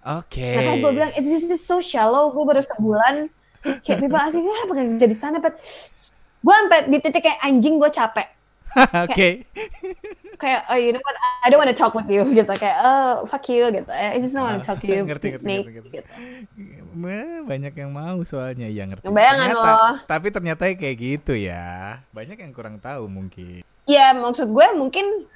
Oke. 0.00 0.56
Makanya 0.56 0.78
gue 0.80 0.92
bilang 0.94 1.12
it's 1.12 1.28
just 1.28 1.52
so 1.60 1.76
shallow. 1.78 2.32
Gue 2.32 2.44
baru 2.46 2.62
sebulan 2.62 3.28
kayak 3.84 3.98
people 4.00 4.16
asking 4.16 4.48
apa 4.48 4.72
gak 4.72 4.86
kerja 4.96 5.06
di 5.06 5.12
sana 5.12 5.36
but 5.36 5.52
gue 6.40 6.54
sampai 6.54 6.88
di 6.88 6.96
titik 6.96 7.20
kayak 7.20 7.44
anjing 7.44 7.76
gue 7.76 7.92
capek 7.92 8.24
Oke. 9.04 9.44
kayak 10.40 10.64
oh 10.72 10.78
you 10.80 10.96
know 10.96 11.02
what 11.04 11.16
I 11.44 11.52
don't 11.52 11.60
want 11.60 11.68
to 11.68 11.76
talk 11.76 11.92
with 11.92 12.08
you 12.08 12.24
gitu 12.32 12.48
kayak 12.56 12.80
oh 12.80 13.28
fuck 13.28 13.44
you 13.52 13.68
gitu 13.68 13.84
I 13.92 14.16
just 14.16 14.32
don't 14.32 14.48
want 14.48 14.56
to 14.56 14.64
talk 14.64 14.80
to 14.80 14.88
you 14.88 15.04
Ngerti, 15.04 15.36
ngerti, 15.36 15.44
ngerti, 15.44 15.70
ngerti. 15.76 15.88
gitu. 15.92 16.08
Wah, 16.90 17.46
banyak 17.46 17.74
yang 17.74 17.90
mau 17.94 18.18
soalnya 18.26 18.66
ya 18.66 18.86
ngerti. 18.86 19.06
Bayangan 19.06 19.48
Ternyata- 19.50 19.62
loh. 19.62 19.94
Tapi 20.06 20.26
ternyata 20.30 20.62
kayak 20.74 20.96
gitu 20.98 21.32
ya. 21.38 22.00
Banyak 22.10 22.38
yang 22.42 22.52
kurang 22.52 22.76
tahu 22.82 23.06
mungkin. 23.06 23.62
Ya 23.86 24.10
maksud 24.14 24.50
gue 24.50 24.66
mungkin 24.74 25.26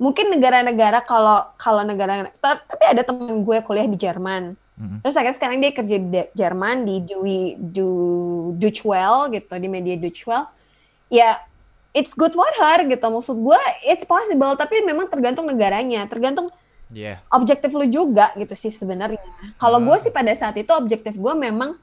mungkin 0.00 0.34
negara-negara 0.34 1.04
kalau 1.04 1.46
kalau 1.60 1.84
negara 1.86 2.28
ta- 2.40 2.60
tapi 2.64 2.84
ada 2.88 3.04
temen 3.04 3.44
gue 3.44 3.58
kuliah 3.62 3.86
di 3.86 3.96
Jerman. 4.00 4.56
Mm. 4.80 5.04
Terus 5.04 5.14
akhirnya 5.14 5.36
sekarang 5.36 5.56
dia 5.60 5.72
kerja 5.76 5.96
di 6.00 6.20
Jerman 6.32 6.76
di 6.88 6.96
Dui, 7.04 7.54
du, 7.60 7.88
Deutsche 8.56 8.82
Welle 8.88 9.36
gitu 9.36 9.52
di 9.60 9.68
media 9.68 9.94
Deutsche 10.00 10.24
Welle. 10.26 10.48
Ya 11.12 11.38
it's 11.92 12.16
good 12.16 12.32
for 12.32 12.48
her 12.56 12.88
gitu 12.88 13.04
maksud 13.04 13.36
gue 13.36 13.60
it's 13.84 14.08
possible 14.08 14.56
tapi 14.56 14.80
memang 14.80 15.12
tergantung 15.12 15.44
negaranya 15.44 16.08
tergantung 16.08 16.48
Iya. 16.92 17.24
objektif 17.28 17.72
lu 17.72 17.88
juga 17.88 18.36
gitu 18.36 18.52
sih 18.52 18.68
sebenarnya. 18.68 19.16
Kalau 19.56 19.80
Ah. 19.80 19.84
gue 19.84 19.96
sih 19.98 20.12
pada 20.12 20.28
saat 20.32 20.52
itu 20.54 20.68
objektif 20.70 21.16
gue 21.16 21.34
memang 21.34 21.80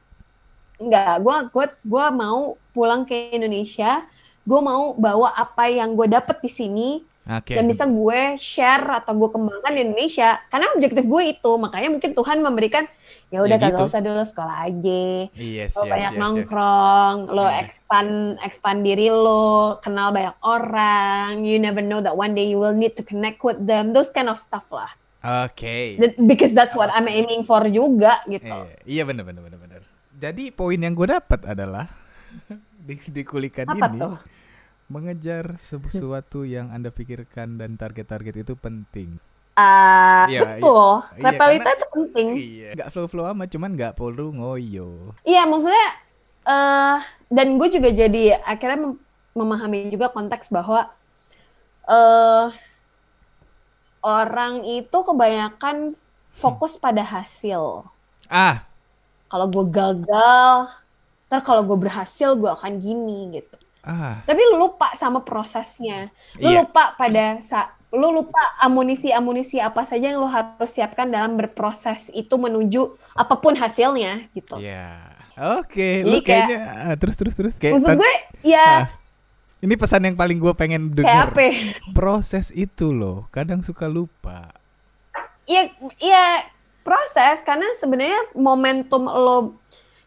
enggak, 0.78 1.20
gue 1.20 1.36
gue 1.52 1.66
gue 1.84 2.06
mau 2.14 2.40
pulang 2.72 3.04
ke 3.04 3.34
Indonesia, 3.34 4.06
gue 4.46 4.60
mau 4.62 4.94
bawa 4.94 5.34
apa 5.34 5.68
yang 5.68 5.92
gue 5.94 6.08
dapet 6.08 6.40
di 6.40 6.48
sini 6.48 6.90
Oke. 7.26 7.54
dan 7.54 7.66
bisa 7.66 7.84
gue 7.84 8.38
share 8.38 8.86
atau 8.96 9.12
gue 9.14 9.30
kembangkan 9.30 9.74
di 9.74 9.82
Indonesia. 9.84 10.40
Karena 10.48 10.72
objektif 10.72 11.04
gue 11.04 11.24
itu, 11.28 11.52
makanya 11.58 11.90
mungkin 11.90 12.12
Tuhan 12.14 12.40
memberikan 12.40 12.86
ya 13.30 13.46
udah 13.46 13.58
Ya 13.58 13.62
kagak 13.62 13.78
gitu. 13.78 13.90
usah 13.94 14.02
dulu 14.02 14.24
sekolah 14.26 14.58
aja. 14.66 15.04
Yes, 15.38 15.78
Lo 15.78 15.86
yes, 15.86 15.92
banyak 15.92 16.14
yes, 16.14 16.18
yes. 16.18 16.22
nongkrong, 16.22 17.16
lo 17.30 17.46
Iya. 17.46 17.62
expand 17.62 18.12
expand 18.42 18.80
diri 18.82 19.10
lo, 19.10 19.78
kenal 19.82 20.10
banyak 20.10 20.34
orang. 20.42 21.46
You 21.46 21.62
never 21.62 21.82
know 21.82 22.02
that 22.02 22.16
one 22.16 22.34
day 22.34 22.46
you 22.46 22.58
will 22.58 22.74
need 22.74 22.98
to 22.98 23.04
connect 23.04 23.44
with 23.44 23.62
them. 23.62 23.94
Those 23.94 24.10
kind 24.10 24.30
of 24.30 24.42
stuff 24.42 24.66
lah. 24.72 24.90
Oke. 25.20 26.00
That- 26.00 26.18
because 26.22 26.52
that's 26.52 26.72
what 26.72 26.88
I'm 26.88 27.06
aiming 27.06 27.44
for 27.44 27.68
juga 27.68 28.24
gitu. 28.26 28.48
Iya, 28.48 28.76
iya 28.84 29.04
benar 29.04 29.24
benar 29.24 29.44
benar 29.44 29.60
benar. 29.60 29.82
Jadi 30.14 30.50
poin 30.50 30.76
yang 30.76 30.92
gue 30.92 31.08
dapat 31.10 31.44
adalah 31.46 31.88
di, 32.88 32.96
di 32.96 33.24
kulikan 33.24 33.68
Apa 33.68 33.88
ini 33.88 34.00
tuh? 34.00 34.16
mengejar 34.88 35.54
sesuatu 35.56 36.42
yang 36.42 36.72
anda 36.72 36.90
pikirkan 36.90 37.56
dan 37.56 37.76
target-target 37.76 38.36
itu 38.40 38.54
penting. 38.54 39.20
Ah, 39.54 40.24
Iya, 40.26 40.56
betul. 40.56 41.04
iya, 41.14 41.24
Repelita 41.26 41.40
karena- 41.62 41.76
itu 41.76 41.86
penting. 41.92 42.28
Iya. 42.32 42.70
Gak 42.76 42.90
flow-flow 42.90 43.26
amat, 43.30 43.48
cuman 43.50 43.70
gak 43.76 43.94
perlu 43.94 44.32
ngoyo. 44.32 45.14
Iya, 45.22 45.44
maksudnya 45.44 45.88
eh 46.42 46.98
dan 47.30 47.60
gue 47.60 47.68
juga 47.70 47.92
jadi 47.92 48.40
akhirnya 48.42 48.80
mem- 48.82 49.02
memahami 49.34 49.88
juga 49.88 50.08
konteks 50.08 50.48
bahwa 50.50 50.88
eh 51.86 52.48
orang 54.02 54.64
itu 54.64 54.98
kebanyakan 54.98 55.94
fokus 56.32 56.76
pada 56.76 57.02
hasil. 57.02 57.84
Ah, 58.26 58.64
Kalau 59.26 59.46
gue 59.46 59.66
gagal, 59.68 60.74
ntar 61.26 61.42
kalau 61.42 61.62
gue 61.62 61.78
berhasil 61.80 62.34
gue 62.34 62.50
akan 62.50 62.78
gini 62.78 63.38
gitu. 63.38 63.56
ah, 63.82 64.22
Tapi 64.24 64.42
lu 64.44 64.58
lupa 64.60 64.90
sama 64.94 65.22
prosesnya. 65.22 66.10
Lu 66.36 66.50
Iya. 66.50 66.64
lupa 66.64 66.94
pada 66.94 67.38
saat 67.40 67.78
lu 67.90 68.10
lupa 68.12 68.38
amunisi-amunisi 68.60 69.58
apa 69.58 69.82
saja 69.82 70.10
yang 70.10 70.18
lu 70.18 70.26
harus 70.26 70.70
siapkan 70.70 71.10
dalam 71.10 71.34
berproses 71.34 72.10
itu 72.12 72.38
menuju 72.38 72.86
apa 73.14 73.34
pun 73.36 73.54
hasilnya 73.54 74.30
gitu. 74.32 74.58
iya. 74.58 75.10
Oke, 75.58 76.04
Jadi 76.04 76.06
lu 76.06 76.18
kayak- 76.20 76.48
kayaknya 76.48 76.60
ah, 76.84 76.96
terus 76.98 77.16
terus 77.16 77.34
terus 77.34 77.56
kayak 77.56 77.80
Maksud 77.80 77.96
gue 77.96 78.14
ya 78.44 78.68
ah, 78.86 78.99
ini 79.60 79.76
pesan 79.76 80.08
yang 80.08 80.16
paling 80.16 80.40
gue 80.40 80.54
pengen 80.56 80.96
kayak 80.96 81.04
dengar. 81.04 81.28
apa? 81.36 81.48
Proses 81.92 82.48
itu 82.56 82.96
loh, 82.96 83.28
kadang 83.32 83.60
suka 83.60 83.92
lupa. 83.92 84.56
Iya, 85.44 85.74
iya 86.00 86.48
proses 86.86 87.44
karena 87.44 87.68
sebenarnya 87.78 88.34
momentum 88.34 89.06
lo 89.06 89.60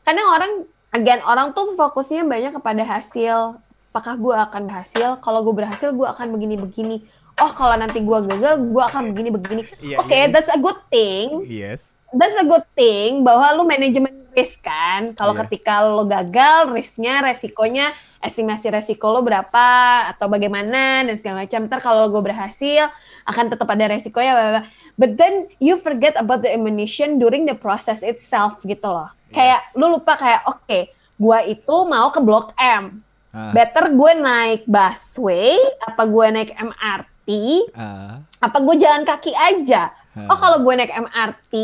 kadang 0.03 0.27
orang 0.27 0.53
again 0.95 1.21
orang 1.23 1.53
tuh 1.53 1.77
fokusnya 1.77 2.25
banyak 2.25 2.53
kepada 2.57 2.83
hasil. 2.87 3.61
Apakah 3.93 4.17
gue 4.17 4.33
akan 4.33 4.63
berhasil? 4.73 5.21
Kalau 5.21 5.45
gue 5.45 5.53
berhasil, 5.53 5.93
gue 5.93 6.09
akan 6.09 6.33
begini-begini. 6.33 7.05
Oh, 7.37 7.53
kalau 7.53 7.77
nanti 7.77 8.01
gue 8.01 8.19
gagal, 8.25 8.57
gue 8.73 8.83
akan 8.89 9.13
begini-begini. 9.13 9.69
Iya, 9.85 10.01
Oke, 10.01 10.17
iya, 10.17 10.25
iya. 10.25 10.33
that's 10.33 10.49
a 10.49 10.57
good 10.57 10.81
thing. 10.89 11.45
Yes. 11.45 11.93
That's 12.09 12.33
a 12.41 12.45
good 12.49 12.65
thing 12.73 13.21
bahwa 13.21 13.53
lu 13.53 13.69
manajemen 13.69 14.22
risk 14.33 14.61
kan. 14.61 15.13
Kalau 15.13 15.33
Iya. 15.33 15.41
ketika 15.47 15.85
lo 15.85 16.05
gagal, 16.05 16.73
risknya, 16.73 17.21
resikonya, 17.21 17.93
estimasi 18.19 18.69
resiko 18.69 19.09
lo 19.09 19.21
berapa 19.21 19.67
atau 20.09 20.27
bagaimana 20.27 21.05
dan 21.05 21.15
segala 21.17 21.45
macam. 21.45 21.69
Ntar 21.69 21.81
kalau 21.81 22.09
gue 22.09 22.23
berhasil, 22.23 22.89
akan 23.23 23.45
tetap 23.49 23.69
ada 23.69 23.85
resikonya. 23.87 24.33
bla, 24.33 24.43
bla, 24.43 24.53
bla. 24.59 24.65
But 24.93 25.17
then 25.17 25.49
you 25.57 25.77
forget 25.77 26.17
about 26.17 26.41
the 26.41 26.51
ammunition 26.51 27.17
during 27.17 27.45
the 27.45 27.55
process 27.55 28.01
itself 28.01 28.61
gitu 28.63 28.89
loh. 28.89 29.09
Kayak 29.31 29.65
Yes. 29.65 29.77
lu 29.77 29.89
lupa 29.91 30.13
kayak 30.15 30.45
oke, 30.45 30.79
gua 31.17 31.41
itu 31.43 31.77
mau 31.87 32.09
ke 32.09 32.21
Blok 32.21 32.53
M. 32.57 33.01
Ah, 33.33 33.49
Better 33.49 33.89
gue 33.89 34.13
naik 34.13 34.69
busway 34.69 35.57
apa 35.81 36.05
gue 36.05 36.27
naik 36.31 36.53
MRT 36.53 37.29
ah, 37.73 38.21
apa 38.39 38.61
gue 38.61 38.77
jalan 38.77 39.09
kaki 39.09 39.33
aja? 39.33 39.89
Hmm. 40.13 40.29
Oh 40.29 40.37
kalau 40.37 40.61
gue 40.61 40.75
naik 40.77 40.93
MRT, 40.93 41.55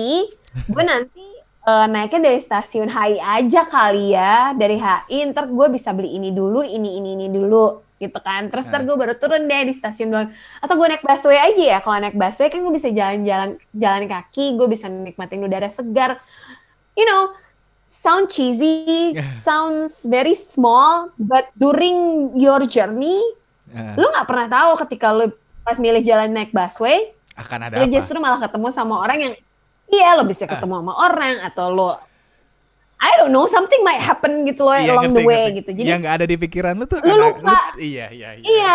gue 0.65 0.83
nanti 0.83 1.28
eh, 1.69 1.87
naiknya 1.93 2.21
dari 2.33 2.41
stasiun 2.41 2.89
HI 2.89 3.21
aja 3.21 3.69
kali 3.69 4.17
ya, 4.17 4.57
dari 4.57 4.81
HI 4.81 5.29
ntar 5.31 5.45
gue 5.53 5.67
bisa 5.69 5.93
beli 5.93 6.17
ini 6.17 6.33
dulu, 6.33 6.65
ini 6.65 6.97
ini 6.97 7.13
ini 7.21 7.27
dulu 7.29 7.85
gitu 8.01 8.19
kan. 8.25 8.49
Terus 8.49 8.71
ntar 8.71 8.87
Hmm. 8.87 8.89
gue 8.89 8.97
baru 8.97 9.15
turun 9.19 9.45
deh 9.45 9.69
di 9.69 9.75
stasiun. 9.77 10.33
Atau 10.65 10.75
gue 10.79 10.87
naik 10.89 11.05
busway 11.05 11.37
aja 11.37 11.65
ya. 11.77 11.79
Kalau 11.85 11.99
naik 11.99 12.17
busway 12.17 12.49
kan 12.49 12.63
gue 12.65 12.73
bisa 12.73 12.89
jalan-jalan 12.89 13.61
jalan 13.75 14.03
kaki, 14.09 14.57
gue 14.57 14.67
bisa 14.71 14.87
nikmatin 14.89 15.45
udara 15.45 15.69
segar. 15.69 16.23
You 16.97 17.05
know, 17.05 17.35
sound 17.91 18.31
cheesy, 18.31 19.13
sounds 19.47 20.07
very 20.07 20.39
small, 20.39 21.11
but 21.19 21.51
during 21.59 22.31
your 22.39 22.65
journey, 22.71 23.19
ah. 23.75 23.99
lu 23.99 24.07
nggak 24.09 24.27
pernah 24.27 24.47
tahu 24.47 24.71
ketika 24.87 25.11
lu 25.13 25.27
pas 25.67 25.77
milih 25.77 26.01
jalan 26.01 26.33
naik 26.33 26.55
busway, 26.55 27.13
akan 27.37 27.69
ada 27.69 27.75
lu 27.83 27.85
apa? 27.87 27.93
justru 27.93 28.17
malah 28.19 28.41
ketemu 28.41 28.69
sama 28.73 28.99
orang 28.99 29.19
yang 29.21 29.35
iya 29.89 30.15
lo 30.15 30.23
bisa 30.23 30.45
Ah. 30.45 30.51
ketemu 30.51 30.75
sama 30.79 30.93
orang 30.99 31.37
atau 31.43 31.67
lo 31.69 31.91
I 32.99 33.15
don't 33.17 33.31
know 33.31 33.47
something 33.47 33.79
might 33.81 34.01
happen 34.01 34.43
gitu 34.43 34.63
loh 34.63 34.75
Iya, 34.75 34.91
along 34.91 35.05
ngerti, 35.09 35.17
the 35.17 35.25
way 35.25 35.39
ngerti. 35.45 35.57
gitu. 35.57 35.71
Jadi 35.73 35.87
yang 35.87 36.01
nggak 36.01 36.15
ada 36.15 36.27
di 36.27 36.37
pikiran 36.37 36.75
lu 36.75 36.85
tuh 36.85 36.99
Lu 36.99 37.15
karena 37.15 37.27
lupa. 37.31 37.59
iya, 37.79 38.07
iya, 38.11 38.29
iya. 38.35 38.43
iya 38.43 38.75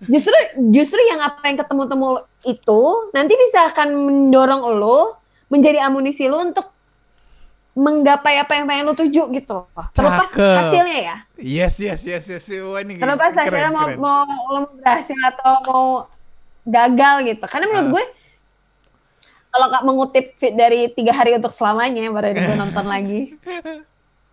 justru 0.00 0.34
justru 0.68 0.98
yang 1.04 1.18
apa 1.20 1.42
yang 1.44 1.56
ketemu-temu 1.56 2.08
itu 2.44 2.80
nanti 3.10 3.34
bisa 3.36 3.66
akan 3.68 3.88
mendorong 3.96 4.62
lo 4.74 5.18
menjadi 5.46 5.82
amunisi 5.82 6.26
lo 6.26 6.38
untuk 6.40 6.66
menggapai 7.74 8.34
apa 8.36 8.52
yang 8.52 8.66
pengen 8.66 8.84
lo 8.84 8.94
tuju 8.94 9.30
gitu 9.32 9.54
loh. 9.64 9.86
Terlepas 9.92 10.28
Cakep. 10.28 10.56
hasilnya 10.58 10.98
ya. 11.00 11.16
Yes, 11.36 11.78
yes, 11.78 12.02
yes, 12.02 12.26
yes. 12.26 12.42
Wah, 12.60 12.82
ini 12.82 12.98
Terlepas 12.98 13.30
keren, 13.32 13.42
hasilnya 13.44 13.70
mau, 13.70 13.86
keren. 13.86 13.98
mau 14.00 14.18
lo 14.48 14.60
berhasil 14.76 15.14
atau 15.24 15.52
mau 15.62 15.84
gagal 16.64 17.14
gitu. 17.24 17.44
Karena 17.44 17.66
menurut 17.66 17.86
Ah. 17.86 17.92
gue 17.92 18.04
kalau 19.48 19.66
kak 19.72 19.84
mengutip 19.84 20.26
fit 20.36 20.54
dari 20.54 20.92
tiga 20.92 21.12
hari 21.16 21.34
untuk 21.34 21.52
selamanya 21.52 22.08
baru 22.12 22.36
gue 22.36 22.56
nonton 22.62 22.86
lagi. 22.86 23.36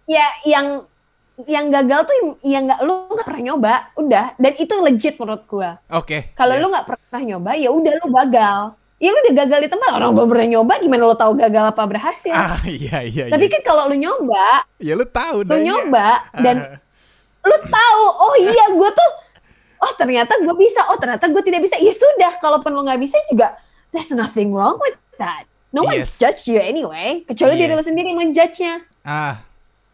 Ya 0.06 0.28
yang 0.46 0.86
yang 1.44 1.68
gagal 1.68 2.08
tuh 2.08 2.16
yang 2.48 2.64
nggak 2.64 2.80
lu 2.86 3.12
nggak 3.12 3.28
pernah 3.28 3.44
nyoba, 3.52 3.74
udah. 4.00 4.26
Dan 4.40 4.54
itu 4.56 4.74
legit 4.80 5.16
menurut 5.20 5.44
gue. 5.48 5.70
Oke. 5.92 6.32
Kalau 6.38 6.56
yes. 6.56 6.62
lu 6.64 6.68
nggak 6.72 6.86
pernah 6.88 7.22
nyoba, 7.24 7.52
ya 7.60 7.70
udah 7.72 7.94
lu 8.00 8.08
gagal. 8.12 8.60
Ya 8.96 9.12
lu 9.12 9.18
udah 9.28 9.36
gagal 9.44 9.60
di 9.68 9.70
tempat 9.70 9.90
orang 9.92 10.16
belum 10.16 10.30
pernah 10.32 10.48
nyoba, 10.56 10.74
gimana 10.80 11.04
lu 11.04 11.18
tahu 11.20 11.36
gagal 11.36 11.64
apa 11.76 11.84
berhasil? 11.84 12.32
Ah, 12.32 12.64
iya, 12.64 13.04
iya, 13.04 13.28
Tapi 13.28 13.52
iya. 13.52 13.54
kan 13.60 13.62
kalau 13.68 13.92
lu 13.92 14.00
nyoba, 14.00 14.64
ya 14.80 14.96
lu 14.96 15.04
tahu 15.04 15.44
lu 15.44 15.60
nyoba 15.60 16.24
dan 16.40 16.80
Ah, 16.80 16.80
lu 17.46 17.58
tahu 17.70 18.04
oh 18.26 18.36
iya 18.42 18.66
gue 18.74 18.90
tuh 18.90 19.12
oh 19.86 19.92
ternyata 19.94 20.34
gue 20.42 20.56
bisa 20.58 20.82
oh 20.90 20.98
ternyata 20.98 21.30
gue 21.30 21.44
tidak 21.46 21.62
bisa 21.62 21.78
ya 21.78 21.94
sudah 21.94 22.42
kalaupun 22.42 22.74
lu 22.74 22.82
nggak 22.82 22.98
bisa 22.98 23.22
juga 23.30 23.54
there's 23.94 24.10
nothing 24.10 24.50
wrong 24.50 24.76
with 24.82 24.98
that 25.18 25.44
no 25.70 25.84
one's 25.84 26.06
Yes. 26.06 26.16
judge 26.16 26.42
you 26.48 26.58
anyway 26.58 27.24
kecuali 27.24 27.56
diri 27.56 27.70
Yes. 27.70 27.78
lu 27.78 27.86
sendiri 27.86 28.08
yang 28.08 28.20
menjudge-nya 28.22 28.74
ah, 29.02 29.40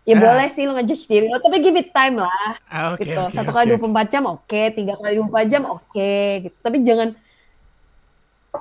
ya 0.02 0.14
Ah. 0.14 0.20
boleh 0.20 0.48
sih 0.48 0.64
lu 0.64 0.74
ngejudge 0.74 1.06
diri 1.06 1.26
lu 1.26 1.38
tapi 1.38 1.58
give 1.60 1.76
it 1.76 1.90
time 1.90 2.18
lah 2.18 2.50
ah, 2.66 2.94
oke, 2.94 3.00
gitu 3.00 3.22
satu 3.30 3.50
kali 3.50 3.72
oke. 3.72 3.82
24 3.82 4.08
jam 4.10 4.24
oke 4.26 4.62
tiga 4.72 4.94
kali 4.96 5.14
24 5.16 5.46
jam 5.48 5.64
oke 5.66 6.14
gitu 6.42 6.58
tapi 6.60 6.78
jangan 6.82 7.10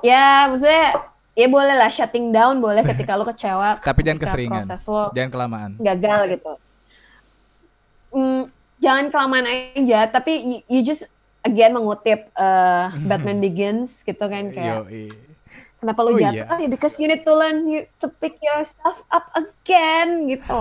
ya 0.00 0.24
maksudnya 0.46 0.86
ya 1.32 1.46
boleh 1.46 1.74
lah 1.74 1.88
shutting 1.88 2.30
down 2.30 2.58
boleh 2.58 2.84
ketika 2.84 3.14
lu 3.14 3.24
kecewa 3.24 3.78
Tapi 3.82 4.00
jangan 4.00 4.20
keseringan. 4.20 4.62
proses 4.62 4.82
lo 4.84 5.10
Jangan 5.10 5.30
kelamaan. 5.30 5.70
gagal 5.78 6.20
gitu. 6.30 6.52
Hmm, 8.10 8.42
jangan 8.76 9.06
kelamaan 9.08 9.46
aja, 9.46 10.10
tapi 10.10 10.32
you, 10.34 10.58
you 10.68 10.80
just 10.80 11.06
again 11.42 11.70
mengutip 11.70 12.26
uh, 12.34 12.90
Batman 13.08 13.38
Begins 13.38 14.02
gitu 14.02 14.20
kan 14.20 14.50
kayak 14.50 14.82
Yoi. 14.84 15.06
Kenapa 15.80 16.00
lu 16.02 16.12
Oh, 16.12 16.16
jatuh? 16.16 16.36
iya. 16.36 16.44
Oh, 16.46 16.68
because 16.68 16.94
you 16.96 17.08
need 17.08 17.24
to 17.24 17.32
learn 17.32 17.64
you, 17.64 17.88
to 17.96 18.12
pick 18.12 18.36
yourself 18.38 19.00
up 19.08 19.32
again 19.32 20.28
gitu. 20.28 20.60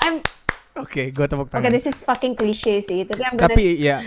I'm 0.00 0.24
Oke, 0.72 1.10
gue 1.10 1.26
tepuk 1.26 1.44
Oke, 1.44 1.52
tangan. 1.52 1.68
this 1.68 1.84
is 1.84 2.00
fucking 2.00 2.32
cliche 2.32 2.80
sih, 2.80 3.04
tapi 3.04 3.20
I'm 3.20 3.36
gonna 3.36 3.52
Tapi 3.52 3.76
ya 3.76 4.00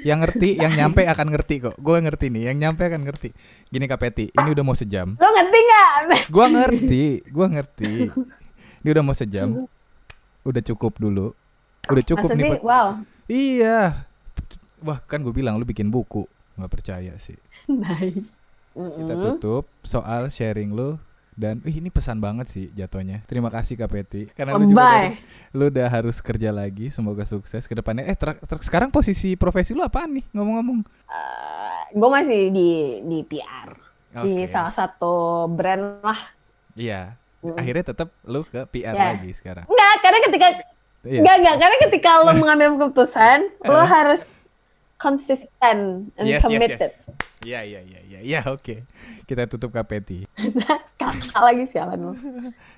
yang 0.00 0.18
ngerti, 0.18 0.56
yang 0.56 0.72
nyampe 0.72 1.04
akan 1.04 1.28
ngerti 1.28 1.54
kok. 1.62 1.76
Gue 1.76 2.00
ngerti 2.00 2.32
nih, 2.32 2.50
yang 2.50 2.56
nyampe 2.58 2.82
akan 2.82 3.04
ngerti. 3.04 3.30
Gini 3.68 3.84
Kak 3.84 4.00
Peti, 4.00 4.26
ini 4.26 4.48
udah 4.48 4.64
mau 4.64 4.72
sejam. 4.72 5.14
Lo 5.14 5.28
ngerti 5.28 5.58
nggak? 5.60 5.90
Gua 6.34 6.46
ngerti, 6.48 7.02
gua 7.28 7.46
ngerti. 7.48 7.92
Ini 8.80 8.88
udah 8.90 9.04
mau 9.04 9.12
sejam. 9.12 9.68
Udah 10.40 10.62
cukup 10.64 10.96
dulu. 10.96 11.36
Udah 11.86 12.02
cukup 12.02 12.26
Masa 12.26 12.34
nih. 12.34 12.42
sih? 12.48 12.60
Wow. 12.64 12.86
Iya. 13.28 14.08
Wah, 14.80 14.98
kan 15.00 15.20
gue 15.20 15.30
bilang 15.30 15.60
lu 15.60 15.68
bikin 15.68 15.92
buku. 15.92 16.24
nggak 16.56 16.72
percaya 16.72 17.12
sih. 17.16 17.36
Kita 18.72 19.14
tutup 19.16 19.64
soal 19.82 20.28
sharing 20.28 20.70
lu 20.70 20.94
dan 21.32 21.58
ih, 21.64 21.72
ini 21.74 21.88
pesan 21.88 22.20
banget 22.20 22.46
sih 22.46 22.68
jatuhnya. 22.70 23.24
Terima 23.24 23.48
kasih 23.48 23.74
Kak 23.74 23.88
Peti. 23.88 24.28
Karena 24.28 24.54
lu 24.54 24.68
juga 24.68 24.76
udah- 24.76 25.16
lu 25.50 25.64
udah 25.66 25.88
harus 25.88 26.20
kerja 26.20 26.50
lagi. 26.50 26.88
Semoga 26.88 27.24
sukses 27.24 27.64
ke 27.64 27.72
depannya. 27.72 28.04
Eh, 28.04 28.14
ter- 28.14 28.36
ter- 28.36 28.60
sekarang 28.60 28.88
posisi 28.88 29.34
profesi 29.34 29.72
lu 29.72 29.80
apaan 29.80 30.14
nih? 30.14 30.24
Ngomong-ngomong. 30.30 30.80
gue 31.90 32.06
masih 32.08 32.54
di 32.54 32.70
di 33.02 33.18
PR 33.24 33.74
di 34.22 34.38
Oke. 34.38 34.46
salah 34.46 34.70
satu 34.70 35.10
brand 35.48 35.98
lah. 36.00 36.20
Iya. 36.78 37.18
Mm. 37.42 37.56
Akhirnya 37.56 37.84
tetap 37.84 38.14
lu 38.22 38.44
ke 38.44 38.62
PR 38.68 38.94
Ya. 38.94 39.04
lagi 39.10 39.34
sekarang. 39.34 39.66
Enggak, 39.66 39.94
karena 39.98 40.18
ketika 40.22 40.46
Iya. 41.02 41.18
enggak 41.18 41.34
enggak 41.40 41.56
karena 41.58 41.76
ketika 41.82 42.10
lo 42.20 42.30
mengambil 42.38 42.68
keputusan, 42.76 43.38
lo 43.64 43.82
harus 43.82 44.22
konsisten 44.94 46.12
and 46.14 46.26
Yes, 46.28 46.44
yes, 46.44 46.78
yes. 46.78 46.92
Iya, 47.40 47.60
iya, 47.62 47.80
iya, 47.84 48.00
iya. 48.04 48.20
Ya, 48.20 48.40
oke. 48.50 48.82
Kita 49.24 49.46
tutup 49.46 49.72
Peti. 49.86 50.26
Kakak 51.00 51.40
lagi 51.40 51.64
sialan 51.70 52.10
lo. 52.10 52.12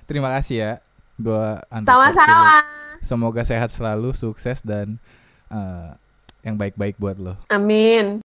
Terima 0.05 0.29
kasih 0.37 0.55
ya. 0.55 0.71
Gua 1.17 1.59
Sama-sama. 1.67 2.61
Semoga 3.03 3.43
sehat 3.43 3.73
selalu, 3.73 4.13
sukses 4.15 4.61
dan 4.61 5.01
eh, 5.49 5.89
yang 6.45 6.59
baik-baik 6.59 6.99
buat 6.99 7.17
lo. 7.17 7.35
Amin. 7.49 8.21